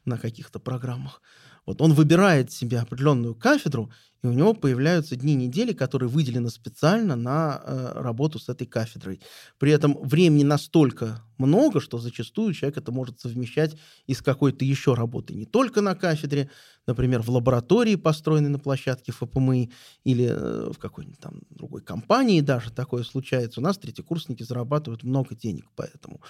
на 0.05 0.19
каких-то 0.19 0.59
программах, 0.59 1.23
вот 1.67 1.81
он 1.81 1.93
выбирает 1.93 2.53
себе 2.53 2.81
определенную 2.81 3.35
кафедру, 3.35 3.91
и 4.23 4.29
у 4.29 4.33
него 4.33 4.55
появляются 4.55 5.17
дни 5.17 5.35
недели, 5.35 5.73
которые 5.73 6.09
выделены 6.09 6.49
специально 6.49 7.17
на 7.17 7.61
э, 7.65 7.93
работу 7.97 8.39
с 8.39 8.49
этой 8.49 8.67
кафедрой. 8.69 9.21
При 9.59 9.73
этом 9.73 9.99
времени 10.01 10.45
настолько 10.45 11.25
много, 11.39 11.81
что 11.81 11.99
зачастую 11.99 12.55
человек 12.55 12.79
это 12.79 12.93
может 12.93 13.19
совмещать 13.21 13.77
и 14.07 14.15
с 14.15 14.23
какой-то 14.23 14.65
еще 14.65 14.95
работой. 14.95 15.35
Не 15.35 15.45
только 15.45 15.81
на 15.81 15.97
кафедре, 15.97 16.51
например, 16.87 17.21
в 17.23 17.31
лаборатории, 17.31 17.97
построенной 17.97 18.51
на 18.51 18.61
площадке 18.61 19.11
ФПМИ, 19.11 19.73
или 20.05 20.27
э, 20.31 20.71
в 20.73 20.79
какой-нибудь 20.79 21.19
там 21.19 21.41
другой 21.51 21.83
компании 21.83 22.41
даже 22.41 22.71
такое 22.71 23.03
случается. 23.03 23.59
У 23.59 23.63
нас 23.63 23.77
третьекурсники 23.77 24.45
зарабатывают 24.45 25.03
много 25.03 25.35
денег 25.35 25.67
поэтому. 25.75 26.21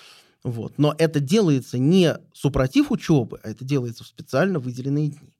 Вот. 0.44 0.78
Но 0.78 0.94
это 0.98 1.20
делается 1.20 1.78
не 1.78 2.16
супротив 2.32 2.90
учебы, 2.90 3.40
а 3.42 3.50
это 3.50 3.64
делается 3.64 4.04
в 4.04 4.08
специально 4.08 4.58
выделенные 4.58 5.08
дни. 5.08 5.36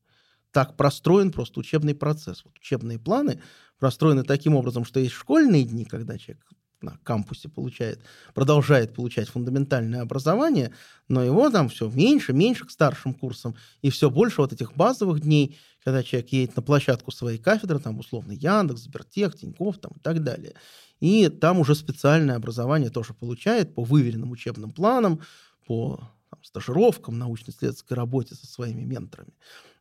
Так 0.53 0.77
простроен 0.77 1.33
просто 1.33 1.61
учебный 1.61 1.95
процесс. 1.95 2.45
Вот 2.45 2.57
учебные 2.59 2.99
планы 2.99 3.41
простроены 3.79 4.23
таким 4.23 4.55
образом, 4.55 4.85
что 4.85 5.01
есть 5.01 5.15
школьные 5.15 5.65
дни, 5.65 5.85
когда 5.85 6.19
человек 6.19 6.47
на 6.83 6.99
кампусе 7.03 7.49
получает, 7.49 8.01
продолжает 8.35 8.95
получать 8.95 9.29
фундаментальное 9.29 10.03
образование, 10.03 10.73
но 11.09 11.23
его 11.23 11.49
там 11.51 11.69
все 11.69 11.89
меньше, 11.89 12.33
меньше 12.33 12.67
к 12.67 12.71
старшим 12.71 13.15
курсам, 13.15 13.57
и 13.81 13.91
все 13.91 14.11
больше 14.11 14.41
вот 14.41 14.53
этих 14.53 14.75
базовых 14.75 15.21
дней, 15.21 15.59
когда 15.85 16.03
человек 16.03 16.31
едет 16.33 16.57
на 16.57 16.63
площадку 16.63 17.11
своей 17.11 17.39
кафедры, 17.39 17.79
там 17.79 17.99
условно 17.99 18.33
Яндекс, 18.33 18.83
Сбертех, 18.83 19.37
Тинькофф 19.37 19.79
там, 19.79 19.93
и 19.97 20.01
так 20.01 20.23
далее. 20.23 20.55
И 21.03 21.29
там 21.29 21.59
уже 21.59 21.75
специальное 21.75 22.37
образование 22.37 22.89
тоже 22.89 23.13
получает 23.13 23.75
по 23.75 23.83
выверенным 23.83 24.31
учебным 24.31 24.71
планам, 24.71 25.19
по 25.67 25.97
там, 26.31 26.45
стажировкам, 26.45 27.19
научно-исследовательской 27.19 27.97
работе 27.97 28.37
со 28.37 28.47
своими 28.47 28.85
менторами. 28.85 29.33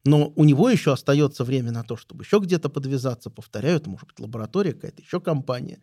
Но 0.04 0.34
у 0.36 0.44
него 0.44 0.68
еще 0.68 0.92
остается 0.92 1.44
время 1.44 1.72
на 1.72 1.84
то, 1.84 1.96
чтобы 1.96 2.24
еще 2.24 2.40
где-то 2.40 2.70
подвязаться. 2.70 3.30
Повторяю, 3.30 3.78
это 3.78 3.88
может 3.88 4.08
быть 4.08 4.20
лаборатория, 4.20 4.74
какая-то 4.74 5.04
еще 5.04 5.22
компания. 5.22 5.80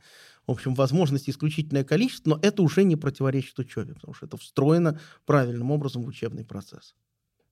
В 0.48 0.50
общем, 0.50 0.74
возможностей 0.74 1.30
исключительное 1.30 1.84
количество, 1.84 2.30
но 2.30 2.40
это 2.42 2.60
уже 2.62 2.82
не 2.82 2.96
противоречит 2.96 3.60
учебе, 3.60 3.94
потому 3.94 4.14
что 4.14 4.26
это 4.26 4.38
встроено 4.38 4.98
правильным 5.24 5.70
образом 5.70 6.02
в 6.02 6.08
учебный 6.08 6.44
процесс. 6.44 6.96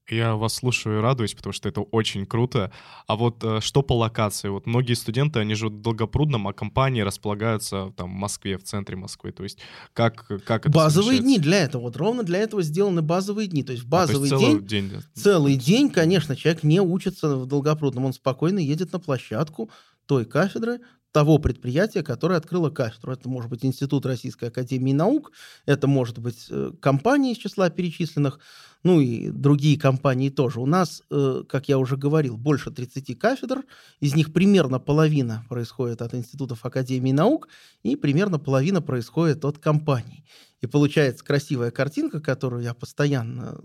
Я 0.09 0.35
вас 0.35 0.53
слушаю 0.53 0.99
и 0.99 1.01
радуюсь, 1.01 1.33
потому 1.33 1.51
что 1.53 1.67
это 1.67 1.81
очень 1.81 2.25
круто. 2.25 2.71
А 3.07 3.15
вот 3.17 3.43
э, 3.43 3.59
что 3.59 3.81
по 3.81 3.93
локации? 3.93 4.47
Вот 4.47 4.65
многие 4.65 4.93
студенты, 4.93 5.39
они 5.39 5.53
живут 5.53 5.73
в 5.79 5.81
Долгопрудном, 5.81 6.47
а 6.47 6.53
компании 6.53 7.01
располагаются 7.01 7.91
там 7.97 8.09
в 8.09 8.15
Москве, 8.15 8.57
в 8.57 8.63
центре 8.63 8.95
Москвы. 8.95 9.33
То 9.33 9.43
есть 9.43 9.59
как, 9.93 10.27
как 10.45 10.65
это 10.65 10.69
Базовые 10.69 11.19
дни 11.19 11.39
для 11.39 11.59
этого. 11.59 11.83
Вот 11.83 11.97
ровно 11.97 12.23
для 12.23 12.39
этого 12.39 12.61
сделаны 12.61 13.01
базовые 13.01 13.47
дни. 13.47 13.63
То 13.63 13.73
есть 13.73 13.83
базовый 13.83 14.29
а, 14.29 14.37
то 14.37 14.39
есть 14.39 14.65
день, 14.65 14.89
день... 14.89 15.01
Целый 15.13 15.55
день, 15.55 15.89
конечно, 15.89 16.35
человек 16.37 16.63
не 16.63 16.79
учится 16.79 17.35
в 17.35 17.45
Долгопрудном. 17.45 18.05
Он 18.05 18.13
спокойно 18.13 18.59
едет 18.59 18.93
на 18.93 18.99
площадку 18.99 19.69
той 20.05 20.23
кафедры, 20.23 20.79
того 21.17 21.39
предприятия, 21.39 22.03
которое 22.03 22.35
открыло 22.35 22.69
кафедру. 22.69 23.11
Это 23.11 23.27
может 23.27 23.49
быть 23.49 23.65
Институт 23.65 24.05
Российской 24.05 24.49
Академии 24.49 24.93
Наук, 24.93 25.31
это 25.65 25.87
может 25.87 26.19
быть 26.19 26.45
э, 26.51 26.73
компании 26.79 27.31
из 27.31 27.39
числа 27.39 27.71
перечисленных, 27.71 28.39
ну 28.83 29.01
и 29.01 29.31
другие 29.31 29.79
компании 29.79 30.29
тоже. 30.29 30.59
У 30.59 30.67
нас, 30.67 31.01
э, 31.09 31.43
как 31.49 31.69
я 31.69 31.79
уже 31.79 31.97
говорил, 31.97 32.37
больше 32.37 32.69
30 32.69 33.17
кафедр, 33.17 33.63
из 33.99 34.13
них 34.13 34.31
примерно 34.31 34.77
половина 34.77 35.43
происходит 35.49 36.03
от 36.03 36.13
институтов 36.13 36.63
Академии 36.63 37.13
Наук, 37.13 37.47
и 37.81 37.95
примерно 37.95 38.37
половина 38.37 38.79
происходит 38.79 39.43
от 39.43 39.57
компаний. 39.57 40.23
И 40.61 40.67
получается 40.67 41.25
красивая 41.25 41.71
картинка, 41.71 42.21
которую 42.21 42.61
я 42.61 42.75
постоянно 42.75 43.59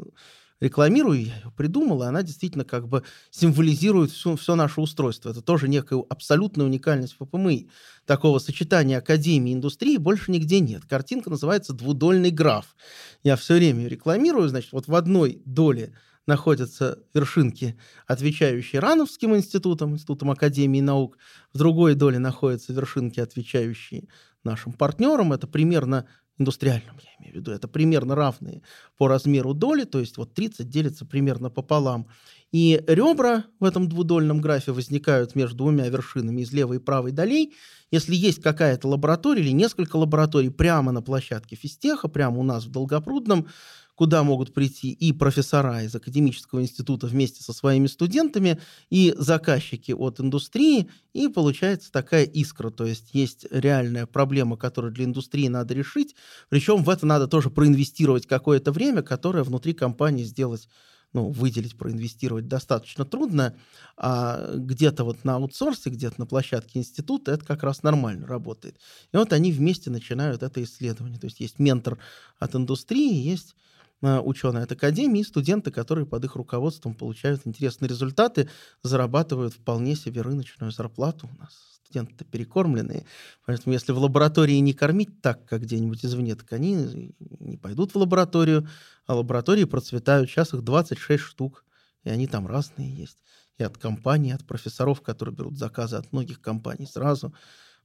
рекламирую, 0.62 1.24
я 1.26 1.34
ее 1.36 1.52
придумал, 1.56 2.02
и 2.02 2.06
она 2.06 2.22
действительно 2.22 2.64
как 2.64 2.88
бы 2.88 3.02
символизирует 3.30 4.12
все, 4.12 4.36
все 4.36 4.54
наше 4.54 4.80
устройство. 4.80 5.30
Это 5.30 5.42
тоже 5.42 5.68
некая 5.68 6.02
абсолютная 6.08 6.64
уникальность 6.64 7.16
ФПМИ. 7.18 7.68
Такого 8.06 8.38
сочетания 8.38 8.98
академии 8.98 9.50
и 9.50 9.54
индустрии 9.54 9.96
больше 9.96 10.30
нигде 10.30 10.60
нет. 10.60 10.84
Картинка 10.88 11.30
называется 11.30 11.72
«Двудольный 11.72 12.30
граф». 12.30 12.76
Я 13.24 13.36
все 13.36 13.54
время 13.54 13.82
ее 13.82 13.88
рекламирую, 13.88 14.48
значит, 14.48 14.72
вот 14.72 14.86
в 14.86 14.94
одной 14.94 15.42
доле 15.44 15.94
находятся 16.26 17.00
вершинки, 17.12 17.76
отвечающие 18.06 18.80
Рановским 18.80 19.34
институтом, 19.34 19.94
Институтом 19.94 20.30
Академии 20.30 20.80
наук. 20.80 21.18
В 21.52 21.58
другой 21.58 21.96
доле 21.96 22.20
находятся 22.20 22.72
вершинки, 22.72 23.18
отвечающие 23.18 24.06
нашим 24.44 24.72
партнерам. 24.72 25.32
Это 25.32 25.48
примерно 25.48 26.06
индустриальном, 26.38 26.96
я 27.02 27.10
имею 27.18 27.34
в 27.34 27.36
виду, 27.36 27.52
это 27.52 27.68
примерно 27.68 28.14
равные 28.14 28.62
по 28.96 29.08
размеру 29.08 29.54
доли, 29.54 29.84
то 29.84 30.00
есть 30.00 30.16
вот 30.16 30.34
30 30.34 30.68
делится 30.68 31.04
примерно 31.04 31.50
пополам. 31.50 32.08
И 32.52 32.82
ребра 32.86 33.44
в 33.60 33.64
этом 33.64 33.88
двудольном 33.88 34.40
графе 34.40 34.72
возникают 34.72 35.34
между 35.34 35.56
двумя 35.56 35.88
вершинами 35.88 36.42
из 36.42 36.52
левой 36.52 36.76
и 36.76 36.80
правой 36.80 37.12
долей. 37.12 37.54
Если 37.90 38.14
есть 38.14 38.42
какая-то 38.42 38.88
лаборатория 38.88 39.42
или 39.42 39.52
несколько 39.52 39.96
лабораторий 39.96 40.50
прямо 40.50 40.92
на 40.92 41.00
площадке 41.00 41.56
физтеха, 41.56 42.08
прямо 42.08 42.38
у 42.38 42.42
нас 42.42 42.64
в 42.64 42.70
Долгопрудном, 42.70 43.48
куда 43.94 44.22
могут 44.22 44.54
прийти 44.54 44.90
и 44.90 45.12
профессора 45.12 45.82
из 45.82 45.94
академического 45.94 46.62
института 46.62 47.06
вместе 47.06 47.42
со 47.42 47.52
своими 47.52 47.86
студентами, 47.86 48.60
и 48.90 49.14
заказчики 49.16 49.92
от 49.92 50.20
индустрии, 50.20 50.88
и 51.12 51.28
получается 51.28 51.92
такая 51.92 52.24
искра. 52.24 52.70
То 52.70 52.86
есть 52.86 53.10
есть 53.12 53.46
реальная 53.50 54.06
проблема, 54.06 54.56
которую 54.56 54.92
для 54.92 55.04
индустрии 55.04 55.48
надо 55.48 55.74
решить, 55.74 56.14
причем 56.48 56.82
в 56.82 56.90
это 56.90 57.06
надо 57.06 57.28
тоже 57.28 57.50
проинвестировать 57.50 58.26
какое-то 58.26 58.72
время, 58.72 59.02
которое 59.02 59.44
внутри 59.44 59.74
компании 59.74 60.24
сделать 60.24 60.68
ну, 61.12 61.28
выделить, 61.30 61.76
проинвестировать 61.76 62.48
достаточно 62.48 63.04
трудно, 63.04 63.54
а 63.96 64.54
где-то 64.56 65.04
вот 65.04 65.24
на 65.24 65.36
аутсорсе, 65.36 65.90
где-то 65.90 66.14
на 66.18 66.26
площадке 66.26 66.78
института 66.78 67.32
это 67.32 67.44
как 67.44 67.62
раз 67.62 67.82
нормально 67.82 68.26
работает. 68.26 68.78
И 69.12 69.16
вот 69.16 69.32
они 69.32 69.52
вместе 69.52 69.90
начинают 69.90 70.42
это 70.42 70.62
исследование. 70.62 71.18
То 71.18 71.26
есть 71.26 71.40
есть 71.40 71.58
ментор 71.58 71.98
от 72.38 72.54
индустрии, 72.54 73.14
есть 73.14 73.54
ученые 74.02 74.64
от 74.64 74.72
Академии 74.72 75.22
студенты, 75.22 75.70
которые 75.70 76.06
под 76.06 76.24
их 76.24 76.36
руководством 76.36 76.94
получают 76.94 77.42
интересные 77.44 77.88
результаты, 77.88 78.48
зарабатывают 78.82 79.54
вполне 79.54 79.94
себе 79.94 80.22
рыночную 80.22 80.72
зарплату. 80.72 81.30
У 81.32 81.40
нас 81.40 81.72
студенты 81.84 82.24
перекормленные. 82.24 83.04
Поэтому 83.44 83.74
если 83.74 83.92
в 83.92 83.98
лаборатории 83.98 84.56
не 84.56 84.72
кормить 84.72 85.20
так, 85.20 85.44
как 85.44 85.62
где-нибудь 85.62 86.04
извне, 86.04 86.34
так 86.34 86.52
они 86.52 87.14
не 87.38 87.58
пойдут 87.58 87.92
в 87.92 87.98
лабораторию, 87.98 88.66
а 89.06 89.14
лаборатории 89.14 89.64
процветают. 89.64 90.30
Сейчас 90.30 90.54
их 90.54 90.62
26 90.62 91.22
штук, 91.22 91.64
и 92.04 92.10
они 92.10 92.26
там 92.26 92.46
разные 92.46 92.92
есть. 92.92 93.18
и 93.58 93.62
от 93.62 93.78
компаний, 93.78 94.32
от 94.32 94.44
профессоров, 94.46 95.00
которые 95.02 95.34
берут 95.34 95.58
заказы 95.58 95.96
от 95.96 96.12
многих 96.12 96.40
компаний 96.40 96.86
сразу. 96.86 97.34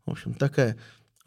В 0.06 0.12
общем, 0.12 0.34
такая 0.34 0.78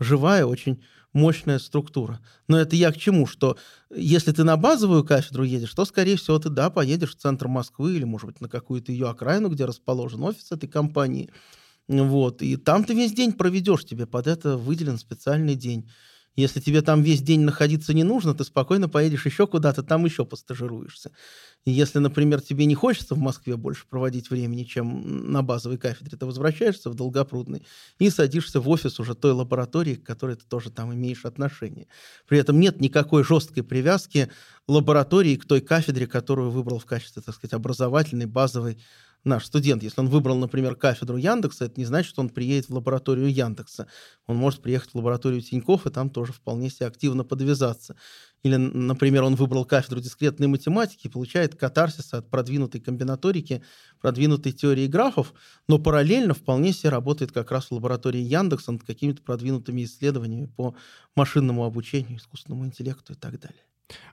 живая, 0.00 0.44
очень 0.44 0.82
мощная 1.12 1.58
структура. 1.58 2.20
Но 2.48 2.58
это 2.58 2.76
я 2.76 2.90
к 2.92 2.96
чему? 2.96 3.26
Что 3.26 3.56
если 3.94 4.32
ты 4.32 4.44
на 4.44 4.56
базовую 4.56 5.04
кафедру 5.04 5.44
едешь, 5.44 5.74
то, 5.74 5.84
скорее 5.84 6.16
всего, 6.16 6.38
ты, 6.38 6.48
да, 6.48 6.70
поедешь 6.70 7.14
в 7.14 7.18
центр 7.18 7.48
Москвы 7.48 7.96
или, 7.96 8.04
может 8.04 8.26
быть, 8.26 8.40
на 8.40 8.48
какую-то 8.48 8.92
ее 8.92 9.08
окраину, 9.08 9.48
где 9.48 9.64
расположен 9.64 10.22
офис 10.22 10.50
этой 10.50 10.68
компании. 10.68 11.30
Вот. 11.88 12.42
И 12.42 12.56
там 12.56 12.84
ты 12.84 12.94
весь 12.94 13.12
день 13.12 13.32
проведешь, 13.32 13.84
тебе 13.84 14.06
под 14.06 14.26
это 14.26 14.56
выделен 14.56 14.98
специальный 14.98 15.56
день. 15.56 15.90
Если 16.40 16.60
тебе 16.60 16.80
там 16.82 17.02
весь 17.02 17.20
день 17.20 17.40
находиться 17.40 17.92
не 17.92 18.02
нужно, 18.02 18.34
ты 18.34 18.44
спокойно 18.44 18.88
поедешь 18.88 19.26
еще 19.26 19.46
куда-то, 19.46 19.82
там 19.82 20.04
еще 20.04 20.24
постажируешься. 20.24 21.10
И 21.66 21.70
если, 21.70 21.98
например, 21.98 22.40
тебе 22.40 22.64
не 22.64 22.74
хочется 22.74 23.14
в 23.14 23.18
Москве 23.18 23.56
больше 23.56 23.86
проводить 23.86 24.30
времени, 24.30 24.64
чем 24.64 25.30
на 25.30 25.42
базовой 25.42 25.76
кафедре, 25.76 26.16
ты 26.16 26.24
возвращаешься 26.24 26.88
в 26.88 26.94
Долгопрудный 26.94 27.66
и 27.98 28.08
садишься 28.08 28.60
в 28.60 28.68
офис 28.70 28.98
уже 28.98 29.14
той 29.14 29.32
лаборатории, 29.32 29.96
к 29.96 30.04
которой 30.04 30.36
ты 30.36 30.46
тоже 30.46 30.70
там 30.70 30.94
имеешь 30.94 31.26
отношение. 31.26 31.86
При 32.26 32.38
этом 32.38 32.58
нет 32.58 32.80
никакой 32.80 33.22
жесткой 33.22 33.62
привязки 33.62 34.30
лаборатории 34.66 35.36
к 35.36 35.44
той 35.44 35.60
кафедре, 35.60 36.06
которую 36.06 36.50
выбрал 36.50 36.78
в 36.78 36.86
качестве, 36.86 37.20
так 37.20 37.34
сказать, 37.34 37.52
образовательной, 37.52 38.26
базовой 38.26 38.78
наш 39.24 39.46
студент, 39.46 39.82
если 39.82 40.00
он 40.00 40.08
выбрал, 40.08 40.36
например, 40.38 40.74
кафедру 40.76 41.16
Яндекса, 41.16 41.66
это 41.66 41.78
не 41.78 41.84
значит, 41.84 42.10
что 42.10 42.22
он 42.22 42.30
приедет 42.30 42.68
в 42.68 42.74
лабораторию 42.74 43.32
Яндекса. 43.32 43.86
Он 44.26 44.36
может 44.36 44.62
приехать 44.62 44.92
в 44.92 44.94
лабораторию 44.96 45.42
Тинькофф 45.42 45.86
и 45.86 45.90
там 45.90 46.10
тоже 46.10 46.32
вполне 46.32 46.70
себе 46.70 46.86
активно 46.86 47.24
подвязаться. 47.24 47.96
Или, 48.42 48.56
например, 48.56 49.24
он 49.24 49.34
выбрал 49.34 49.66
кафедру 49.66 50.00
дискретной 50.00 50.46
математики 50.46 51.06
и 51.06 51.10
получает 51.10 51.54
катарсис 51.54 52.14
от 52.14 52.30
продвинутой 52.30 52.80
комбинаторики, 52.80 53.62
продвинутой 54.00 54.52
теории 54.52 54.86
графов, 54.86 55.34
но 55.68 55.78
параллельно 55.78 56.32
вполне 56.32 56.72
себе 56.72 56.88
работает 56.88 57.32
как 57.32 57.50
раз 57.50 57.66
в 57.66 57.72
лаборатории 57.72 58.20
Яндекса 58.20 58.72
над 58.72 58.84
какими-то 58.84 59.22
продвинутыми 59.22 59.84
исследованиями 59.84 60.46
по 60.46 60.74
машинному 61.14 61.64
обучению, 61.64 62.16
искусственному 62.18 62.64
интеллекту 62.64 63.12
и 63.12 63.16
так 63.16 63.38
далее. 63.38 63.60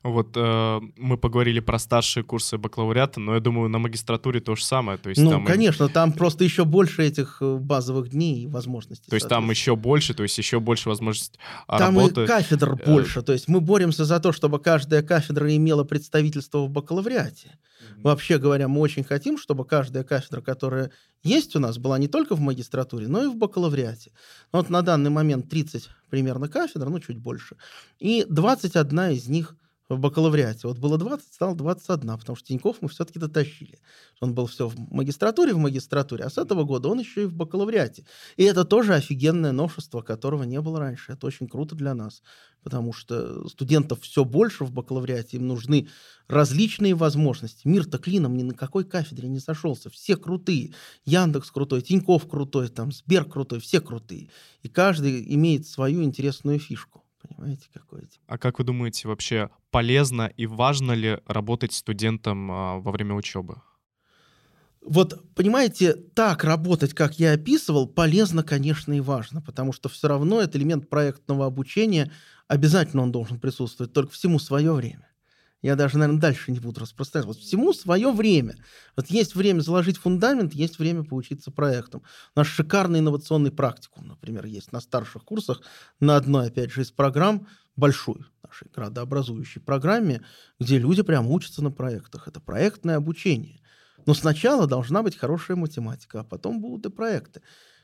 Вот 0.03 0.35
э, 0.35 0.79
мы 0.95 1.17
поговорили 1.17 1.59
про 1.59 1.79
старшие 1.79 2.23
курсы 2.23 2.57
бакалавриата, 2.57 3.19
но 3.19 3.33
я 3.35 3.39
думаю, 3.39 3.69
на 3.69 3.79
магистратуре 3.79 4.39
то 4.39 4.55
же 4.55 4.63
самое. 4.63 4.97
То 4.97 5.09
есть 5.09 5.21
ну, 5.21 5.31
там 5.31 5.45
конечно, 5.45 5.85
и... 5.85 5.89
там 5.89 6.13
просто 6.13 6.43
еще 6.43 6.65
больше 6.65 7.03
этих 7.03 7.37
э, 7.41 7.57
базовых 7.57 8.09
дней 8.09 8.43
и 8.43 8.47
возможностей. 8.47 9.09
То 9.09 9.15
есть 9.15 9.27
там 9.27 9.49
еще 9.49 9.75
больше, 9.75 10.13
то 10.13 10.23
есть 10.23 10.37
еще 10.37 10.59
больше 10.59 10.89
возможностей 10.89 11.39
там 11.67 11.95
работы. 11.95 12.13
Там 12.15 12.23
и 12.23 12.27
кафедр 12.27 12.73
э, 12.73 12.85
больше. 12.85 13.21
То 13.21 13.33
есть 13.33 13.47
мы 13.47 13.59
боремся 13.59 14.05
за 14.05 14.19
то, 14.19 14.31
чтобы 14.31 14.59
каждая 14.59 15.03
кафедра 15.03 15.53
имела 15.55 15.83
представительство 15.83 16.59
в 16.59 16.69
бакалавриате. 16.69 17.57
Mm-hmm. 17.57 18.01
Вообще 18.03 18.37
говоря, 18.37 18.67
мы 18.67 18.79
очень 18.81 19.03
хотим, 19.03 19.37
чтобы 19.37 19.65
каждая 19.65 20.03
кафедра, 20.03 20.41
которая 20.41 20.91
есть 21.23 21.55
у 21.55 21.59
нас, 21.59 21.77
была 21.77 21.97
не 21.97 22.07
только 22.07 22.35
в 22.35 22.39
магистратуре, 22.39 23.07
но 23.07 23.23
и 23.23 23.27
в 23.27 23.35
бакалавриате. 23.35 24.11
Вот 24.51 24.69
на 24.69 24.81
данный 24.81 25.09
момент 25.09 25.49
30 25.49 25.89
примерно 26.09 26.47
кафедр, 26.47 26.89
ну 26.89 26.99
чуть 26.99 27.17
больше, 27.17 27.57
и 27.99 28.25
21 28.29 28.99
из 29.09 29.27
них– 29.27 29.55
в 29.89 29.99
бакалавриате. 29.99 30.67
Вот 30.67 30.77
было 30.79 30.97
20, 30.97 31.33
стало 31.33 31.55
21, 31.55 32.17
потому 32.17 32.35
что 32.35 32.47
Тиньков 32.47 32.77
мы 32.81 32.89
все-таки 32.89 33.19
дотащили. 33.19 33.79
Он 34.19 34.33
был 34.33 34.47
все 34.47 34.67
в 34.67 34.75
магистратуре, 34.77 35.53
в 35.53 35.57
магистратуре, 35.57 36.25
а 36.25 36.29
с 36.29 36.37
этого 36.37 36.63
года 36.63 36.89
он 36.89 36.99
еще 36.99 37.23
и 37.23 37.25
в 37.25 37.33
бакалавриате. 37.33 38.05
И 38.35 38.43
это 38.43 38.65
тоже 38.65 38.95
офигенное 38.95 39.51
новшество, 39.51 40.01
которого 40.01 40.43
не 40.43 40.59
было 40.59 40.79
раньше. 40.79 41.13
Это 41.13 41.27
очень 41.27 41.47
круто 41.47 41.75
для 41.75 41.93
нас, 41.93 42.21
потому 42.63 42.91
что 42.91 43.47
студентов 43.47 44.01
все 44.01 44.25
больше 44.25 44.65
в 44.65 44.71
бакалавриате, 44.71 45.37
им 45.37 45.47
нужны 45.47 45.87
различные 46.27 46.93
возможности. 46.93 47.67
Мир-то 47.67 47.97
клином 47.97 48.35
ни 48.35 48.43
на 48.43 48.53
какой 48.53 48.83
кафедре 48.83 49.29
не 49.29 49.39
сошелся. 49.39 49.89
Все 49.89 50.17
крутые. 50.17 50.73
Яндекс 51.05 51.49
крутой, 51.51 51.81
Тиньков 51.81 52.27
крутой, 52.27 52.67
там, 52.67 52.91
Сбер 52.91 53.23
крутой, 53.23 53.61
все 53.61 53.79
крутые. 53.79 54.29
И 54.63 54.67
каждый 54.67 55.33
имеет 55.33 55.65
свою 55.65 56.03
интересную 56.03 56.59
фишку. 56.59 57.06
Понимаете, 57.37 57.67
какой 57.71 57.99
это? 57.99 58.13
А 58.25 58.37
как 58.39 58.57
вы 58.57 58.65
думаете, 58.65 59.07
вообще 59.07 59.51
полезно 59.69 60.31
и 60.37 60.47
важно 60.47 60.93
ли 60.93 61.19
работать 61.27 61.71
студентом 61.71 62.51
а, 62.51 62.79
во 62.79 62.91
время 62.91 63.13
учебы? 63.13 63.61
Вот, 64.81 65.21
понимаете, 65.35 65.93
так 65.93 66.43
работать, 66.43 66.93
как 66.93 67.19
я 67.19 67.33
описывал, 67.33 67.87
полезно, 67.87 68.41
конечно, 68.41 68.93
и 68.93 69.01
важно, 69.01 69.41
потому 69.41 69.71
что 69.71 69.87
все 69.87 70.07
равно 70.07 70.41
это 70.41 70.57
элемент 70.57 70.89
проектного 70.89 71.45
обучения, 71.45 72.11
обязательно 72.47 73.03
он 73.03 73.11
должен 73.11 73.39
присутствовать, 73.39 73.93
только 73.93 74.13
всему 74.13 74.39
свое 74.39 74.71
время. 74.71 75.06
Я 75.61 75.75
даже, 75.75 75.97
наверное, 75.97 76.21
дальше 76.21 76.51
не 76.51 76.59
буду 76.59 76.81
распространяться. 76.81 77.33
Вот 77.33 77.37
всему 77.37 77.73
свое 77.73 78.11
время. 78.11 78.55
Вот 78.95 79.07
есть 79.07 79.35
время 79.35 79.61
заложить 79.61 79.97
фундамент, 79.97 80.53
есть 80.53 80.77
время 80.77 81.03
поучиться 81.03 81.51
проектам. 81.51 82.03
Наш 82.35 82.49
шикарный 82.49 82.99
инновационный 82.99 83.51
практикум, 83.51 84.07
например, 84.07 84.45
есть 84.45 84.71
на 84.71 84.79
старших 84.81 85.23
курсах 85.23 85.61
на 85.99 86.15
одной, 86.15 86.47
опять 86.47 86.71
же, 86.71 86.81
из 86.81 86.91
программ, 86.91 87.47
большой 87.75 88.25
нашей 88.43 88.69
градообразующей 88.73 89.59
программе, 89.61 90.23
где 90.59 90.77
люди 90.77 91.01
прям 91.01 91.29
учатся 91.31 91.63
на 91.63 91.71
проектах. 91.71 92.27
Это 92.27 92.39
проектное 92.39 92.97
обучение. 92.97 93.61
Но 94.05 94.13
сначала 94.13 94.67
должна 94.67 95.03
быть 95.03 95.17
хорошая 95.17 95.57
математика, 95.57 96.21
а 96.21 96.23
потом 96.23 96.61
будут 96.61 96.85
и 96.85 96.95
проекты. 96.95 97.41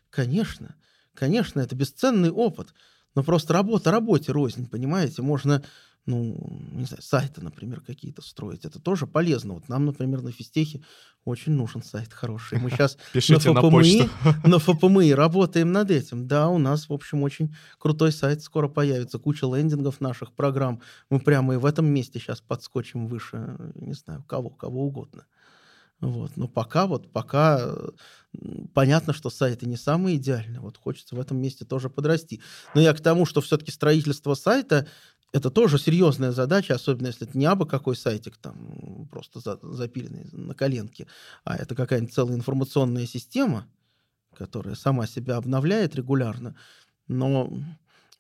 Конечно, 0.10 0.76
конечно, 1.16 1.60
это 1.60 1.76
бесценный 1.76 2.32
опыт. 2.32 2.74
Но 3.16 3.24
просто 3.24 3.54
работа 3.54 3.92
работе 3.92 4.32
рознь, 4.32 4.68
понимаете? 4.68 5.22
Можно 5.22 5.64
ну, 6.06 6.36
не 6.74 6.86
знаю, 6.86 7.02
сайты, 7.02 7.42
например, 7.42 7.80
какие-то 7.80 8.22
строить. 8.22 8.66
Это 8.66 8.80
тоже 8.80 9.08
полезно. 9.08 9.54
Вот 9.54 9.70
нам, 9.70 9.86
например, 9.86 10.22
на 10.22 10.32
физтехе 10.32 10.82
очень 11.24 11.54
нужен 11.54 11.82
сайт 11.82 12.12
хороший. 12.12 12.60
Мы 12.60 12.70
сейчас 12.70 12.98
на 13.14 13.40
ФПМИ, 13.40 14.10
на 14.46 14.60
ФПМИ 14.60 15.14
работаем 15.14 15.72
над 15.72 15.92
этим. 15.92 16.28
Да, 16.28 16.50
у 16.50 16.58
нас, 16.58 16.90
в 16.90 16.94
общем, 16.94 17.24
очень 17.24 17.56
крутой 17.78 18.12
сайт 18.12 18.42
скоро 18.42 18.68
появится. 18.68 19.18
Куча 19.18 19.46
лендингов 19.46 20.02
наших 20.02 20.34
программ. 20.34 20.82
Мы 21.10 21.20
прямо 21.22 21.54
и 21.54 21.58
в 21.58 21.66
этом 21.66 21.86
месте 21.86 22.20
сейчас 22.20 22.42
подскочим 22.42 23.08
выше, 23.08 23.56
не 23.76 23.94
знаю, 23.94 24.24
кого, 24.28 24.50
кого 24.50 24.86
угодно. 24.86 25.26
Вот. 26.02 26.36
Но 26.36 26.50
пока 26.50 26.86
вот, 26.86 27.14
пока 27.14 27.74
понятно, 28.74 29.14
что 29.14 29.30
сайты 29.30 29.68
не 29.68 29.78
самые 29.78 30.18
идеальные. 30.18 30.60
Вот 30.60 30.78
хочется 30.78 31.16
в 31.16 31.20
этом 31.20 31.38
месте 31.38 31.64
тоже 31.64 31.90
подрасти. 31.90 32.42
Но 32.76 32.82
я 32.82 32.94
к 32.94 33.00
тому, 33.00 33.26
что 33.26 33.40
все-таки 33.40 33.72
строительство 33.72 34.34
сайта 34.34 34.86
это 35.34 35.50
тоже 35.50 35.80
серьезная 35.80 36.32
задача, 36.32 36.76
особенно 36.76 37.08
если 37.08 37.28
это 37.28 37.38
не 37.38 37.46
абы 37.46 37.66
какой 37.66 37.96
сайтик, 37.96 38.38
там 38.38 39.08
просто 39.12 39.40
за, 39.40 39.60
запиленный 39.64 40.30
на 40.32 40.54
коленке, 40.54 41.08
а 41.44 41.58
это 41.58 41.76
какая-нибудь 41.76 42.14
целая 42.14 42.36
информационная 42.36 43.08
система, 43.08 43.68
которая 44.38 44.76
сама 44.76 45.08
себя 45.08 45.38
обновляет 45.38 45.96
регулярно. 45.96 46.56
Но 47.08 47.52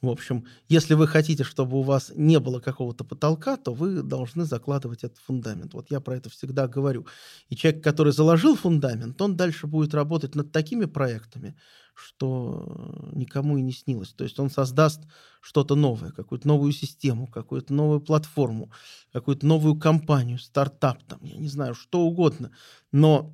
в 0.03 0.09
общем, 0.09 0.45
если 0.67 0.95
вы 0.95 1.07
хотите, 1.07 1.43
чтобы 1.45 1.79
у 1.79 1.81
вас 1.81 2.11
не 2.13 2.39
было 2.39 2.59
какого-то 2.59 3.05
потолка, 3.05 3.55
то 3.55 3.73
вы 3.73 4.03
должны 4.03 4.43
закладывать 4.43 5.05
этот 5.05 5.17
фундамент. 5.19 5.73
Вот 5.73 5.91
я 5.91 6.01
про 6.01 6.17
это 6.17 6.29
всегда 6.29 6.67
говорю. 6.67 7.07
И 7.47 7.55
человек, 7.55 7.81
который 7.81 8.11
заложил 8.11 8.57
фундамент, 8.57 9.21
он 9.21 9.37
дальше 9.37 9.65
будет 9.65 9.93
работать 9.93 10.35
над 10.35 10.51
такими 10.51 10.85
проектами, 10.85 11.55
что 11.93 13.09
никому 13.13 13.57
и 13.57 13.61
не 13.61 13.71
снилось. 13.71 14.13
То 14.13 14.25
есть 14.25 14.37
он 14.39 14.49
создаст 14.49 15.01
что-то 15.39 15.75
новое, 15.75 16.11
какую-то 16.11 16.49
новую 16.49 16.73
систему, 16.73 17.27
какую-то 17.27 17.73
новую 17.73 18.01
платформу, 18.01 18.71
какую-то 19.13 19.45
новую 19.45 19.77
компанию, 19.79 20.37
стартап, 20.37 21.01
там, 21.03 21.19
я 21.23 21.37
не 21.37 21.47
знаю, 21.47 21.75
что 21.75 22.01
угодно. 22.01 22.51
Но 22.91 23.33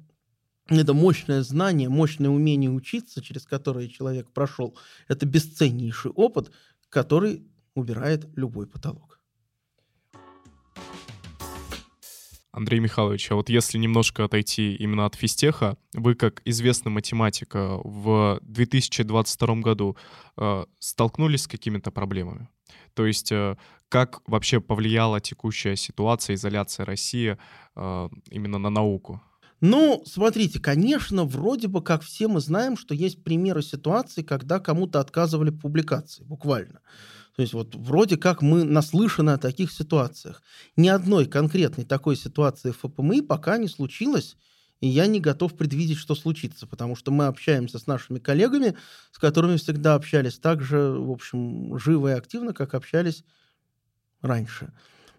это 0.78 0.94
мощное 0.94 1.42
знание, 1.42 1.90
мощное 1.90 2.30
умение 2.30 2.70
учиться, 2.70 3.22
через 3.22 3.46
которое 3.46 3.88
человек 3.88 4.30
прошел, 4.32 4.78
это 5.08 5.26
бесценнейший 5.26 6.12
опыт, 6.12 6.52
который 6.90 7.44
убирает 7.76 8.28
любой 8.36 8.68
потолок. 8.68 9.20
Андрей 12.52 12.80
Михайлович, 12.80 13.32
а 13.32 13.36
вот 13.36 13.50
если 13.50 13.78
немножко 13.78 14.26
отойти 14.26 14.76
именно 14.76 15.06
от 15.06 15.16
физтеха, 15.16 15.78
вы 15.94 16.16
как 16.16 16.42
известный 16.46 16.92
математик 16.92 17.56
э, 17.56 17.80
в 17.84 18.40
2022 18.42 19.56
году 19.56 19.96
э, 20.36 20.66
столкнулись 20.80 21.44
с 21.44 21.48
какими-то 21.48 21.92
проблемами? 21.92 22.50
То 22.96 23.06
есть 23.06 23.32
э, 23.32 23.56
как 23.88 24.22
вообще 24.28 24.60
повлияла 24.60 25.22
текущая 25.22 25.76
ситуация, 25.76 26.36
изоляция 26.36 26.86
России 26.86 27.38
э, 27.76 28.10
именно 28.30 28.58
на 28.58 28.70
науку? 28.70 29.22
Ну, 29.62 30.04
смотрите, 30.06 30.60
конечно, 30.60 31.26
вроде 31.26 31.68
бы 31.68 31.84
как 31.84 32.02
все 32.02 32.28
мы 32.28 32.40
знаем, 32.40 32.78
что 32.78 32.94
есть 32.96 33.24
примеры 33.24 33.62
ситуаций, 33.62 34.24
когда 34.24 34.60
кому-то 34.60 35.00
отказывали 35.02 35.50
публикации, 35.50 36.24
буквально. 36.24 36.80
То 37.36 37.42
есть 37.42 37.54
вот 37.54 37.76
вроде 37.76 38.18
как 38.18 38.42
мы 38.42 38.64
наслышаны 38.64 39.32
о 39.32 39.38
таких 39.38 39.72
ситуациях. 39.72 40.42
Ни 40.78 40.88
одной 40.88 41.26
конкретной 41.26 41.86
такой 41.86 42.16
ситуации 42.16 42.72
в 42.72 42.78
ФПМИ 42.80 43.22
пока 43.22 43.58
не 43.58 43.68
случилось, 43.68 44.38
и 44.80 44.88
я 44.88 45.08
не 45.08 45.20
готов 45.20 45.56
предвидеть, 45.58 45.98
что 45.98 46.16
случится, 46.16 46.66
потому 46.66 46.96
что 46.96 47.12
мы 47.12 47.26
общаемся 47.28 47.80
с 47.80 47.88
нашими 47.88 48.20
коллегами, 48.20 48.76
с 49.12 49.18
которыми 49.18 49.58
всегда 49.58 49.96
общались 49.96 50.40
так 50.40 50.62
же, 50.62 50.92
в 50.92 51.12
общем, 51.12 51.78
живо 51.78 52.10
и 52.10 52.18
активно, 52.18 52.54
как 52.54 52.74
общались 52.74 53.26
раньше. 54.22 54.72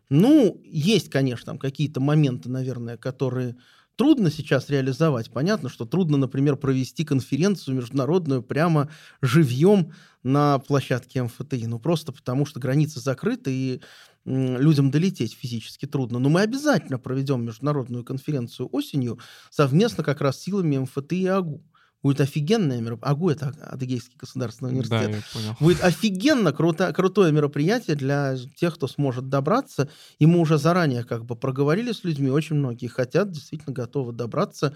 Ну, 0.09 0.61
есть, 0.65 1.09
конечно, 1.09 1.47
там 1.47 1.59
какие-то 1.59 2.01
моменты, 2.01 2.49
наверное, 2.49 2.97
которые 2.97 3.57
трудно 4.01 4.31
сейчас 4.31 4.71
реализовать. 4.71 5.31
Понятно, 5.31 5.69
что 5.69 5.85
трудно, 5.85 6.17
например, 6.17 6.57
провести 6.57 7.05
конференцию 7.05 7.77
международную 7.77 8.43
прямо 8.43 8.89
живьем 9.21 9.93
на 10.23 10.59
площадке 10.59 11.23
МФТИ. 11.23 11.67
Ну, 11.67 11.79
просто 11.79 12.11
потому 12.11 12.47
что 12.47 12.59
границы 12.61 12.99
закрыты, 12.99 13.53
и 13.53 13.83
людям 14.25 14.91
долететь 14.91 15.35
физически 15.35 15.85
трудно. 15.85 16.19
Но 16.19 16.31
мы 16.31 16.41
обязательно 16.41 16.99
проведем 16.99 17.45
международную 17.45 18.03
конференцию 18.03 18.71
осенью 18.73 19.19
совместно 19.51 20.03
как 20.03 20.23
раз 20.23 20.41
силами 20.41 20.79
МФТ 20.79 21.13
и 21.13 21.27
АГУ. 21.27 21.63
Будет 22.03 22.21
офигенное 22.21 22.81
мероприятие. 22.81 23.11
АГУ— 23.11 23.29
это 23.31 23.49
Адыгейский 23.61 24.17
государственный 24.19 24.71
университет. 24.71 25.11
Да, 25.11 25.17
я 25.17 25.23
понял. 25.33 25.57
Будет 25.61 25.85
офигенно 25.85 26.53
круто, 26.53 26.93
крутое 26.93 27.31
мероприятие 27.33 27.97
для 27.97 28.37
тех, 28.57 28.75
кто 28.75 28.89
сможет 28.89 29.29
добраться. 29.29 29.89
И 30.19 30.27
мы 30.27 30.39
уже 30.39 30.59
заранее 30.59 31.05
как 31.05 31.27
бы 31.27 31.37
проговорили 31.37 31.93
с 31.93 32.05
людьми. 32.05 32.31
Очень 32.31 32.57
многие 32.57 32.87
хотят, 32.87 33.31
действительно 33.31 33.75
готовы 33.75 34.13
добраться. 34.13 34.75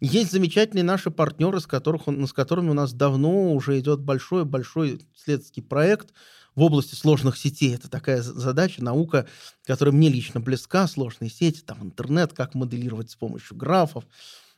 Есть 0.00 0.32
замечательные 0.32 0.84
наши 0.84 1.10
партнеры, 1.10 1.60
с, 1.60 1.66
которых, 1.66 2.02
с 2.06 2.32
которыми 2.34 2.68
у 2.68 2.74
нас 2.74 2.92
давно 2.92 3.54
уже 3.54 3.78
идет 3.78 4.00
большой-большой 4.00 5.00
исследовательский 5.16 5.62
проект 5.62 6.12
в 6.54 6.62
области 6.62 6.94
сложных 6.94 7.38
сетей. 7.38 7.74
Это 7.74 7.88
такая 7.88 8.20
задача, 8.20 8.84
наука, 8.84 9.26
которая 9.64 9.94
мне 9.94 10.10
лично 10.10 10.40
близка, 10.40 10.86
сложные 10.86 11.30
сети, 11.30 11.62
там 11.64 11.82
интернет, 11.82 12.34
как 12.34 12.54
моделировать 12.54 13.10
с 13.10 13.16
помощью 13.16 13.56
графов. 13.56 14.04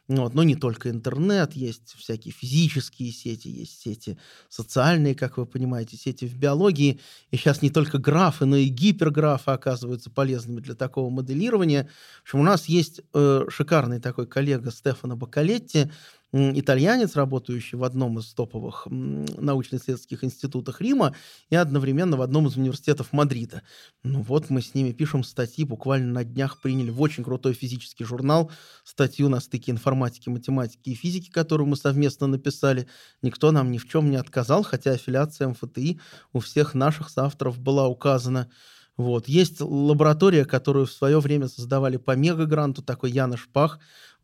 Вот. 0.08 0.32
Но 0.34 0.42
не 0.42 0.56
только 0.56 0.88
интернет, 0.88 1.52
есть 1.52 1.94
всякие 1.94 2.32
физические 2.32 3.12
сети, 3.12 3.48
есть 3.48 3.82
сети 3.82 4.16
социальные, 4.48 5.14
как 5.14 5.36
вы 5.36 5.44
понимаете, 5.44 5.98
сети 5.98 6.26
в 6.26 6.34
биологии. 6.34 6.98
И 7.30 7.36
сейчас 7.36 7.60
не 7.60 7.68
только 7.68 7.98
графы, 7.98 8.46
но 8.46 8.56
и 8.56 8.68
гиперграфы 8.68 9.50
оказываются 9.50 10.10
полезными 10.10 10.60
для 10.60 10.74
такого 10.74 11.10
моделирования. 11.10 11.90
В 12.20 12.22
общем, 12.22 12.40
у 12.40 12.42
нас 12.42 12.66
есть 12.66 13.02
э, 13.12 13.44
шикарный 13.50 14.00
такой 14.00 14.26
коллега 14.26 14.70
Стефано 14.70 15.14
Бакалетти, 15.14 15.90
итальянец, 16.32 17.16
работающий 17.16 17.78
в 17.78 17.84
одном 17.84 18.18
из 18.18 18.32
топовых 18.34 18.86
научно-исследовательских 18.90 20.24
институтах 20.24 20.80
Рима 20.80 21.14
и 21.48 21.56
одновременно 21.56 22.16
в 22.16 22.22
одном 22.22 22.46
из 22.48 22.56
университетов 22.56 23.12
Мадрида. 23.12 23.62
Ну 24.02 24.20
вот 24.22 24.50
мы 24.50 24.60
с 24.60 24.74
ними 24.74 24.92
пишем 24.92 25.24
статьи, 25.24 25.64
буквально 25.64 26.12
на 26.12 26.24
днях 26.24 26.60
приняли 26.60 26.90
в 26.90 27.00
очень 27.00 27.24
крутой 27.24 27.54
физический 27.54 28.04
журнал 28.04 28.50
статью 28.84 29.28
на 29.28 29.40
стыке 29.40 29.72
информатики, 29.72 30.28
математики 30.28 30.90
и 30.90 30.94
физики, 30.94 31.30
которую 31.30 31.66
мы 31.66 31.76
совместно 31.76 32.26
написали. 32.26 32.88
Никто 33.22 33.50
нам 33.50 33.70
ни 33.70 33.78
в 33.78 33.88
чем 33.88 34.10
не 34.10 34.16
отказал, 34.16 34.62
хотя 34.62 34.92
аффилиация 34.92 35.48
МФТИ 35.48 35.98
у 36.32 36.40
всех 36.40 36.74
наших 36.74 37.08
соавторов 37.08 37.58
была 37.58 37.88
указана. 37.88 38.50
Вот. 38.98 39.28
Есть 39.28 39.60
лаборатория, 39.60 40.44
которую 40.44 40.86
в 40.86 40.92
свое 40.92 41.20
время 41.20 41.46
создавали 41.46 41.98
по 41.98 42.16
мегагранту, 42.16 42.82
такой 42.82 43.12
Янош 43.12 43.48
Пах, 43.52 43.78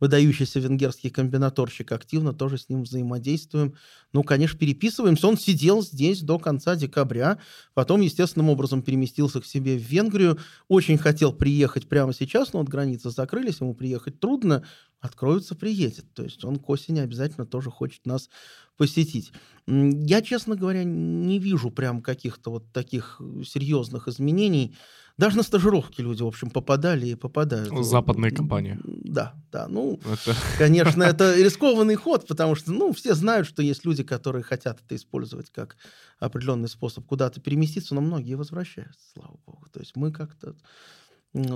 выдающийся 0.05 0.59
венгерский 0.59 1.09
комбинаторщик, 1.09 1.91
активно 1.91 2.31
тоже 2.31 2.59
с 2.59 2.69
ним 2.69 2.83
взаимодействуем. 2.83 3.73
Ну, 4.13 4.21
конечно, 4.23 4.57
переписываемся. 4.57 5.27
Он 5.27 5.35
сидел 5.35 5.81
здесь 5.81 6.21
до 6.21 6.37
конца 6.37 6.75
декабря, 6.75 7.39
потом 7.73 8.01
естественным 8.01 8.49
образом 8.49 8.83
переместился 8.83 9.41
к 9.41 9.45
себе 9.45 9.77
в 9.77 9.81
Венгрию. 9.81 10.37
Очень 10.67 10.99
хотел 10.99 11.33
приехать 11.33 11.89
прямо 11.89 12.13
сейчас, 12.13 12.53
но 12.53 12.59
вот 12.59 12.69
границы 12.69 13.09
закрылись, 13.09 13.61
ему 13.61 13.73
приехать 13.73 14.19
трудно. 14.19 14.63
Откроются, 14.99 15.55
приедет. 15.55 16.05
То 16.13 16.23
есть 16.23 16.43
он 16.45 16.57
к 16.57 16.69
осени 16.69 16.99
обязательно 16.99 17.45
тоже 17.45 17.71
хочет 17.71 18.05
нас 18.05 18.29
посетить. 18.77 19.31
Я, 19.67 20.21
честно 20.21 20.55
говоря, 20.55 20.83
не 20.83 21.39
вижу 21.39 21.71
прям 21.71 22.01
каких-то 22.01 22.51
вот 22.51 22.71
таких 22.71 23.19
серьезных 23.43 24.07
изменений. 24.07 24.75
Даже 25.17 25.37
на 25.37 25.43
стажировки 25.43 26.01
люди, 26.01 26.23
в 26.23 26.27
общем, 26.27 26.49
попадали 26.49 27.07
и 27.07 27.15
попадают. 27.15 27.71
Западные 27.85 28.31
компании. 28.31 28.77
Да, 28.83 29.33
да. 29.51 29.67
Ну, 29.69 29.99
это... 30.03 30.35
конечно, 30.57 31.03
это 31.03 31.41
рискованный 31.41 31.95
ход, 31.95 32.27
потому 32.27 32.55
что, 32.55 32.73
ну, 32.73 32.91
все 32.91 33.15
знают, 33.15 33.47
что 33.47 33.61
есть 33.61 33.85
люди, 33.85 34.03
которые 34.03 34.43
хотят 34.43 34.81
это 34.83 34.95
использовать 34.95 35.51
как 35.51 35.77
определенный 36.19 36.67
способ 36.67 37.05
куда-то 37.05 37.39
переместиться, 37.39 37.95
но 37.95 38.01
многие 38.01 38.33
возвращаются, 38.33 39.07
слава 39.13 39.39
богу. 39.45 39.67
То 39.71 39.79
есть 39.79 39.95
мы 39.95 40.11
как-то 40.11 40.55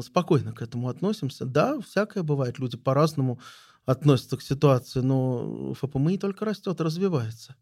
спокойно 0.01 0.53
к 0.53 0.61
этому 0.61 0.87
относимся. 0.87 1.45
Да, 1.45 1.79
всякое 1.81 2.23
бывает, 2.23 2.59
люди 2.59 2.77
по-разному 2.77 3.39
относятся 3.85 4.37
к 4.37 4.41
ситуации, 4.41 4.99
но 4.99 5.73
ФПМИ 5.73 6.17
только 6.17 6.45
растет, 6.45 6.79
развивается. 6.79 7.55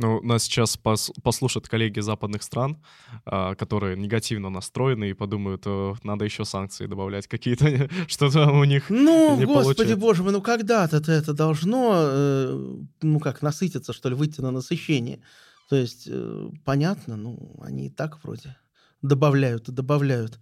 Ну, 0.00 0.22
нас 0.22 0.44
сейчас 0.44 0.76
пос 0.78 1.12
послушают 1.22 1.68
коллеги 1.68 2.00
западных 2.00 2.42
стран, 2.42 2.82
а, 3.26 3.54
которые 3.54 3.96
негативно 3.96 4.48
настроены 4.48 5.10
и 5.10 5.12
подумают, 5.12 5.66
надо 6.04 6.24
еще 6.24 6.44
санкции 6.44 6.86
добавлять 6.86 7.26
какие-то, 7.26 7.88
что 8.08 8.30
там 8.30 8.58
у 8.58 8.64
них 8.64 8.88
Ну, 8.88 9.36
не 9.36 9.44
господи 9.44 9.74
получается. 9.76 9.96
боже 9.96 10.22
мой, 10.22 10.32
ну 10.32 10.40
когда-то 10.40 10.96
это 10.96 11.34
должно, 11.34 11.92
э, 11.94 12.76
ну 13.02 13.20
как, 13.20 13.42
насытиться, 13.42 13.92
что 13.92 14.08
ли, 14.08 14.14
выйти 14.14 14.40
на 14.40 14.50
насыщение. 14.50 15.20
То 15.68 15.76
есть, 15.76 16.08
э, 16.10 16.50
понятно, 16.64 17.16
ну, 17.16 17.56
они 17.62 17.86
и 17.86 17.90
так 17.90 18.24
вроде 18.24 18.56
добавляют 19.02 19.68
и 19.68 19.72
добавляют. 19.72 20.40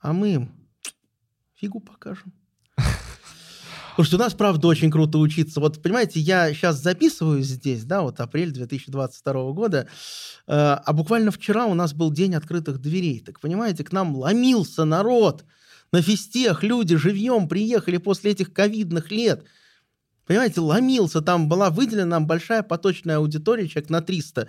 А 0.00 0.12
мы 0.12 0.34
им 0.34 0.50
фигу 1.54 1.80
покажем. 1.80 2.32
Потому 3.96 4.08
что 4.08 4.16
у 4.16 4.20
нас, 4.20 4.34
правда, 4.34 4.68
очень 4.68 4.90
круто 4.90 5.16
учиться. 5.16 5.58
Вот, 5.58 5.80
понимаете, 5.80 6.20
я 6.20 6.52
сейчас 6.52 6.82
записываюсь 6.82 7.46
здесь, 7.46 7.82
да, 7.84 8.02
вот 8.02 8.20
апрель 8.20 8.50
2022 8.50 9.52
года, 9.52 9.88
э, 10.46 10.52
а 10.52 10.92
буквально 10.92 11.30
вчера 11.30 11.64
у 11.64 11.72
нас 11.72 11.94
был 11.94 12.10
день 12.10 12.34
открытых 12.34 12.78
дверей. 12.78 13.20
Так, 13.20 13.40
понимаете, 13.40 13.84
к 13.84 13.92
нам 13.92 14.14
ломился 14.14 14.84
народ. 14.84 15.46
На 15.92 16.02
фестех 16.02 16.62
люди 16.62 16.96
живьем 16.96 17.48
приехали 17.48 17.96
после 17.96 18.32
этих 18.32 18.52
ковидных 18.52 19.10
лет. 19.10 19.44
Понимаете, 20.26 20.60
ломился. 20.60 21.22
Там 21.22 21.48
была 21.48 21.70
выделена 21.70 22.04
нам 22.04 22.26
большая 22.26 22.62
поточная 22.62 23.16
аудитория, 23.16 23.66
человек 23.66 23.88
на 23.88 24.02
300 24.02 24.46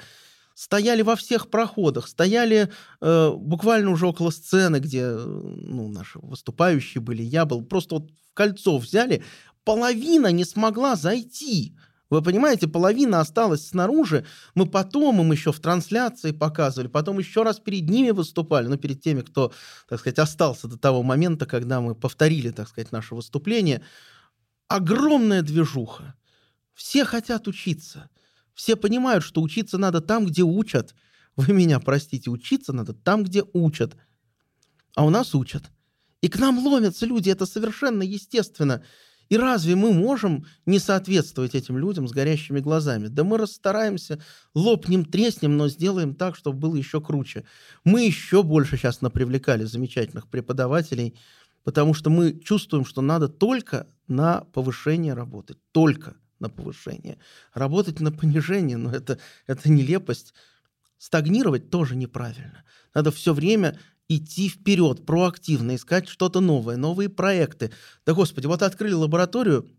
стояли 0.57 1.03
во 1.03 1.15
всех 1.15 1.51
проходах, 1.51 2.07
стояли 2.07 2.71
э, 2.99 3.31
буквально 3.31 3.91
уже 3.91 4.07
около 4.07 4.31
сцены, 4.31 4.77
где 4.79 5.01
э, 5.01 5.15
ну, 5.15 5.87
наши 5.87 6.17
выступающие 6.19 6.99
были, 6.99 7.21
я 7.21 7.45
был, 7.45 7.63
просто 7.63 7.95
вот 7.95 8.09
в 8.09 8.33
кольцо 8.33 8.79
взяли, 8.79 9.23
половина 9.63 10.31
не 10.31 10.45
смогла 10.45 10.95
зайти. 10.95 11.75
Вы 12.09 12.23
понимаете, 12.23 12.67
половина 12.67 13.19
осталась 13.19 13.67
снаружи. 13.67 14.25
Мы 14.55 14.65
потом 14.65 15.21
им 15.21 15.31
еще 15.31 15.51
в 15.51 15.59
трансляции 15.59 16.31
показывали, 16.31 16.87
потом 16.87 17.19
еще 17.19 17.43
раз 17.43 17.59
перед 17.59 17.87
ними 17.87 18.09
выступали, 18.09 18.65
ну, 18.65 18.77
перед 18.77 18.99
теми, 18.99 19.21
кто, 19.21 19.53
так 19.87 19.99
сказать, 19.99 20.17
остался 20.17 20.67
до 20.67 20.79
того 20.79 21.03
момента, 21.03 21.45
когда 21.45 21.81
мы 21.81 21.93
повторили, 21.93 22.49
так 22.49 22.67
сказать, 22.67 22.91
наше 22.91 23.13
выступление. 23.13 23.83
Огромная 24.69 25.43
движуха. 25.43 26.15
Все 26.73 27.05
хотят 27.05 27.47
учиться. 27.47 28.09
Все 28.57 28.75
понимают, 28.75 29.23
что 29.23 29.41
учиться 29.41 29.77
надо 29.77 30.01
там, 30.01 30.25
где 30.25 30.41
учат. 30.41 30.95
Вы 31.35 31.53
меня 31.53 31.79
простите, 31.79 32.31
учиться 32.31 32.73
надо 32.73 32.93
там, 32.93 33.23
где 33.23 33.43
учат. 33.53 33.95
А 34.95 35.05
у 35.05 35.11
нас 35.11 35.35
учат. 35.35 35.63
И 36.21 36.27
к 36.27 36.39
нам 36.39 36.57
ломятся 36.57 37.05
люди, 37.05 37.29
это 37.29 37.45
совершенно 37.45 38.01
естественно. 38.01 38.83
И 39.29 39.37
разве 39.37 39.75
мы 39.75 39.93
можем 39.93 40.47
не 40.65 40.79
соответствовать 40.79 41.53
этим 41.53 41.77
людям 41.77 42.07
с 42.07 42.11
горящими 42.11 42.59
глазами? 42.59 43.09
Да 43.09 43.23
мы 43.23 43.37
расстараемся, 43.37 44.19
лопнем, 44.55 45.05
треснем, 45.05 45.55
но 45.55 45.67
сделаем 45.67 46.15
так, 46.15 46.35
чтобы 46.35 46.57
было 46.57 46.75
еще 46.75 46.99
круче. 46.99 47.45
Мы 47.83 48.05
еще 48.07 48.41
больше 48.41 48.75
сейчас 48.75 49.01
напривлекали 49.01 49.65
замечательных 49.65 50.27
преподавателей, 50.27 51.15
потому 51.63 51.93
что 51.93 52.09
мы 52.09 52.39
чувствуем, 52.39 52.85
что 52.85 53.01
надо 53.01 53.27
только 53.27 53.85
на 54.07 54.45
повышение 54.51 55.13
работать. 55.13 55.59
Только 55.71 56.15
на 56.39 56.49
повышение. 56.49 57.17
Работать 57.53 57.99
на 57.99 58.11
понижение, 58.11 58.77
но 58.77 58.91
это, 58.91 59.19
это 59.45 59.69
нелепость. 59.69 60.33
Стагнировать 60.97 61.69
тоже 61.69 61.95
неправильно. 61.95 62.63
Надо 62.93 63.11
все 63.11 63.33
время 63.33 63.79
идти 64.09 64.49
вперед, 64.49 65.05
проактивно, 65.05 65.75
искать 65.75 66.07
что-то 66.07 66.39
новое, 66.39 66.77
новые 66.77 67.09
проекты. 67.09 67.71
Да, 68.05 68.13
господи, 68.13 68.47
вот 68.47 68.61
открыли 68.61 68.93
лабораторию, 68.93 69.69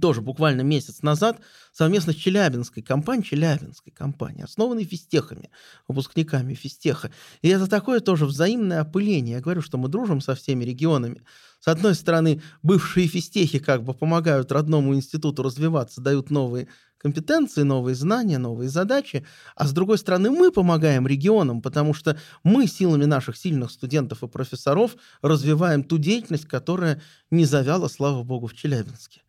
тоже 0.00 0.22
буквально 0.22 0.62
месяц 0.62 1.02
назад, 1.02 1.40
совместно 1.72 2.12
с 2.12 2.16
Челябинской 2.16 2.82
компанией, 2.82 3.26
Челябинской 3.26 3.92
компанией, 3.92 4.44
основанной 4.44 4.84
физтехами, 4.84 5.50
выпускниками 5.86 6.54
физтеха. 6.54 7.10
И 7.42 7.48
это 7.48 7.66
такое 7.66 8.00
тоже 8.00 8.24
взаимное 8.24 8.80
опыление. 8.80 9.36
Я 9.36 9.40
говорю, 9.42 9.60
что 9.60 9.76
мы 9.76 9.88
дружим 9.88 10.20
со 10.20 10.34
всеми 10.34 10.64
регионами. 10.64 11.22
С 11.60 11.68
одной 11.68 11.94
стороны, 11.94 12.42
бывшие 12.62 13.06
физтехи 13.06 13.58
как 13.58 13.84
бы 13.84 13.94
помогают 13.94 14.52
родному 14.52 14.94
институту 14.94 15.42
развиваться, 15.42 16.00
дают 16.00 16.30
новые 16.30 16.68
компетенции, 17.04 17.62
новые 17.62 17.94
знания, 17.94 18.38
новые 18.38 18.70
задачи, 18.70 19.26
а 19.54 19.66
с 19.66 19.72
другой 19.72 19.98
стороны, 19.98 20.30
мы 20.30 20.50
помогаем 20.50 21.06
регионам, 21.06 21.60
потому 21.60 21.92
что 21.92 22.18
мы 22.42 22.66
силами 22.66 23.04
наших 23.04 23.36
сильных 23.36 23.70
студентов 23.70 24.22
и 24.22 24.28
профессоров 24.28 24.96
развиваем 25.20 25.84
ту 25.84 25.98
деятельность, 25.98 26.46
которая 26.46 27.02
не 27.30 27.44
завяла, 27.44 27.88
слава 27.88 28.22
богу, 28.22 28.46
в 28.46 28.54
Челябинске. 28.54 29.23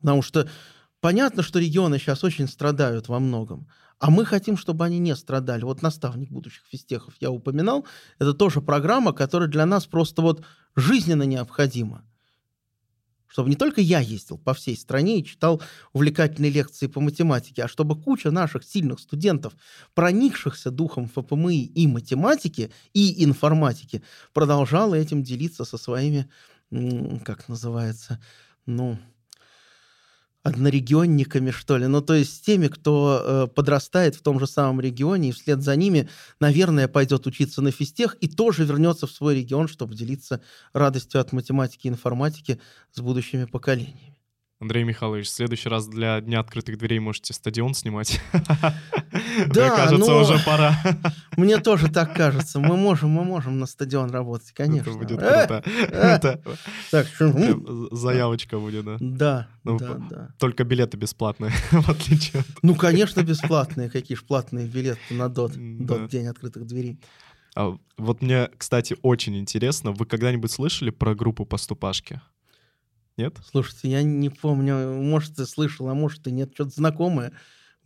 Потому 0.00 0.22
что 0.22 0.48
понятно, 1.00 1.42
что 1.42 1.58
регионы 1.58 1.98
сейчас 1.98 2.24
очень 2.24 2.48
страдают 2.48 3.08
во 3.08 3.18
многом. 3.18 3.68
А 3.98 4.10
мы 4.10 4.26
хотим, 4.26 4.56
чтобы 4.56 4.84
они 4.84 4.98
не 4.98 5.16
страдали. 5.16 5.64
Вот 5.64 5.82
наставник 5.82 6.30
будущих 6.30 6.64
физтехов 6.70 7.14
я 7.20 7.30
упоминал. 7.30 7.86
Это 8.18 8.34
тоже 8.34 8.60
программа, 8.60 9.12
которая 9.12 9.48
для 9.48 9.64
нас 9.66 9.86
просто 9.86 10.20
вот 10.22 10.44
жизненно 10.74 11.22
необходима. 11.22 12.04
чтобы 13.28 13.50
не 13.50 13.56
только 13.56 13.80
я 13.80 14.00
ездил 14.00 14.38
по 14.38 14.54
всей 14.54 14.76
стране 14.76 15.20
и 15.20 15.24
читал 15.24 15.60
увлекательные 15.92 16.50
лекции 16.50 16.86
по 16.86 17.00
математике, 17.00 17.64
а 17.64 17.68
чтобы 17.68 18.00
куча 18.00 18.30
наших 18.30 18.64
сильных 18.64 19.00
студентов, 19.00 19.54
проникшихся 19.94 20.70
духом 20.70 21.08
ФПМИ 21.08 21.64
и 21.64 21.86
математики, 21.86 22.70
и 22.94 23.24
информатики, 23.24 24.02
продолжала 24.32 24.94
этим 24.94 25.22
делиться 25.22 25.64
со 25.64 25.76
своими, 25.76 26.30
как 27.24 27.48
называется, 27.48 28.20
ну, 28.64 28.98
однорегионниками, 30.46 31.50
что 31.50 31.76
ли. 31.76 31.88
Ну, 31.88 32.00
то 32.00 32.14
есть 32.14 32.36
с 32.36 32.40
теми, 32.40 32.68
кто 32.68 33.20
э, 33.20 33.46
подрастает 33.48 34.14
в 34.14 34.22
том 34.22 34.38
же 34.38 34.46
самом 34.46 34.80
регионе, 34.80 35.30
и 35.30 35.32
вслед 35.32 35.60
за 35.60 35.74
ними, 35.74 36.08
наверное, 36.38 36.86
пойдет 36.86 37.26
учиться 37.26 37.62
на 37.62 37.72
физтех 37.72 38.16
и 38.20 38.28
тоже 38.28 38.64
вернется 38.64 39.08
в 39.08 39.10
свой 39.10 39.34
регион, 39.34 39.66
чтобы 39.66 39.96
делиться 39.96 40.40
радостью 40.72 41.20
от 41.20 41.32
математики 41.32 41.88
и 41.88 41.90
информатики 41.90 42.60
с 42.92 43.00
будущими 43.00 43.44
поколениями. 43.44 44.15
Андрей 44.58 44.84
Михайлович, 44.84 45.26
в 45.26 45.30
следующий 45.30 45.68
раз 45.68 45.86
для 45.86 46.18
Дня 46.22 46.40
открытых 46.40 46.78
дверей 46.78 46.98
можете 46.98 47.34
стадион 47.34 47.74
снимать. 47.74 48.20
Да, 49.48 49.66
Мне 49.66 49.76
кажется, 49.76 50.10
но... 50.10 50.22
уже 50.22 50.38
пора. 50.44 50.74
Мне 51.36 51.58
тоже 51.58 51.90
так 51.90 52.14
кажется. 52.14 52.58
Мы 52.58 52.76
можем, 52.76 53.10
мы 53.10 53.24
можем 53.24 53.58
на 53.58 53.66
стадион 53.66 54.10
работать, 54.10 54.52
конечно. 54.52 54.90
Это 54.90 54.98
будет 54.98 55.18
круто. 55.18 55.62
Это 55.90 56.40
Так, 56.90 57.06
заявочка 57.92 58.58
будет, 58.58 58.84
да? 58.84 58.96
Да, 59.00 59.48
Ну, 59.64 59.78
да, 59.78 59.94
да. 60.10 60.28
Только 60.38 60.64
билеты 60.64 60.96
бесплатные, 60.96 61.50
в 61.70 61.88
отличие 61.88 62.40
от... 62.40 62.46
Ну, 62.62 62.74
конечно, 62.74 63.22
бесплатные. 63.22 63.90
Какие 63.90 64.16
ж 64.16 64.24
платные 64.24 64.66
билеты 64.66 65.00
на 65.10 65.28
ДОТ. 65.28 65.52
ДОТ 65.56 66.08
День 66.08 66.28
открытых 66.28 66.66
дверей. 66.66 66.98
А 67.54 67.76
Вот 67.96 68.22
мне, 68.22 68.50
кстати, 68.56 68.96
очень 69.02 69.36
интересно, 69.38 69.92
вы 69.92 70.04
когда-нибудь 70.04 70.50
слышали 70.50 70.90
про 70.90 71.14
группу 71.14 71.46
«Поступашки»? 71.46 72.20
Нет? 73.16 73.38
Слушайте, 73.50 73.88
я 73.88 74.02
не 74.02 74.28
помню, 74.28 74.92
может, 75.02 75.36
ты 75.36 75.46
слышал, 75.46 75.88
а 75.88 75.94
может, 75.94 76.26
и 76.26 76.32
нет. 76.32 76.50
Что-то 76.54 76.70
знакомое. 76.70 77.32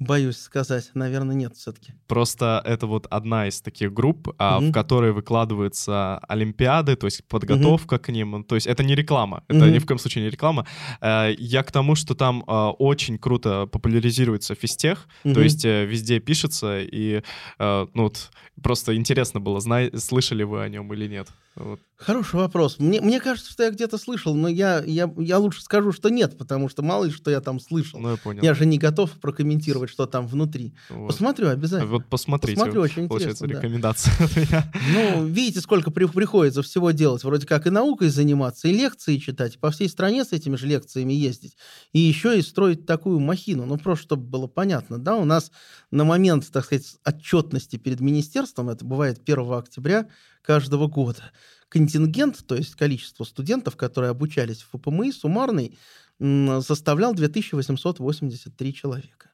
Боюсь 0.00 0.38
сказать. 0.38 0.90
Наверное, 0.94 1.36
нет 1.36 1.54
все-таки. 1.56 1.92
Просто 2.08 2.62
это 2.64 2.86
вот 2.86 3.06
одна 3.10 3.46
из 3.48 3.60
таких 3.60 3.92
групп, 3.92 4.34
а, 4.38 4.58
в 4.58 4.72
которой 4.72 5.12
выкладываются 5.12 6.18
олимпиады, 6.26 6.96
то 6.96 7.06
есть 7.06 7.22
подготовка 7.28 7.98
к 7.98 8.08
ним. 8.08 8.42
То 8.44 8.54
есть 8.54 8.66
это 8.66 8.82
не 8.82 8.94
реклама, 8.94 9.44
это 9.48 9.66
Мгм. 9.66 9.72
ни 9.74 9.78
в 9.78 9.84
коем 9.86 9.98
случае 9.98 10.24
не 10.24 10.30
реклама. 10.30 10.66
Э, 11.02 11.34
Я 11.38 11.62
к 11.62 11.70
тому, 11.70 11.94
что 11.96 12.14
там 12.14 12.44
а, 12.46 12.70
очень 12.70 13.18
круто 13.18 13.66
популяризируется 13.66 14.54
физтех, 14.54 15.06
то 15.22 15.28
Мгм. 15.28 15.42
есть 15.42 15.66
э, 15.66 15.84
везде 15.84 16.18
пишется, 16.18 16.80
и 16.80 17.22
э, 17.58 17.86
ну 17.94 18.02
вот 18.04 18.30
просто 18.62 18.96
интересно 18.96 19.38
было, 19.38 19.60
зна- 19.60 19.90
слышали 19.98 20.44
вы 20.44 20.62
о 20.62 20.68
нем 20.70 20.90
или 20.94 21.08
нет. 21.08 21.28
Вот. 21.56 21.78
Хороший 22.00 22.36
вопрос. 22.36 22.78
Мне, 22.78 22.98
мне 23.02 23.20
кажется, 23.20 23.52
что 23.52 23.62
я 23.62 23.70
где-то 23.70 23.98
слышал, 23.98 24.34
но 24.34 24.48
я, 24.48 24.82
я, 24.86 25.12
я 25.18 25.38
лучше 25.38 25.62
скажу, 25.62 25.92
что 25.92 26.08
нет, 26.08 26.38
потому 26.38 26.70
что 26.70 26.82
мало 26.82 27.04
ли, 27.04 27.10
что 27.10 27.30
я 27.30 27.42
там 27.42 27.60
слышал. 27.60 28.00
Ну, 28.00 28.12
я 28.12 28.16
понял. 28.16 28.42
Я 28.42 28.54
же 28.54 28.64
не 28.64 28.78
готов 28.78 29.10
прокомментировать, 29.20 29.90
что 29.90 30.06
там 30.06 30.26
внутри. 30.26 30.72
Вот. 30.88 31.08
Посмотрю 31.08 31.48
обязательно. 31.48 31.90
Вот 31.90 32.06
посмотрите, 32.06 32.56
Посмотрю, 32.58 32.80
очень 32.80 33.06
получается, 33.06 33.44
интересно, 33.44 33.60
да. 33.60 33.66
рекомендация 33.66 34.24
от 34.24 34.36
меня. 34.36 34.72
Ну, 34.94 35.26
видите, 35.26 35.60
сколько 35.60 35.90
при- 35.90 36.06
приходится 36.06 36.62
всего 36.62 36.90
делать. 36.90 37.22
Вроде 37.22 37.46
как 37.46 37.66
и 37.66 37.70
наукой 37.70 38.08
заниматься, 38.08 38.68
и 38.68 38.72
лекции 38.72 39.18
читать, 39.18 39.56
и 39.56 39.58
по 39.58 39.70
всей 39.70 39.90
стране 39.90 40.24
с 40.24 40.32
этими 40.32 40.56
же 40.56 40.66
лекциями 40.66 41.12
ездить. 41.12 41.58
И 41.92 41.98
еще 41.98 42.38
и 42.38 42.40
строить 42.40 42.86
такую 42.86 43.20
махину. 43.20 43.66
Ну, 43.66 43.76
просто 43.76 44.04
чтобы 44.04 44.22
было 44.24 44.46
понятно. 44.46 44.98
Да, 44.98 45.16
у 45.16 45.26
нас 45.26 45.52
на 45.90 46.04
момент, 46.04 46.50
так 46.50 46.64
сказать, 46.64 46.96
отчетности 47.04 47.76
перед 47.76 48.00
министерством, 48.00 48.70
это 48.70 48.86
бывает 48.86 49.20
1 49.22 49.52
октября 49.52 50.08
каждого 50.42 50.86
года, 50.86 51.30
контингент, 51.70 52.44
то 52.46 52.54
есть 52.54 52.74
количество 52.74 53.24
студентов, 53.24 53.76
которые 53.76 54.10
обучались 54.10 54.60
в 54.60 54.76
ФПМИ, 54.76 55.12
суммарный, 55.12 55.78
составлял 56.18 57.14
2883 57.14 58.74
человека. 58.74 59.29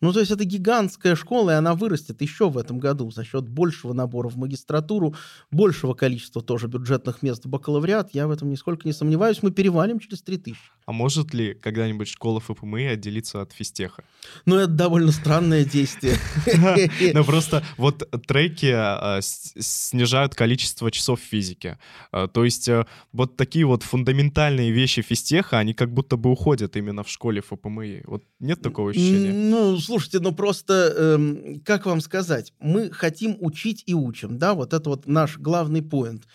Ну, 0.00 0.12
то 0.12 0.20
есть 0.20 0.32
это 0.32 0.44
гигантская 0.44 1.14
школа, 1.14 1.50
и 1.50 1.54
она 1.54 1.74
вырастет 1.74 2.22
еще 2.22 2.48
в 2.48 2.56
этом 2.56 2.78
году 2.78 3.10
за 3.10 3.24
счет 3.24 3.46
большего 3.48 3.92
набора 3.92 4.28
в 4.28 4.36
магистратуру, 4.36 5.14
большего 5.50 5.94
количества 5.94 6.42
тоже 6.42 6.68
бюджетных 6.68 7.22
мест 7.22 7.44
в 7.44 7.48
бакалавриат. 7.48 8.10
Я 8.14 8.26
в 8.26 8.30
этом 8.30 8.48
нисколько 8.50 8.88
не 8.88 8.92
сомневаюсь. 8.92 9.42
Мы 9.42 9.50
перевалим 9.50 9.98
через 9.98 10.22
3000. 10.22 10.58
А 10.86 10.92
может 10.92 11.34
ли 11.34 11.54
когда-нибудь 11.54 12.08
школа 12.08 12.40
ФПМИ 12.40 12.86
отделиться 12.86 13.42
от 13.42 13.52
физтеха? 13.52 14.02
Но 14.46 14.58
это 14.58 14.72
довольно 14.72 15.12
странное 15.12 15.64
действие. 15.64 16.16
Ну 17.12 17.24
просто 17.24 17.62
вот 17.76 18.08
треки 18.26 18.72
а, 18.72 19.20
снижают 19.22 20.34
количество 20.34 20.90
часов 20.90 21.20
физики. 21.20 21.78
А, 22.12 22.28
То 22.28 22.44
есть 22.44 22.68
э, 22.68 22.86
вот 23.12 23.36
такие 23.36 23.66
вот 23.66 23.82
фундаментальные 23.82 24.70
вещи 24.70 25.02
физтеха, 25.02 25.58
они 25.58 25.74
как 25.74 25.92
будто 25.92 26.16
бы 26.16 26.30
уходят 26.30 26.76
именно 26.76 27.02
в 27.02 27.08
школе 27.08 27.40
ФПМИ. 27.40 28.02
Вот 28.06 28.24
нет 28.38 28.62
такого 28.62 28.90
ощущения? 28.90 29.32
Ну, 29.32 29.76
слушайте, 29.90 30.20
ну 30.20 30.32
просто, 30.32 30.94
эм, 30.96 31.60
как 31.64 31.84
вам 31.86 32.00
сказать, 32.00 32.52
мы 32.60 32.90
хотим 32.92 33.36
учить 33.40 33.82
и 33.86 33.94
учим, 33.94 34.38
да, 34.38 34.54
вот 34.54 34.72
это 34.72 34.88
вот 34.88 35.08
наш 35.08 35.36
главный 35.36 35.82
поинт. 35.82 36.28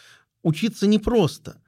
Учиться 0.43 0.87
непросто. 0.87 1.61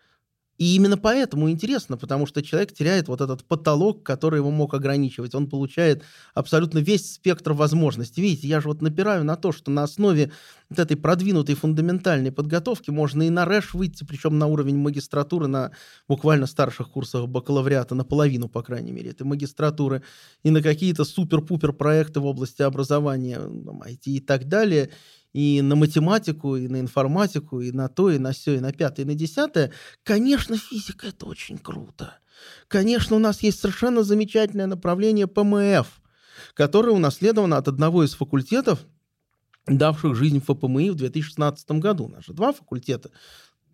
И 0.58 0.76
именно 0.76 0.98
поэтому 0.98 1.52
интересно, 1.52 1.98
потому 1.98 2.26
что 2.26 2.42
человек 2.42 2.74
теряет 2.74 3.08
вот 3.08 3.22
этот 3.22 3.44
потолок, 3.44 4.04
который 4.04 4.38
его 4.38 4.50
мог 4.50 4.74
ограничивать. 4.74 5.36
Он 5.36 5.48
получает 5.48 6.04
абсолютно 6.34 6.80
весь 6.80 7.14
спектр 7.14 7.54
возможностей. 7.54 8.22
Видите, 8.22 8.48
я 8.48 8.60
же 8.60 8.70
вот 8.70 8.82
напираю 8.82 9.24
на 9.24 9.36
то, 9.36 9.52
что 9.52 9.70
на 9.70 9.84
основе 9.84 10.32
вот 10.70 10.80
этой 10.80 10.98
продвинутой 10.98 11.56
фундаментальной 11.56 12.32
подготовки 12.32 12.90
можно 12.90 13.24
и 13.24 13.30
на 13.30 13.46
РЭШ 13.46 13.76
выйти, 13.76 14.04
причем 14.04 14.40
на 14.40 14.48
уровень 14.48 14.78
магистратуры 14.78 15.48
на 15.48 15.72
буквально 16.08 16.48
старших 16.48 16.90
курсах 16.90 17.28
бакалавриата, 17.28 17.94
наполовину, 17.94 18.50
по 18.50 18.64
крайней 18.64 18.92
мере, 18.92 19.12
этой 19.12 19.24
магистратуры, 19.24 20.02
и 20.44 20.50
на 20.50 20.64
какие-то 20.64 21.06
супер-пупер 21.06 21.72
проекты 21.72 22.20
в 22.20 22.26
области 22.26 22.64
образования, 22.64 23.40
IT 23.40 24.06
и 24.06 24.20
так 24.20 24.48
далее, 24.48 24.90
и 25.38 25.62
на 25.62 25.76
математику, 25.76 26.56
и 26.56 26.68
на 26.68 26.80
информатику, 26.80 27.62
и 27.62 27.72
на 27.72 27.90
то, 27.90 28.10
и 28.10 28.18
на 28.18 28.32
все, 28.32 28.56
и 28.56 28.60
на 28.60 28.74
пятое, 28.74 29.06
и 29.06 29.08
на 29.08 29.14
десятое. 29.14 29.72
Конечно, 30.02 30.58
физика— 30.58 31.08
это 31.10 31.28
очень 31.28 31.60
круто. 31.60 32.18
Конечно, 32.68 33.16
у 33.16 33.20
нас 33.20 33.44
есть 33.44 33.60
совершенно 33.60 34.02
замечательное 34.02 34.66
направление 34.66 35.28
ПМФ, 35.28 36.02
которое 36.56 36.92
унаследовано 36.94 37.58
от 37.58 37.68
одного 37.68 38.04
из 38.04 38.16
факультетов, 38.16 38.80
давших 39.68 40.16
жизнь 40.16 40.42
ФПМИ 40.42 40.90
в 40.90 40.96
2016 40.96 41.70
году. 41.74 42.12
Же 42.26 42.34
два 42.34 42.52
факультета, 42.52 43.12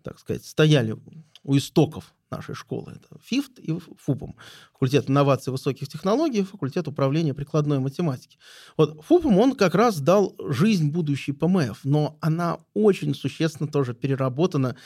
так 0.02 0.18
сказать, 0.18 0.44
стояли 0.44 0.98
у 1.44 1.56
истоков 1.56 2.12
нашей 2.36 2.54
школы. 2.54 2.92
Это 2.96 3.20
ФИФТ 3.22 3.58
и 3.58 3.78
ФУПом. 3.98 4.36
Факультет 4.72 5.08
инноваций 5.08 5.52
высоких 5.52 5.88
технологий, 5.88 6.42
факультет 6.42 6.88
управления 6.88 7.34
прикладной 7.34 7.78
математики. 7.78 8.38
Вот 8.76 9.02
ФУПом 9.04 9.38
он 9.38 9.54
как 9.54 9.74
раз 9.74 10.00
дал 10.00 10.34
жизнь 10.38 10.90
будущей 10.90 11.32
ПМФ, 11.32 11.80
но 11.84 12.18
она 12.20 12.58
очень 12.74 13.14
существенно 13.14 13.68
тоже 13.68 13.94
переработана 13.94 14.76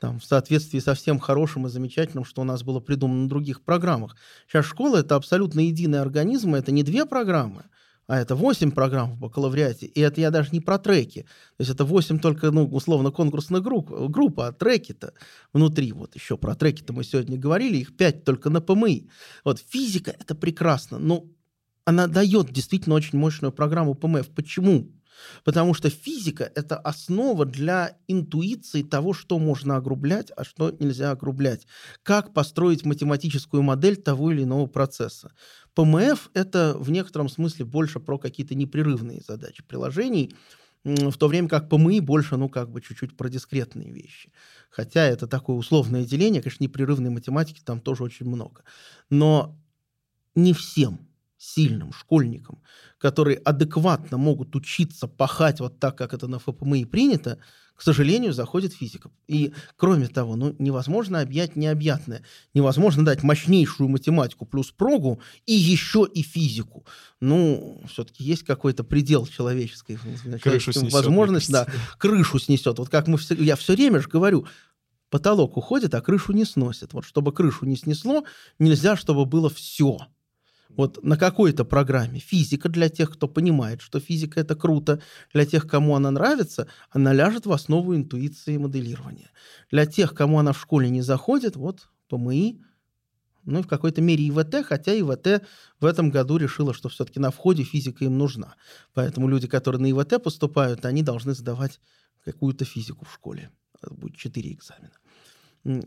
там, 0.00 0.20
в 0.20 0.24
соответствии 0.24 0.78
со 0.78 0.94
всем 0.94 1.18
хорошим 1.18 1.66
и 1.66 1.70
замечательным, 1.70 2.24
что 2.24 2.42
у 2.42 2.44
нас 2.44 2.62
было 2.62 2.80
придумано 2.80 3.22
на 3.22 3.28
других 3.28 3.62
программах. 3.62 4.16
Сейчас 4.46 4.64
школа— 4.66 4.96
это 4.98 5.16
абсолютно 5.16 5.60
единый 5.60 6.00
организм, 6.00 6.54
это 6.54 6.70
не 6.72 6.82
две 6.82 7.04
программы, 7.04 7.64
а 8.08 8.18
это 8.18 8.34
8 8.34 8.72
программ 8.72 9.12
в 9.12 9.18
бакалавриате, 9.18 9.86
и 9.86 10.00
это 10.00 10.20
я 10.20 10.30
даже 10.30 10.48
не 10.52 10.60
про 10.60 10.78
треки. 10.78 11.22
То 11.22 11.60
есть 11.60 11.70
это 11.70 11.84
8 11.84 12.18
только, 12.18 12.50
ну, 12.50 12.64
условно, 12.64 13.10
конкурсных 13.10 13.62
групп, 13.62 13.90
группа, 13.90 14.48
а 14.48 14.52
треки-то 14.52 15.12
внутри, 15.52 15.92
вот 15.92 16.14
еще 16.14 16.38
про 16.38 16.54
треки-то 16.54 16.94
мы 16.94 17.04
сегодня 17.04 17.38
говорили, 17.38 17.76
их 17.76 17.96
5 17.96 18.24
только 18.24 18.48
на 18.48 18.62
ПМИ. 18.62 19.10
Вот 19.44 19.58
физика— 19.60 20.10
это 20.18 20.34
прекрасно, 20.34 20.98
но 20.98 21.26
она 21.84 22.06
дает 22.06 22.50
действительно 22.50 22.94
очень 22.94 23.18
мощную 23.18 23.52
программу 23.52 23.94
ПМФ. 23.94 24.28
Почему? 24.30 24.90
Потому 25.44 25.74
что 25.74 25.90
физика— 25.90 26.50
это 26.54 26.76
основа 26.76 27.44
для 27.44 27.96
интуиции 28.08 28.82
того, 28.82 29.12
что 29.12 29.38
можно 29.38 29.76
огрублять, 29.76 30.30
а 30.36 30.44
что 30.44 30.70
нельзя 30.78 31.10
огрублять. 31.10 31.66
Как 32.02 32.32
построить 32.32 32.84
математическую 32.84 33.62
модель 33.62 33.96
того 33.96 34.30
или 34.30 34.42
иного 34.42 34.66
процесса. 34.66 35.32
ПМФ— 35.74 36.30
это 36.34 36.74
в 36.78 36.90
некотором 36.90 37.28
смысле 37.28 37.64
больше 37.64 38.00
про 38.00 38.18
какие-то 38.18 38.54
непрерывные 38.54 39.22
задачи 39.26 39.62
приложений, 39.62 40.34
в 40.84 41.16
то 41.16 41.28
время 41.28 41.48
как 41.48 41.68
ПМИ 41.68 42.00
больше, 42.00 42.36
ну, 42.36 42.48
как 42.48 42.70
бы 42.70 42.80
чуть-чуть 42.80 43.16
про 43.16 43.28
дискретные 43.28 43.90
вещи. 43.90 44.32
Хотя 44.70 45.04
это 45.04 45.26
такое 45.26 45.56
условное 45.56 46.04
деление, 46.04 46.42
конечно, 46.42 46.64
непрерывной 46.64 47.10
математики 47.10 47.60
там 47.64 47.80
тоже 47.80 48.04
очень 48.04 48.26
много. 48.26 48.62
Но 49.10 49.58
не 50.34 50.52
всем 50.52 51.07
сильным 51.38 51.92
школьникам, 51.92 52.60
которые 52.98 53.38
адекватно 53.38 54.18
могут 54.18 54.54
учиться 54.56 55.06
пахать 55.06 55.60
вот 55.60 55.78
так, 55.78 55.96
как 55.96 56.12
это 56.12 56.26
на 56.26 56.38
ФПМИ 56.38 56.84
принято, 56.84 57.38
к 57.76 57.82
сожалению, 57.82 58.32
заходит 58.32 58.72
физика. 58.72 59.08
И, 59.28 59.52
кроме 59.76 60.08
того, 60.08 60.34
ну, 60.34 60.56
невозможно 60.58 61.20
объять 61.20 61.54
необъятное. 61.54 62.24
Невозможно 62.52 63.04
дать 63.04 63.22
мощнейшую 63.22 63.88
математику 63.88 64.46
плюс 64.46 64.72
прогу 64.72 65.20
и 65.46 65.52
еще 65.52 66.04
и 66.12 66.22
физику. 66.22 66.84
Ну, 67.20 67.80
все-таки 67.88 68.24
есть 68.24 68.42
какой-то 68.42 68.82
предел 68.82 69.26
человеческой 69.28 69.96
Крышу 70.42 70.72
снесет, 70.72 70.92
возможности. 70.92 71.52
Да, 71.52 71.68
крышу 71.98 72.40
снесет. 72.40 72.80
Вот 72.80 72.88
как 72.88 73.06
мы 73.06 73.16
все, 73.16 73.36
я 73.36 73.54
все 73.54 73.74
время 73.74 74.00
же 74.00 74.08
говорю, 74.08 74.44
Потолок 75.10 75.56
уходит, 75.56 75.94
а 75.94 76.02
крышу 76.02 76.32
не 76.32 76.44
сносит. 76.44 76.92
Вот 76.92 77.04
чтобы 77.04 77.32
крышу 77.32 77.64
не 77.64 77.76
снесло, 77.76 78.24
нельзя, 78.58 78.96
чтобы 78.96 79.24
было 79.24 79.48
все. 79.48 79.98
Вот 80.68 81.02
на 81.02 81.16
какой-то 81.16 81.64
программе 81.64 82.20
физика 82.20 82.68
для 82.68 82.88
тех, 82.88 83.12
кто 83.12 83.26
понимает, 83.26 83.80
что 83.80 84.00
физика 84.00 84.40
это 84.40 84.54
круто, 84.54 85.00
для 85.32 85.46
тех, 85.46 85.66
кому 85.66 85.96
она 85.96 86.10
нравится, 86.10 86.68
она 86.90 87.12
ляжет 87.12 87.46
в 87.46 87.52
основу 87.52 87.96
интуиции 87.96 88.54
и 88.54 88.58
моделирования. 88.58 89.30
Для 89.70 89.86
тех, 89.86 90.14
кому 90.14 90.38
она 90.38 90.52
в 90.52 90.60
школе 90.60 90.90
не 90.90 91.00
заходит, 91.00 91.56
вот 91.56 91.88
ПМИ, 92.08 92.62
ну 93.44 93.60
и 93.60 93.62
в 93.62 93.66
какой-то 93.66 94.02
мере 94.02 94.28
ИВТ, 94.28 94.66
хотя 94.66 94.92
ИВТ 94.92 95.42
в 95.80 95.86
этом 95.86 96.10
году 96.10 96.36
решила, 96.36 96.74
что 96.74 96.90
все-таки 96.90 97.18
на 97.18 97.30
входе 97.30 97.62
физика 97.62 98.04
им 98.04 98.18
нужна. 98.18 98.54
Поэтому 98.92 99.26
люди, 99.26 99.46
которые 99.46 99.80
на 99.80 99.90
ИВТ 99.90 100.22
поступают, 100.22 100.84
они 100.84 101.02
должны 101.02 101.34
сдавать 101.34 101.80
какую-то 102.24 102.66
физику 102.66 103.06
в 103.06 103.12
школе. 103.14 103.50
Это 103.80 103.94
будет 103.94 104.16
4 104.16 104.52
экзамена. 104.52 104.92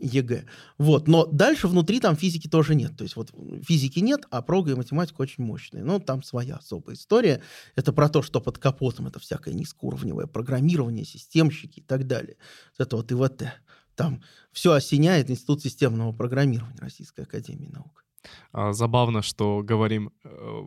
ЕГЭ. 0.00 0.44
Вот. 0.78 1.08
Но 1.08 1.26
дальше 1.26 1.68
внутри 1.68 2.00
там 2.00 2.16
физики 2.16 2.48
тоже 2.48 2.74
нет. 2.74 2.96
То 2.96 3.04
есть 3.04 3.16
вот 3.16 3.32
физики 3.62 3.98
нет, 3.98 4.22
а 4.30 4.42
прога 4.42 4.72
и 4.72 4.74
математика 4.74 5.20
очень 5.20 5.44
мощные. 5.44 5.84
Но 5.84 5.98
там 5.98 6.22
своя 6.22 6.56
особая 6.56 6.96
история. 6.96 7.42
Это 7.76 7.92
про 7.92 8.08
то, 8.08 8.22
что 8.22 8.40
под 8.40 8.58
капотом 8.58 9.06
это 9.06 9.18
всякое 9.18 9.54
низкоуровневое 9.54 10.26
программирование, 10.26 11.04
системщики 11.04 11.80
и 11.80 11.82
так 11.82 12.06
далее. 12.06 12.36
Это 12.78 12.96
вот 12.96 13.10
ИВТ. 13.12 13.52
Там 13.94 14.22
все 14.52 14.72
осеняет 14.72 15.30
Институт 15.30 15.62
системного 15.62 16.12
программирования 16.12 16.78
Российской 16.78 17.22
Академии 17.22 17.68
Наук. 17.68 18.04
А, 18.52 18.72
забавно, 18.72 19.22
что 19.22 19.62
говорим 19.62 20.10
э, 20.24 20.62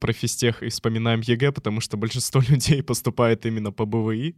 про 0.00 0.12
физтех 0.12 0.62
и 0.62 0.68
вспоминаем 0.68 1.20
ЕГЭ, 1.20 1.52
потому 1.52 1.80
что 1.80 1.96
большинство 1.96 2.40
людей 2.48 2.82
поступает 2.82 3.46
именно 3.46 3.72
по 3.72 3.86
БВИ. 3.86 4.36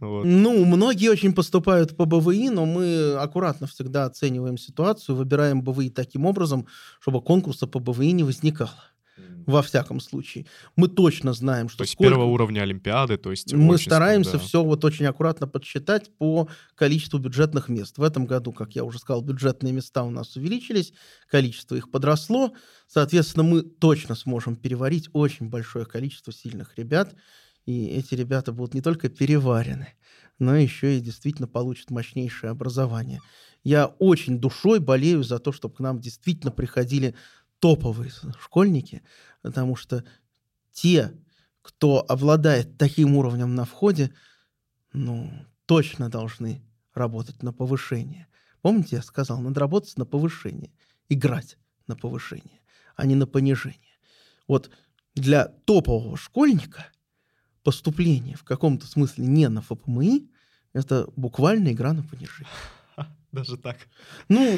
Вот. 0.00 0.24
Ну, 0.24 0.64
многие 0.64 1.10
очень 1.10 1.32
поступают 1.34 1.96
по 1.96 2.04
БВИ, 2.04 2.50
но 2.50 2.66
мы 2.66 3.14
аккуратно 3.14 3.66
всегда 3.66 4.04
оцениваем 4.06 4.56
ситуацию, 4.56 5.16
выбираем 5.16 5.62
БВИ 5.62 5.90
таким 5.90 6.26
образом, 6.26 6.66
чтобы 7.00 7.20
конкурса 7.22 7.66
по 7.66 7.80
БВИ 7.80 8.12
не 8.12 8.24
возникало 8.24 8.93
во 9.46 9.62
всяком 9.62 10.00
случае. 10.00 10.46
Мы 10.76 10.88
точно 10.88 11.32
знаем, 11.32 11.68
что... 11.68 11.78
То 11.78 11.82
есть 11.82 11.94
сколько... 11.94 12.10
первого 12.10 12.28
уровня 12.28 12.60
Олимпиады, 12.60 13.16
то 13.16 13.30
есть... 13.30 13.52
Мы 13.52 13.78
стараемся 13.78 14.32
да. 14.32 14.38
все 14.38 14.62
вот 14.62 14.84
очень 14.84 15.06
аккуратно 15.06 15.46
подсчитать 15.46 16.10
по 16.16 16.48
количеству 16.74 17.18
бюджетных 17.18 17.68
мест. 17.68 17.98
В 17.98 18.02
этом 18.02 18.26
году, 18.26 18.52
как 18.52 18.74
я 18.74 18.84
уже 18.84 18.98
сказал, 18.98 19.22
бюджетные 19.22 19.72
места 19.72 20.02
у 20.02 20.10
нас 20.10 20.36
увеличились, 20.36 20.92
количество 21.30 21.74
их 21.74 21.90
подросло. 21.90 22.52
Соответственно, 22.86 23.44
мы 23.44 23.62
точно 23.62 24.14
сможем 24.14 24.56
переварить 24.56 25.08
очень 25.12 25.48
большое 25.48 25.86
количество 25.86 26.32
сильных 26.32 26.76
ребят. 26.76 27.14
И 27.66 27.86
эти 27.86 28.14
ребята 28.14 28.52
будут 28.52 28.74
не 28.74 28.82
только 28.82 29.08
переварены, 29.08 29.94
но 30.38 30.54
еще 30.56 30.98
и 30.98 31.00
действительно 31.00 31.48
получат 31.48 31.90
мощнейшее 31.90 32.50
образование. 32.50 33.20
Я 33.62 33.86
очень 33.86 34.38
душой 34.38 34.80
болею 34.80 35.22
за 35.22 35.38
то, 35.38 35.50
чтобы 35.50 35.74
к 35.74 35.80
нам 35.80 35.98
действительно 35.98 36.52
приходили 36.52 37.14
топовые 37.60 38.12
школьники, 38.38 39.02
потому 39.44 39.76
что 39.76 40.02
те, 40.72 41.12
кто 41.60 42.02
обладает 42.08 42.78
таким 42.78 43.14
уровнем 43.14 43.54
на 43.54 43.66
входе, 43.66 44.10
ну, 44.94 45.30
точно 45.66 46.08
должны 46.08 46.62
работать 46.94 47.42
на 47.42 47.52
повышение. 47.52 48.26
Помните, 48.62 48.96
я 48.96 49.02
сказал, 49.02 49.38
надо 49.40 49.60
работать 49.60 49.98
на 49.98 50.06
повышение, 50.06 50.72
играть 51.10 51.58
на 51.86 51.94
повышение, 51.94 52.62
а 52.96 53.04
не 53.04 53.16
на 53.16 53.26
понижение. 53.26 53.98
Вот 54.48 54.70
для 55.14 55.48
топового 55.66 56.16
школьника 56.16 56.86
поступление 57.62 58.36
в 58.36 58.44
каком-то 58.44 58.86
смысле 58.86 59.26
не 59.26 59.48
на 59.50 59.60
ФПМИ– 59.60 60.30
это 60.72 61.06
буквально 61.16 61.70
игра 61.72 61.92
на 61.92 62.02
понижение. 62.02 62.48
Даже 63.34 63.56
так. 63.56 63.78
Ну, 64.28 64.56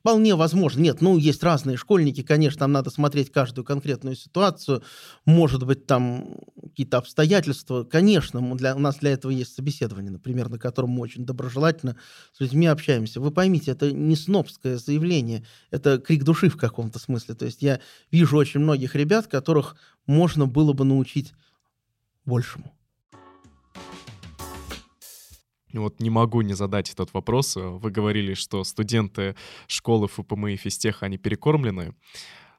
вполне 0.00 0.34
возможно. 0.34 0.80
Нет, 0.80 1.00
ну, 1.00 1.16
есть 1.16 1.42
разные 1.42 1.78
школьники, 1.78 2.22
конечно, 2.22 2.58
там 2.58 2.72
надо 2.72 2.90
смотреть 2.90 3.32
каждую 3.32 3.64
конкретную 3.64 4.14
ситуацию. 4.14 4.82
Может 5.24 5.64
быть, 5.64 5.86
там 5.86 6.36
какие-то 6.62 6.98
обстоятельства. 6.98 7.84
Конечно, 7.84 8.42
для, 8.56 8.76
у 8.76 8.78
нас 8.78 8.98
для 8.98 9.12
этого 9.12 9.30
есть 9.30 9.54
собеседование, 9.54 10.10
например, 10.10 10.50
на 10.50 10.58
котором 10.58 10.90
мы 10.90 11.00
очень 11.00 11.24
доброжелательно 11.24 11.96
с 12.34 12.40
людьми 12.40 12.66
общаемся. 12.66 13.22
Вы 13.22 13.30
поймите, 13.30 13.70
это 13.70 13.90
не 13.90 14.16
снобское 14.16 14.76
заявление, 14.76 15.46
это 15.70 15.98
крик 15.98 16.24
души 16.24 16.50
в 16.50 16.58
каком-то 16.58 16.98
смысле. 16.98 17.36
То 17.36 17.46
есть 17.46 17.62
я 17.62 17.80
вижу 18.10 18.36
очень 18.36 18.60
многих 18.60 18.94
ребят, 18.96 19.28
которых 19.28 19.76
можно 20.06 20.44
было 20.46 20.74
бы 20.74 20.84
научить 20.84 21.32
большему. 22.26 22.77
Вот 25.72 26.00
не 26.00 26.10
могу 26.10 26.40
не 26.42 26.54
задать 26.54 26.90
этот 26.90 27.12
вопрос. 27.12 27.56
Вы 27.56 27.90
говорили, 27.90 28.34
что 28.34 28.64
студенты 28.64 29.36
школы 29.66 30.08
ФПМ 30.08 30.46
и 30.48 30.56
физтеха, 30.56 31.06
они 31.06 31.18
перекормлены. 31.18 31.94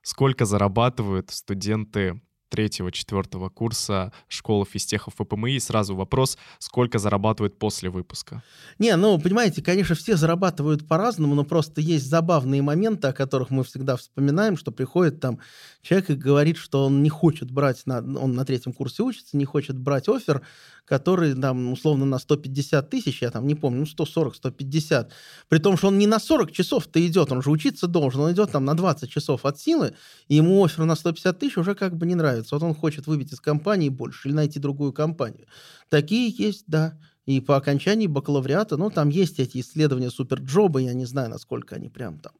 Сколько 0.01 0.45
зарабатывают 0.45 1.32
студенты 1.32 2.22
третьего-четвертого 2.50 3.50
курса 3.50 4.12
школы 4.28 4.66
физтехов 4.66 5.14
ФПМИ. 5.16 5.56
И 5.56 5.60
сразу 5.60 5.95
вопрос, 5.95 6.38
сколько 6.60 7.00
зарабатывают 7.00 7.58
после 7.58 7.89
выпуска? 7.89 8.43
Не, 8.80 8.95
ну, 8.95 9.20
понимаете, 9.20 9.62
конечно, 9.62 9.95
все 9.95 10.18
зарабатывают 10.18 10.88
по-разному, 10.88 11.36
но 11.36 11.43
просто 11.43 11.82
есть 11.82 12.06
забавные 12.06 12.62
моменты, 12.62 13.08
о 13.08 13.14
которых 13.14 13.50
мы 13.50 13.64
всегда 13.64 13.95
вспоминаем, 13.95 14.58
что 14.58 14.72
приходит 14.72 15.20
там 15.20 15.39
человек 15.82 16.10
и 16.10 16.16
говорит, 16.16 16.58
что 16.58 16.86
он 16.86 17.04
не 17.04 17.10
хочет 17.10 17.52
брать, 17.52 17.86
на, 17.86 18.00
он 18.00 18.34
на 18.34 18.45
третьем 18.45 18.74
курсе 18.74 19.04
учится, 19.04 19.38
не 19.38 19.45
хочет 19.45 19.78
брать 19.78 20.10
офер, 20.10 20.41
который 20.89 21.36
там 21.36 21.72
условно 21.72 22.06
на 22.06 22.18
150 22.18 22.89
тысяч, 22.89 23.22
я 23.22 23.30
там 23.30 23.45
не 23.45 23.56
помню, 23.56 23.82
ну 23.82 23.86
140, 23.86 24.36
150, 24.36 25.12
при 25.47 25.60
том, 25.60 25.78
что 25.78 25.88
он 25.88 26.00
не 26.00 26.08
на 26.08 26.20
40 26.20 26.52
часов-то 26.52 27.06
идет, 27.06 27.32
он 27.32 27.43
же 27.43 27.52
учиться 27.52 27.88
должен, 27.88 28.22
он 28.22 28.32
идет 28.34 28.52
там 28.52 28.66
на 28.66 28.76
20 28.76 29.10
часов 29.10 29.45
от 29.45 29.60
силы, 29.60 29.93
и 30.28 30.36
ему 30.36 30.66
офер 30.66 30.86
на 30.86 30.95
150 30.95 31.38
тысяч 31.38 31.58
уже 31.58 31.76
как 31.76 31.95
бы 31.95 32.08
не 32.08 32.16
нравится. 32.16 32.38
Вот 32.51 32.63
он 32.63 32.73
хочет 32.73 33.07
выбить 33.07 33.33
из 33.33 33.39
компании 33.39 33.89
больше 33.89 34.27
или 34.27 34.35
найти 34.35 34.59
другую 34.59 34.93
компанию. 34.93 35.47
Такие 35.89 36.29
есть, 36.29 36.65
да. 36.67 36.97
И 37.25 37.41
по 37.41 37.57
окончании 37.57 38.07
бакалавриата, 38.07 38.75
ну, 38.75 38.89
там 38.89 39.09
есть 39.09 39.39
эти 39.39 39.59
исследования 39.59 40.09
суперджоба, 40.09 40.79
я 40.79 40.93
не 40.93 41.05
знаю, 41.05 41.29
насколько 41.29 41.75
они 41.75 41.87
прям 41.87 42.17
там 42.19 42.33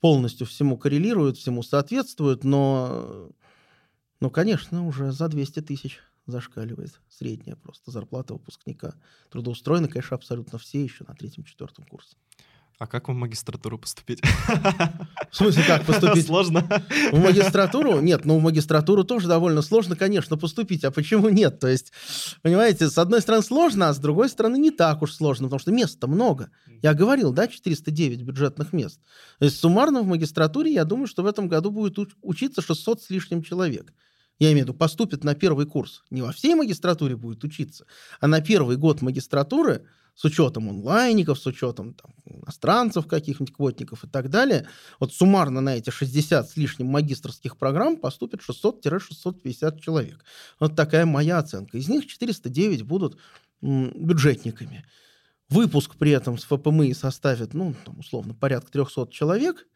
полностью 0.00 0.46
всему 0.48 0.76
коррелируют, 0.76 1.38
всему 1.38 1.62
соответствуют, 1.62 2.42
но, 2.42 3.30
ну, 4.18 4.30
конечно, 4.30 4.86
уже 4.86 5.12
за 5.12 5.28
200 5.28 5.60
тысяч 5.60 6.00
зашкаливает 6.26 7.00
средняя 7.08 7.56
просто 7.56 7.90
зарплата 7.90 8.34
выпускника. 8.34 8.94
Трудоустроены, 9.30 9.88
конечно, 9.88 10.16
абсолютно 10.16 10.58
все 10.58 10.82
еще 10.82 11.04
на 11.06 11.14
третьем-четвертом 11.14 11.84
курсе. 11.84 12.16
А 12.82 12.88
как 12.88 13.06
в 13.06 13.12
магистратуру 13.12 13.78
поступить? 13.78 14.20
В 15.30 15.36
смысле, 15.36 15.62
как 15.68 15.84
поступить? 15.84 16.26
Сложно. 16.26 16.66
В 17.12 17.18
магистратуру? 17.20 18.00
Нет, 18.00 18.24
ну 18.24 18.40
в 18.40 18.42
магистратуру 18.42 19.04
тоже 19.04 19.28
довольно 19.28 19.62
сложно, 19.62 19.94
конечно, 19.94 20.36
поступить. 20.36 20.82
А 20.82 20.90
почему 20.90 21.28
нет? 21.28 21.60
То 21.60 21.68
есть, 21.68 21.92
понимаете, 22.42 22.90
с 22.90 22.98
одной 22.98 23.20
стороны 23.20 23.44
сложно, 23.44 23.88
а 23.88 23.94
с 23.94 23.98
другой 23.98 24.28
стороны 24.28 24.56
не 24.56 24.72
так 24.72 25.00
уж 25.00 25.12
сложно, 25.12 25.46
потому 25.46 25.60
что 25.60 25.70
места 25.70 26.08
много. 26.08 26.50
Я 26.82 26.92
говорил, 26.94 27.32
да, 27.32 27.46
409 27.46 28.22
бюджетных 28.22 28.72
мест. 28.72 28.98
То 29.38 29.44
есть 29.44 29.60
суммарно 29.60 30.02
в 30.02 30.06
магистратуре, 30.08 30.74
я 30.74 30.84
думаю, 30.84 31.06
что 31.06 31.22
в 31.22 31.26
этом 31.26 31.46
году 31.46 31.70
будет 31.70 31.96
учиться 32.20 32.62
600 32.62 33.00
с 33.00 33.10
лишним 33.10 33.44
человек. 33.44 33.94
Я 34.40 34.50
имею 34.50 34.64
в 34.64 34.68
виду, 34.70 34.74
поступит 34.76 35.22
на 35.22 35.36
первый 35.36 35.66
курс. 35.66 36.02
Не 36.10 36.22
во 36.22 36.32
всей 36.32 36.56
магистратуре 36.56 37.14
будет 37.14 37.44
учиться, 37.44 37.86
а 38.18 38.26
на 38.26 38.40
первый 38.40 38.76
год 38.76 39.02
магистратуры– 39.02 39.86
с 40.14 40.24
учетом 40.24 40.68
онлайников, 40.68 41.38
с 41.38 41.46
учетом 41.46 41.94
там, 41.94 42.14
иностранцев 42.24 43.06
каких-нибудь 43.06 43.54
квотников 43.54 44.04
и 44.04 44.08
так 44.08 44.28
далее, 44.28 44.68
вот 45.00 45.12
суммарно 45.12 45.60
на 45.60 45.76
эти 45.76 45.90
60 45.90 46.48
с 46.48 46.56
лишним 46.56 46.88
магистрских 46.88 47.56
программ 47.56 47.96
поступит 47.96 48.40
600-650 48.40 49.80
человек. 49.80 50.24
Вот 50.60 50.76
такая 50.76 51.06
моя 51.06 51.38
оценка. 51.38 51.78
Из 51.78 51.88
них 51.88 52.06
409 52.06 52.82
будут 52.82 53.18
бюджетниками. 53.60 54.84
Выпуск 55.48 55.96
при 55.96 56.12
этом 56.12 56.38
с 56.38 56.44
ФПМИ 56.44 56.94
составит, 56.94 57.54
ну, 57.54 57.74
там, 57.84 57.98
условно, 57.98 58.34
порядка 58.34 58.70
300 58.70 59.08
человек. 59.10 59.66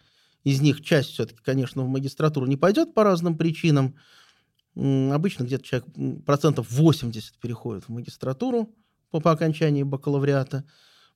Из 0.44 0.60
них 0.60 0.82
часть 0.82 1.10
все-таки, 1.10 1.40
конечно, 1.42 1.82
в 1.82 1.88
магистратуру 1.88 2.46
не 2.46 2.56
пойдет 2.56 2.94
по 2.94 3.04
разным 3.04 3.36
причинам. 3.36 3.96
Обычно 4.74 5.44
где-то 5.44 5.64
человек, 5.64 6.24
процентов 6.24 6.70
80 6.70 7.38
переходит 7.38 7.84
в 7.84 7.88
магистратуру 7.88 8.74
по, 9.20 9.32
окончании 9.32 9.82
бакалавриата. 9.82 10.64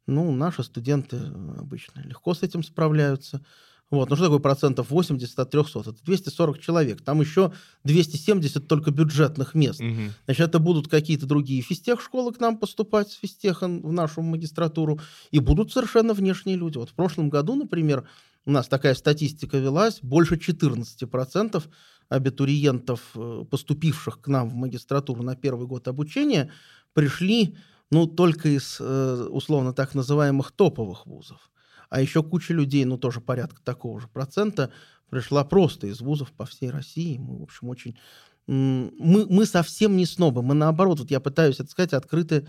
Ну, 0.07 0.32
наши 0.32 0.62
студенты 0.62 1.16
обычно 1.59 2.01
легко 2.01 2.34
с 2.34 2.42
этим 2.42 2.62
справляются. 2.62 3.44
Вот. 3.90 4.09
Ну, 4.09 4.16
что 4.16 4.26
такое 4.26 4.38
процентов 4.38 4.90
80 4.90 5.38
от 5.38 5.51
300? 5.51 5.80
Это 5.80 6.05
240 6.05 6.61
человек. 6.61 7.03
Там 7.03 7.20
еще 7.20 7.53
270 7.84 8.68
только 8.68 8.92
бюджетных 8.92 9.55
мест. 9.55 9.80
Угу. 9.80 10.01
Значит, 10.26 10.48
это 10.48 10.59
будут 10.61 10.88
какие-то 10.88 11.26
другие 11.26 11.61
физтех 11.61 12.01
школы 12.01 12.32
к 12.32 12.38
нам 12.38 12.57
поступать 12.57 13.11
с 13.11 13.14
физтеха 13.14 13.66
в 13.66 13.92
нашу 13.92 14.22
магистратуру. 14.22 15.01
И 15.32 15.40
будут 15.40 15.72
совершенно 15.72 16.14
внешние 16.14 16.57
люди. 16.57 16.78
Вот 16.78 16.90
в 16.90 16.94
прошлом 16.94 17.30
году, 17.30 17.57
например, 17.57 18.09
у 18.46 18.53
нас 18.53 18.68
такая 18.68 18.94
статистика 18.94 19.59
велась. 19.59 19.98
Больше 20.03 20.36
14% 20.36 21.64
абитуриентов, 22.09 23.01
э, 23.14 23.44
поступивших 23.51 24.20
к 24.20 24.28
нам 24.28 24.48
в 24.48 24.55
магистратуру 24.55 25.22
на 25.22 25.34
первый 25.34 25.66
год 25.66 25.88
обучения, 25.88 26.51
пришли 26.92 27.57
ну, 27.91 28.07
только 28.07 28.49
из, 28.49 28.78
э, 28.80 29.28
условно, 29.30 29.72
так 29.72 29.95
называемых 29.95 30.53
топовых 30.53 31.07
вузов. 31.07 31.51
А 31.88 32.01
еще 32.01 32.22
куча 32.22 32.55
людей, 32.55 32.84
ну, 32.84 32.99
тоже 32.99 33.20
порядка 33.20 33.61
такого 33.62 34.01
же 34.01 34.09
процента, 34.09 34.72
пришла 35.11 35.45
просто 35.45 35.88
из 35.88 36.01
вузов 36.01 36.32
по 36.32 36.47
всей 36.47 36.70
России. 36.70 37.18
Мы, 37.18 37.38
в 37.38 37.43
общем, 37.43 37.68
очень... 37.68 37.99
Мы, 38.47 39.26
мы 39.26 39.45
совсем 39.45 39.97
не 39.97 40.07
снобы. 40.07 40.43
Мы, 40.43 40.55
наоборот, 40.55 41.01
вот 41.01 41.11
я 41.11 41.20
пытаюсь 41.20 41.61
это 41.61 41.70
сказать, 41.70 41.93
открыты 41.93 42.49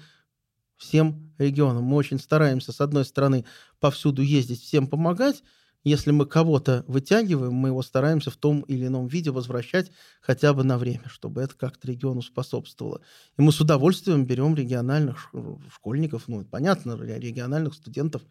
всем 0.78 1.34
регионам. 1.38 1.84
Мы 1.84 1.96
очень 1.96 2.20
стараемся, 2.20 2.72
с 2.72 2.82
одной 2.82 3.06
стороны, 3.06 3.46
повсюду 3.80 4.22
ездить, 4.22 4.62
всем 4.62 4.88
помогать, 4.88 5.44
если 5.84 6.12
мы 6.12 6.26
кого-то 6.26 6.84
вытягиваем, 6.88 7.54
мы 7.54 7.70
его 7.70 7.82
стараемся 7.82 8.32
в 8.32 8.38
том 8.38 8.62
или 8.62 8.88
ином 8.88 9.08
виде 9.08 9.32
возвращать 9.32 9.92
хотя 10.22 10.54
бы 10.54 10.64
на 10.64 10.78
время, 10.78 11.08
чтобы 11.08 11.42
это 11.42 11.56
как-то 11.56 11.88
региону 11.88 12.22
способствовало. 12.22 13.02
И 13.38 13.42
мы 13.42 13.52
с 13.52 13.60
удовольствием 13.60 14.26
берем 14.26 14.56
региональных 14.56 15.34
школьников, 15.74 16.28
ну, 16.28 16.44
понятно, 16.46 16.98
региональных 17.02 17.74
студентов, 17.74 18.22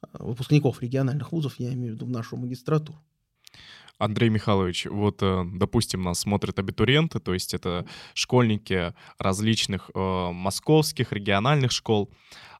а, 0.00 0.22
выпускников 0.22 0.82
региональных 0.82 1.32
вузов, 1.32 1.58
я 1.58 1.72
имею 1.72 1.92
в 1.92 1.94
виду 1.96 2.06
в 2.06 2.10
нашу 2.10 2.36
магистратуру. 2.36 2.98
Андрей 3.98 4.30
Михайлович, 4.30 4.86
вот, 4.86 5.22
э, 5.22 5.44
допустим, 5.44 6.02
нас 6.02 6.20
смотрят 6.20 6.58
абитуриенты, 6.58 7.20
то 7.20 7.34
есть 7.34 7.52
это 7.52 7.84
школьники 8.14 8.94
различных 9.18 9.90
э, 9.94 10.30
московских, 10.32 11.12
региональных 11.12 11.70
школ. 11.70 12.10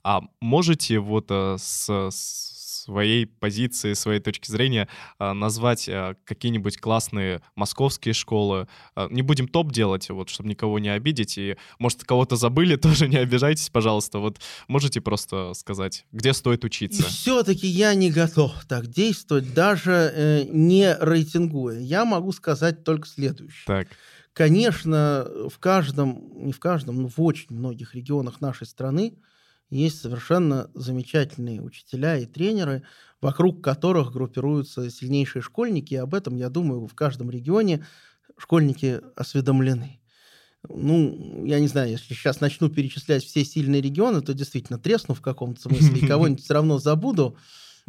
А 0.03 0.21
можете 0.41 0.99
вот 0.99 1.31
э, 1.31 1.57
с, 1.59 1.89
с 1.89 2.60
своей 2.81 3.27
позиции, 3.27 3.93
своей 3.93 4.21
точки 4.21 4.51
зрения 4.51 4.89
а, 5.19 5.35
назвать 5.35 5.89
а, 5.89 6.15
какие-нибудь 6.25 6.79
классные 6.79 7.43
московские 7.55 8.15
школы. 8.15 8.69
А, 8.95 9.09
не 9.11 9.23
будем 9.23 9.49
топ 9.49 9.73
делать, 9.73 10.09
вот, 10.11 10.31
чтобы 10.31 10.49
никого 10.49 10.79
не 10.79 10.89
обидеть. 10.89 11.39
И, 11.39 11.57
может, 11.79 12.05
кого-то 12.05 12.37
забыли, 12.37 12.77
тоже 12.91 13.09
не 13.09 13.17
обижайтесь, 13.17 13.69
пожалуйста. 13.71 14.19
Вот 14.19 14.39
можете 14.69 15.01
просто 15.01 15.53
сказать, 15.55 16.07
где 16.13 16.33
стоит 16.33 16.65
учиться? 16.65 17.03
И 17.03 17.07
все-таки 17.07 17.67
я 17.67 17.95
не 17.95 18.11
готов 18.11 18.53
так 18.67 18.87
действовать, 18.87 19.53
даже 19.55 19.93
э, 19.93 20.45
не 20.51 20.95
рейтингуя. 20.99 21.79
Я 21.79 22.05
могу 22.05 22.33
сказать 22.33 22.85
только 22.85 23.07
следующее. 23.07 23.65
Так. 23.67 23.89
Конечно, 24.33 25.29
в 25.51 25.59
каждом, 25.59 26.47
не 26.47 26.53
в 26.53 26.61
каждом, 26.61 27.03
но 27.03 27.09
в 27.09 27.21
очень 27.21 27.49
многих 27.51 27.95
регионах 27.95 28.41
нашей 28.41 28.67
страны 28.67 29.15
есть 29.71 30.01
совершенно 30.01 30.71
замечательные 30.75 31.63
учителя 31.63 32.19
и 32.19 32.27
тренеры, 32.27 32.83
вокруг 33.21 33.63
которых 33.63 34.13
группируются 34.13 34.91
сильнейшие 34.91 35.43
школьники, 35.43 35.95
и 35.95 35.99
об 35.99 36.15
этом, 36.15 36.37
я 36.37 36.49
думаю, 36.49 36.87
в 36.87 36.95
каждом 36.95 37.31
регионе 37.31 37.87
школьники 38.37 39.01
осведомлены. 39.17 40.01
Ну, 40.69 41.45
я 41.47 41.59
не 41.59 41.69
знаю, 41.69 41.91
если 41.91 42.13
сейчас 42.13 42.41
начну 42.41 42.69
перечислять 42.69 43.25
все 43.25 43.45
сильные 43.45 43.81
регионы, 43.81 44.21
то 44.21 44.35
действительно 44.35 44.79
тресну 44.79 45.15
в 45.15 45.23
каком-то 45.23 45.61
смысле, 45.61 46.01
и 46.01 46.07
кого-нибудь 46.07 46.43
все 46.43 46.55
равно 46.55 46.79
забуду. 46.79 47.37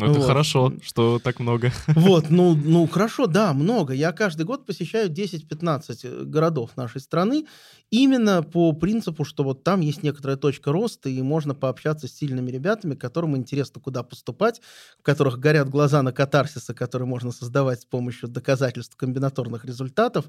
Ну, 0.05 0.11
это 0.11 0.19
вот. 0.19 0.27
хорошо, 0.27 0.73
что 0.81 1.19
так 1.19 1.39
много. 1.39 1.71
Вот, 1.87 2.29
ну, 2.29 2.55
ну, 2.63 2.87
хорошо, 2.87 3.27
да, 3.27 3.53
много. 3.53 3.93
Я 3.93 4.11
каждый 4.11 4.45
год 4.45 4.65
посещаю 4.65 5.09
10-15 5.09 5.99
э, 6.03 6.23
городов 6.23 6.71
нашей 6.75 7.01
страны 7.01 7.45
именно 7.91 8.41
по 8.41 8.71
принципу, 8.73 9.23
что 9.23 9.43
вот 9.43 9.63
там 9.63 9.81
есть 9.81 10.03
некоторая 10.03 10.37
точка 10.37 10.71
роста, 10.71 11.09
и 11.09 11.21
можно 11.21 11.53
пообщаться 11.53 12.07
с 12.07 12.13
сильными 12.13 12.49
ребятами, 12.49 12.95
которым 12.95 13.37
интересно, 13.37 13.81
куда 13.81 14.03
поступать, 14.03 14.61
в 14.99 15.03
которых 15.03 15.39
горят 15.39 15.69
глаза 15.69 16.01
на 16.01 16.11
катарсиса, 16.11 16.73
который 16.73 17.07
можно 17.07 17.31
создавать 17.31 17.81
с 17.81 17.85
помощью 17.85 18.29
доказательств 18.29 18.95
комбинаторных 18.95 19.65
результатов 19.65 20.25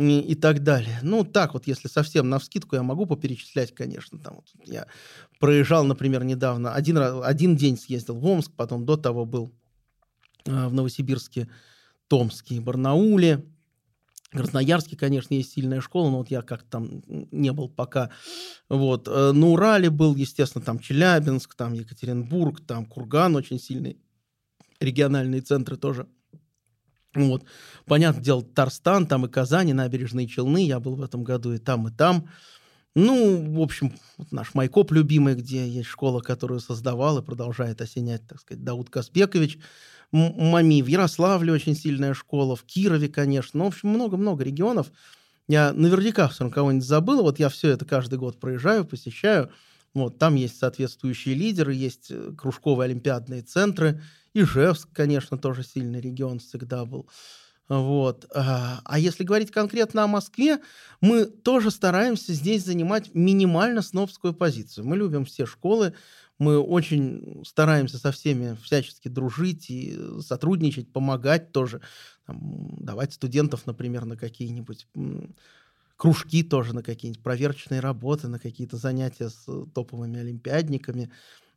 и, 0.00 0.20
и 0.20 0.34
так 0.34 0.62
далее. 0.62 0.98
Ну, 1.02 1.24
так 1.24 1.54
вот, 1.54 1.66
если 1.66 1.88
совсем 1.88 2.28
на 2.28 2.38
вскидку, 2.38 2.76
я 2.76 2.82
могу 2.82 3.06
поперечислять, 3.06 3.74
конечно. 3.74 4.18
Там 4.18 4.36
вот 4.36 4.46
я 4.64 4.86
проезжал, 5.38 5.84
например, 5.84 6.24
недавно, 6.24 6.72
один, 6.72 6.96
раз, 6.98 7.20
один 7.22 7.56
день 7.56 7.76
съездил 7.76 8.16
в 8.16 8.24
Омск, 8.24 8.52
потом 8.56 8.86
до 8.86 8.96
того 8.96 9.24
был 9.24 9.52
э, 10.46 10.66
в 10.68 10.72
Новосибирске, 10.72 11.48
Томске 12.08 12.60
Барнауле. 12.60 13.44
Красноярске, 14.30 14.96
конечно, 14.96 15.34
есть 15.34 15.52
сильная 15.52 15.80
школа, 15.80 16.10
но 16.10 16.18
вот 16.18 16.30
я 16.30 16.42
как-то 16.42 16.70
там 16.70 17.02
не 17.32 17.52
был 17.52 17.68
пока. 17.68 18.10
Вот. 18.68 19.08
Э, 19.08 19.32
на 19.32 19.48
Урале 19.48 19.90
был, 19.90 20.14
естественно, 20.14 20.64
там 20.64 20.78
Челябинск, 20.78 21.54
там 21.54 21.72
Екатеринбург, 21.72 22.60
там 22.60 22.86
Курган 22.86 23.36
очень 23.36 23.58
сильный. 23.58 23.98
Региональные 24.78 25.42
центры 25.42 25.76
тоже 25.76 26.06
вот. 27.14 27.44
Понятное 27.86 28.22
дело, 28.22 28.42
Тарстан, 28.42 29.06
там 29.06 29.26
и 29.26 29.28
Казани, 29.28 29.72
набережные 29.72 30.28
Челны, 30.28 30.64
я 30.64 30.80
был 30.80 30.96
в 30.96 31.02
этом 31.02 31.24
году 31.24 31.52
и 31.52 31.58
там, 31.58 31.88
и 31.88 31.90
там. 31.90 32.28
Ну, 32.94 33.54
в 33.54 33.60
общем, 33.60 33.92
вот 34.18 34.32
наш 34.32 34.54
Майкоп 34.54 34.90
любимый, 34.92 35.34
где 35.34 35.68
есть 35.68 35.88
школа, 35.88 36.20
которую 36.20 36.60
создавал 36.60 37.18
и 37.18 37.22
продолжает 37.22 37.80
осенять, 37.80 38.26
так 38.26 38.40
сказать, 38.40 38.64
Дауд 38.64 38.90
Казбекович. 38.90 39.58
Мами 40.12 40.82
в 40.82 40.88
Ярославле 40.88 41.52
очень 41.52 41.76
сильная 41.76 42.14
школа, 42.14 42.56
в 42.56 42.64
Кирове, 42.64 43.08
конечно. 43.08 43.58
Ну, 43.58 43.64
в 43.66 43.68
общем, 43.68 43.90
много-много 43.90 44.42
регионов. 44.42 44.90
Я 45.46 45.72
наверняка 45.72 46.28
все 46.28 46.42
равно 46.44 46.54
кого-нибудь 46.54 46.86
забыл. 46.86 47.22
Вот 47.22 47.38
я 47.38 47.48
все 47.48 47.70
это 47.70 47.84
каждый 47.84 48.18
год 48.18 48.40
проезжаю, 48.40 48.84
посещаю. 48.84 49.50
Вот, 49.92 50.18
там 50.18 50.36
есть 50.36 50.58
соответствующие 50.58 51.34
лидеры, 51.34 51.74
есть 51.74 52.10
э, 52.10 52.32
кружковые 52.36 52.86
олимпиадные 52.86 53.42
центры. 53.42 54.00
Ижевск, 54.34 54.88
конечно, 54.92 55.36
тоже 55.36 55.64
сильный 55.64 56.00
регион 56.00 56.38
всегда 56.38 56.84
был. 56.84 57.08
Вот. 57.68 58.26
А, 58.34 58.80
а 58.84 58.98
если 58.98 59.22
говорить 59.22 59.52
конкретно 59.52 60.02
о 60.02 60.08
Москве, 60.08 60.58
мы 61.00 61.24
тоже 61.24 61.70
стараемся 61.70 62.32
здесь 62.32 62.64
занимать 62.64 63.14
минимально 63.14 63.80
снобскую 63.80 64.34
позицию. 64.34 64.86
Мы 64.86 64.96
любим 64.96 65.24
все 65.24 65.46
школы, 65.46 65.94
мы 66.38 66.58
очень 66.58 67.42
стараемся 67.46 67.98
со 67.98 68.10
всеми 68.10 68.56
всячески 68.62 69.08
дружить 69.08 69.70
и 69.70 69.96
сотрудничать, 70.20 70.92
помогать 70.92 71.52
тоже, 71.52 71.80
там, 72.26 72.76
давать 72.80 73.12
студентов, 73.12 73.66
например, 73.66 74.04
на 74.04 74.16
какие-нибудь 74.16 74.88
кружки 76.00 76.42
тоже, 76.42 76.74
на 76.74 76.82
какие-нибудь 76.82 77.22
проверочные 77.22 77.80
работы, 77.80 78.26
на 78.26 78.38
какие-то 78.38 78.78
занятия 78.78 79.28
с 79.28 79.44
топовыми 79.74 80.18
олимпиадниками 80.18 81.12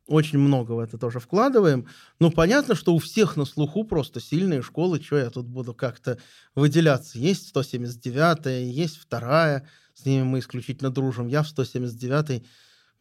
очень 0.06 0.38
много 0.38 0.72
в 0.72 0.80
это 0.80 0.98
тоже 0.98 1.18
вкладываем. 1.18 1.88
Но 2.20 2.30
понятно, 2.30 2.74
что 2.74 2.94
у 2.94 2.98
всех 2.98 3.36
на 3.38 3.46
слуху 3.46 3.84
просто 3.84 4.20
сильные 4.20 4.60
школы. 4.60 5.00
Что 5.02 5.16
я 5.16 5.30
тут 5.30 5.46
буду 5.46 5.72
как-то 5.72 6.18
выделяться? 6.54 7.18
Есть 7.18 7.56
179-я, 7.56 8.58
есть 8.58 8.98
вторая. 8.98 9.66
С 9.94 10.04
ними 10.04 10.24
мы 10.24 10.40
исключительно 10.40 10.90
дружим. 10.90 11.26
Я 11.26 11.42
в 11.42 11.46
179-й 11.46 12.44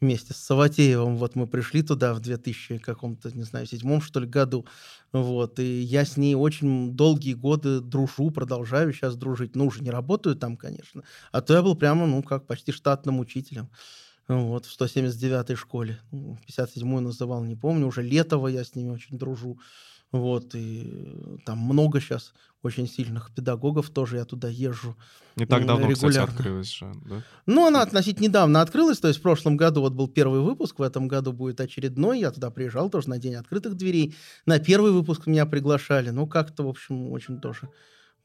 вместе 0.01 0.33
с 0.33 0.37
Саватеевым. 0.37 1.17
Вот 1.17 1.35
мы 1.35 1.47
пришли 1.47 1.81
туда 1.81 2.13
в 2.13 2.19
2000 2.19 2.79
каком-то, 2.79 3.35
не 3.35 3.43
знаю, 3.43 3.65
седьмом, 3.65 4.01
что 4.01 4.19
ли, 4.19 4.27
году. 4.27 4.65
Вот, 5.11 5.59
и 5.59 5.81
я 5.81 6.05
с 6.05 6.17
ней 6.17 6.35
очень 6.35 6.93
долгие 6.93 7.33
годы 7.33 7.79
дружу, 7.79 8.31
продолжаю 8.31 8.93
сейчас 8.93 9.15
дружить. 9.15 9.55
Ну, 9.55 9.67
уже 9.67 9.83
не 9.83 9.91
работаю 9.91 10.35
там, 10.35 10.57
конечно. 10.57 11.03
А 11.31 11.41
то 11.41 11.53
я 11.53 11.61
был 11.61 11.75
прямо, 11.75 12.07
ну, 12.07 12.23
как 12.23 12.47
почти 12.47 12.71
штатным 12.71 13.19
учителем 13.19 13.69
вот, 14.27 14.65
в 14.65 14.79
179-й 14.79 15.55
школе. 15.55 15.99
57-ю 16.11 16.85
ну, 16.85 16.99
называл, 16.99 17.43
не 17.43 17.55
помню, 17.55 17.87
уже 17.87 18.01
Летово 18.01 18.47
я 18.47 18.63
с 18.63 18.75
ними 18.75 18.89
очень 18.89 19.17
дружу. 19.17 19.59
Вот, 20.13 20.53
и 20.53 21.39
там 21.43 21.57
много 21.57 21.99
сейчас 21.99 22.33
очень 22.61 22.87
сильных 22.87 23.31
педагогов 23.33 23.89
тоже, 23.89 24.17
я 24.17 24.25
туда 24.25 24.47
езжу 24.47 24.95
Не 25.35 25.47
так 25.47 25.65
давно, 25.65 25.89
регулярно. 25.89 26.09
кстати, 26.09 26.29
открылась 26.29 26.71
же, 26.71 26.91
да? 27.03 27.23
Ну, 27.47 27.65
она 27.65 27.81
относительно 27.81 28.25
недавно 28.25 28.61
открылась, 28.61 28.99
то 28.99 29.07
есть 29.07 29.19
в 29.19 29.23
прошлом 29.23 29.57
году 29.57 29.81
вот 29.81 29.93
был 29.93 30.07
первый 30.07 30.41
выпуск, 30.41 30.77
в 30.77 30.83
этом 30.83 31.07
году 31.07 31.33
будет 31.33 31.59
очередной, 31.59 32.19
я 32.19 32.29
туда 32.29 32.51
приезжал 32.51 32.91
тоже 32.91 33.09
на 33.09 33.17
День 33.17 33.33
открытых 33.33 33.73
дверей, 33.75 34.15
на 34.45 34.59
первый 34.59 34.91
выпуск 34.91 35.25
меня 35.25 35.47
приглашали, 35.47 36.11
ну, 36.11 36.27
как-то, 36.27 36.63
в 36.63 36.69
общем, 36.69 37.11
очень 37.11 37.41
тоже 37.41 37.69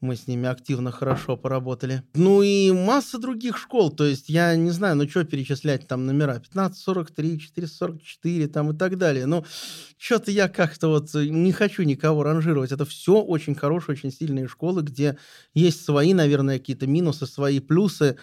мы 0.01 0.15
с 0.15 0.27
ними 0.27 0.47
активно 0.47 0.91
хорошо 0.91 1.35
поработали. 1.35 2.03
Ну 2.13 2.41
и 2.41 2.71
масса 2.71 3.17
других 3.17 3.57
школ. 3.57 3.91
То 3.91 4.05
есть 4.05 4.29
я 4.29 4.55
не 4.55 4.71
знаю, 4.71 4.95
ну 4.95 5.07
что 5.09 5.25
перечислять 5.25 5.87
там 5.87 6.05
номера. 6.05 6.33
1543, 6.33 7.39
444 7.39 8.47
там 8.47 8.71
и 8.71 8.77
так 8.77 8.97
далее. 8.97 9.25
Но 9.25 9.45
что-то 9.97 10.31
я 10.31 10.47
как-то 10.47 10.87
вот 10.87 11.13
не 11.13 11.51
хочу 11.51 11.83
никого 11.83 12.23
ранжировать. 12.23 12.71
Это 12.71 12.85
все 12.85 13.21
очень 13.21 13.55
хорошие, 13.55 13.93
очень 13.93 14.11
сильные 14.11 14.47
школы, 14.47 14.83
где 14.83 15.17
есть 15.53 15.83
свои, 15.83 16.13
наверное, 16.13 16.59
какие-то 16.59 16.87
минусы, 16.87 17.25
свои 17.25 17.59
плюсы. 17.59 18.17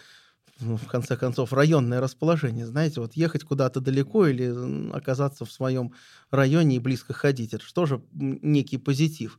Ну, 0.59 0.79
в 0.79 0.87
конце 0.87 1.19
концов, 1.19 1.53
районное 1.53 2.01
расположение. 2.01 2.65
Знаете, 2.65 3.03
вот 3.03 3.13
ехать 3.15 3.45
куда-то 3.45 3.81
далеко 3.81 4.27
или 4.27 4.91
оказаться 4.97 5.45
в 5.45 5.53
своем 5.53 5.93
районе 6.31 6.77
и 6.77 6.79
близко 6.81 7.13
ходить. 7.13 7.53
Это 7.53 7.63
же 7.63 7.75
тоже 7.75 8.03
некий 8.15 8.79
позитив. 8.79 9.39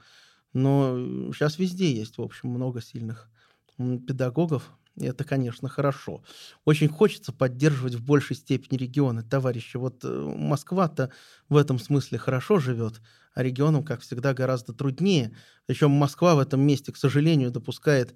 Но 0.53 1.31
сейчас 1.33 1.59
везде 1.59 1.91
есть, 1.93 2.17
в 2.17 2.21
общем, 2.21 2.49
много 2.49 2.81
сильных 2.81 3.29
педагогов. 3.77 4.71
И 4.95 5.05
это, 5.05 5.23
конечно, 5.23 5.69
хорошо. 5.69 6.23
Очень 6.65 6.87
хочется 6.87 7.31
поддерживать 7.31 7.93
в 7.93 8.03
большей 8.03 8.35
степени 8.35 8.77
регионы. 8.79 9.21
Товарищи, 9.21 9.77
вот 9.77 10.03
э, 10.03 10.07
Москва-то 10.09 11.11
в 11.49 11.55
этом 11.57 11.77
смысле 11.77 12.17
хорошо 12.17 12.57
живет, 12.57 12.99
а 13.35 13.43
регионам, 13.43 13.83
как 13.83 14.01
всегда, 14.01 14.33
гораздо 14.33 14.73
труднее. 14.73 15.35
Причем 15.67 15.91
Москва 15.91 16.33
в 16.33 16.39
этом 16.39 16.61
месте, 16.61 16.91
к 16.91 16.97
сожалению, 16.97 17.51
допускает 17.51 18.15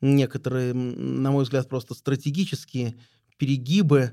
некоторые, 0.00 0.72
на 0.72 1.32
мой 1.32 1.42
взгляд, 1.42 1.68
просто 1.68 1.94
стратегические 1.94 2.96
перегибы, 3.36 4.12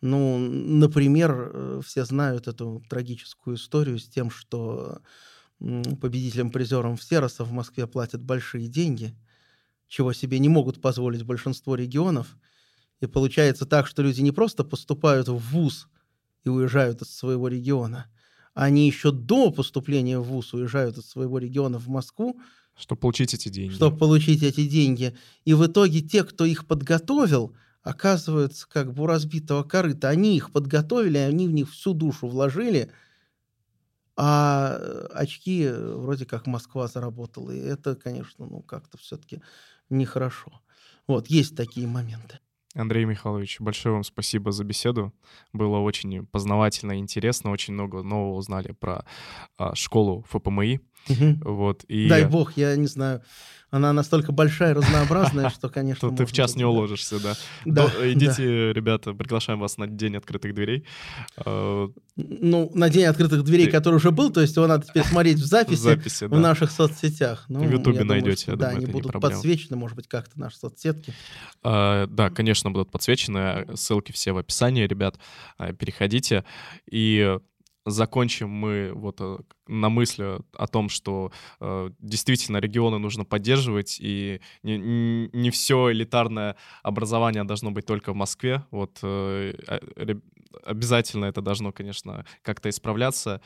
Ну, 0.00 0.38
например, 0.38 1.50
э, 1.54 1.80
все 1.84 2.04
знают 2.04 2.48
эту 2.48 2.82
трагическую 2.88 3.56
историю 3.56 3.98
с 4.00 4.08
тем, 4.08 4.30
что 4.30 5.00
победителям-призерам 6.00 6.96
в 6.96 7.02
Сероса 7.02 7.44
в 7.44 7.52
Москве 7.52 7.86
платят 7.86 8.22
большие 8.22 8.68
деньги, 8.68 9.14
чего 9.88 10.12
себе 10.12 10.38
не 10.38 10.48
могут 10.48 10.80
позволить 10.80 11.22
большинство 11.22 11.74
регионов. 11.74 12.36
И 13.00 13.06
получается 13.06 13.66
так, 13.66 13.86
что 13.86 14.02
люди 14.02 14.20
не 14.20 14.32
просто 14.32 14.64
поступают 14.64 15.28
в 15.28 15.36
ВУЗ 15.36 15.88
и 16.44 16.48
уезжают 16.48 17.02
из 17.02 17.14
своего 17.14 17.48
региона, 17.48 18.06
они 18.54 18.86
еще 18.86 19.12
до 19.12 19.50
поступления 19.50 20.18
в 20.18 20.24
ВУЗ 20.24 20.54
уезжают 20.54 20.98
из 20.98 21.08
своего 21.08 21.38
региона 21.38 21.78
в 21.78 21.88
Москву, 21.88 22.38
чтобы 22.76 23.00
получить 23.00 23.34
эти 23.34 23.48
деньги. 23.48 23.74
Чтобы 23.74 23.96
получить 23.96 24.42
эти 24.42 24.66
деньги. 24.66 25.16
И 25.44 25.54
в 25.54 25.66
итоге 25.66 26.00
те, 26.00 26.24
кто 26.24 26.44
их 26.44 26.66
подготовил, 26.66 27.54
оказываются 27.82 28.66
как 28.68 28.92
бы 28.92 29.04
у 29.04 29.06
разбитого 29.06 29.62
корыта. 29.62 30.08
Они 30.08 30.36
их 30.36 30.52
подготовили, 30.52 31.18
они 31.18 31.48
в 31.48 31.52
них 31.52 31.70
всю 31.70 31.94
душу 31.94 32.28
вложили, 32.28 32.90
а 34.16 34.76
очки 35.12 35.68
вроде 35.68 36.26
как 36.26 36.46
Москва 36.46 36.86
заработала. 36.86 37.50
И 37.50 37.58
это, 37.58 37.96
конечно, 37.96 38.46
ну 38.46 38.62
как-то 38.62 38.98
все-таки 38.98 39.40
нехорошо. 39.90 40.52
Вот, 41.06 41.28
есть 41.28 41.56
такие 41.56 41.86
моменты. 41.86 42.38
Андрей 42.74 43.04
Михайлович, 43.04 43.60
большое 43.60 43.94
вам 43.94 44.04
спасибо 44.04 44.50
за 44.50 44.64
беседу. 44.64 45.12
Было 45.52 45.78
очень 45.78 46.24
познавательно 46.26 46.92
и 46.92 46.98
интересно. 46.98 47.50
Очень 47.50 47.74
много 47.74 48.02
нового 48.02 48.36
узнали 48.36 48.72
про 48.72 49.04
а, 49.58 49.74
школу 49.74 50.24
ФПМИ. 50.28 50.80
Угу. 51.08 51.50
Вот, 51.52 51.84
и... 51.84 52.08
Дай 52.08 52.24
бог, 52.24 52.56
я 52.56 52.76
не 52.76 52.86
знаю. 52.86 53.22
Она 53.72 53.94
настолько 53.94 54.32
большая, 54.32 54.74
разнообразная, 54.74 55.48
что, 55.48 55.70
конечно... 55.70 56.10
Ты 56.16 56.26
в 56.26 56.32
час 56.32 56.56
не 56.56 56.64
уложишься, 56.64 57.18
да. 57.18 57.34
да 57.64 57.90
идите, 58.12 58.70
ребята, 58.74 59.14
приглашаем 59.14 59.60
вас 59.60 59.78
на 59.78 59.86
День 59.86 60.16
открытых 60.16 60.54
дверей. 60.54 60.84
А, 61.38 61.88
ну, 62.16 62.70
на 62.74 62.90
День 62.90 63.04
открытых 63.04 63.44
дверей, 63.44 63.70
который 63.70 63.94
уже 63.94 64.10
был, 64.10 64.30
то 64.30 64.42
есть 64.42 64.56
его 64.56 64.66
надо 64.66 64.86
теперь 64.86 65.04
смотреть 65.04 65.38
в 65.38 65.46
записи, 65.46 66.26
в 66.26 66.38
наших 66.38 66.70
соцсетях. 66.70 67.46
Ну, 67.48 67.64
в 67.64 67.72
Ютубе 67.72 68.04
найдете, 68.04 68.56
Да, 68.56 68.68
они 68.68 68.84
будут 68.84 69.12
подсвечены, 69.12 69.78
может 69.78 69.96
быть, 69.96 70.06
как-то 70.06 70.38
наши 70.38 70.58
соцсетки. 70.58 71.14
А, 71.62 72.06
да, 72.08 72.28
конечно, 72.28 72.70
будут 72.70 72.90
подсвечены. 72.90 73.74
Ссылки 73.74 74.12
все 74.12 74.32
в 74.32 74.36
описании, 74.36 74.86
ребят. 74.86 75.18
Переходите. 75.78 76.44
И 76.90 77.38
закончим 77.84 78.48
мы 78.48 78.92
вот 78.94 79.16
э, 79.20 79.38
на 79.66 79.88
мысли 79.88 80.38
о 80.52 80.66
том, 80.66 80.88
что 80.88 81.32
э, 81.60 81.90
действительно 81.98 82.58
регионы 82.58 82.98
нужно 82.98 83.24
поддерживать, 83.24 83.98
и 84.00 84.40
не, 84.62 84.78
не 85.32 85.50
все 85.50 85.90
элитарное 85.90 86.56
образование 86.82 87.44
должно 87.44 87.70
быть 87.70 87.86
только 87.86 88.12
в 88.12 88.16
Москве. 88.16 88.64
Вот 88.70 88.98
э, 89.02 89.54
а, 89.68 89.80
обязательно 90.64 91.26
это 91.26 91.40
должно, 91.40 91.72
конечно, 91.72 92.24
как-то 92.42 92.68
исправляться. 92.68 93.40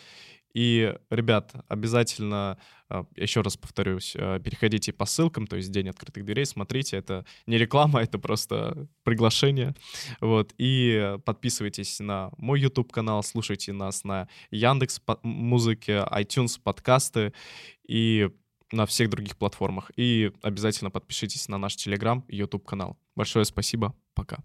И, 0.56 0.96
ребят, 1.10 1.52
обязательно, 1.68 2.56
а, 2.88 3.04
еще 3.14 3.42
раз 3.42 3.58
повторюсь, 3.58 4.16
а, 4.18 4.38
переходите 4.38 4.90
по 4.90 5.04
ссылкам, 5.04 5.46
то 5.46 5.56
есть 5.56 5.70
День 5.70 5.90
открытых 5.90 6.24
дверей, 6.24 6.46
смотрите, 6.46 6.96
это 6.96 7.26
не 7.46 7.58
реклама, 7.58 8.00
это 8.02 8.18
просто 8.18 8.88
приглашение. 9.02 9.74
Вот, 10.22 10.54
и 10.56 11.18
подписывайтесь 11.26 12.00
на 12.00 12.30
мой 12.38 12.58
YouTube-канал, 12.62 13.22
слушайте 13.22 13.74
нас 13.74 14.02
на 14.02 14.28
Яндекс 14.50 15.02
музыке, 15.22 16.06
iTunes, 16.10 16.58
подкасты 16.58 17.34
и 17.86 18.30
на 18.72 18.86
всех 18.86 19.10
других 19.10 19.36
платформах. 19.36 19.90
И 19.96 20.32
обязательно 20.40 20.90
подпишитесь 20.90 21.48
на 21.48 21.58
наш 21.58 21.76
Telegram, 21.76 22.22
YouTube-канал. 22.28 22.96
Большое 23.14 23.44
спасибо, 23.44 23.94
пока. 24.14 24.38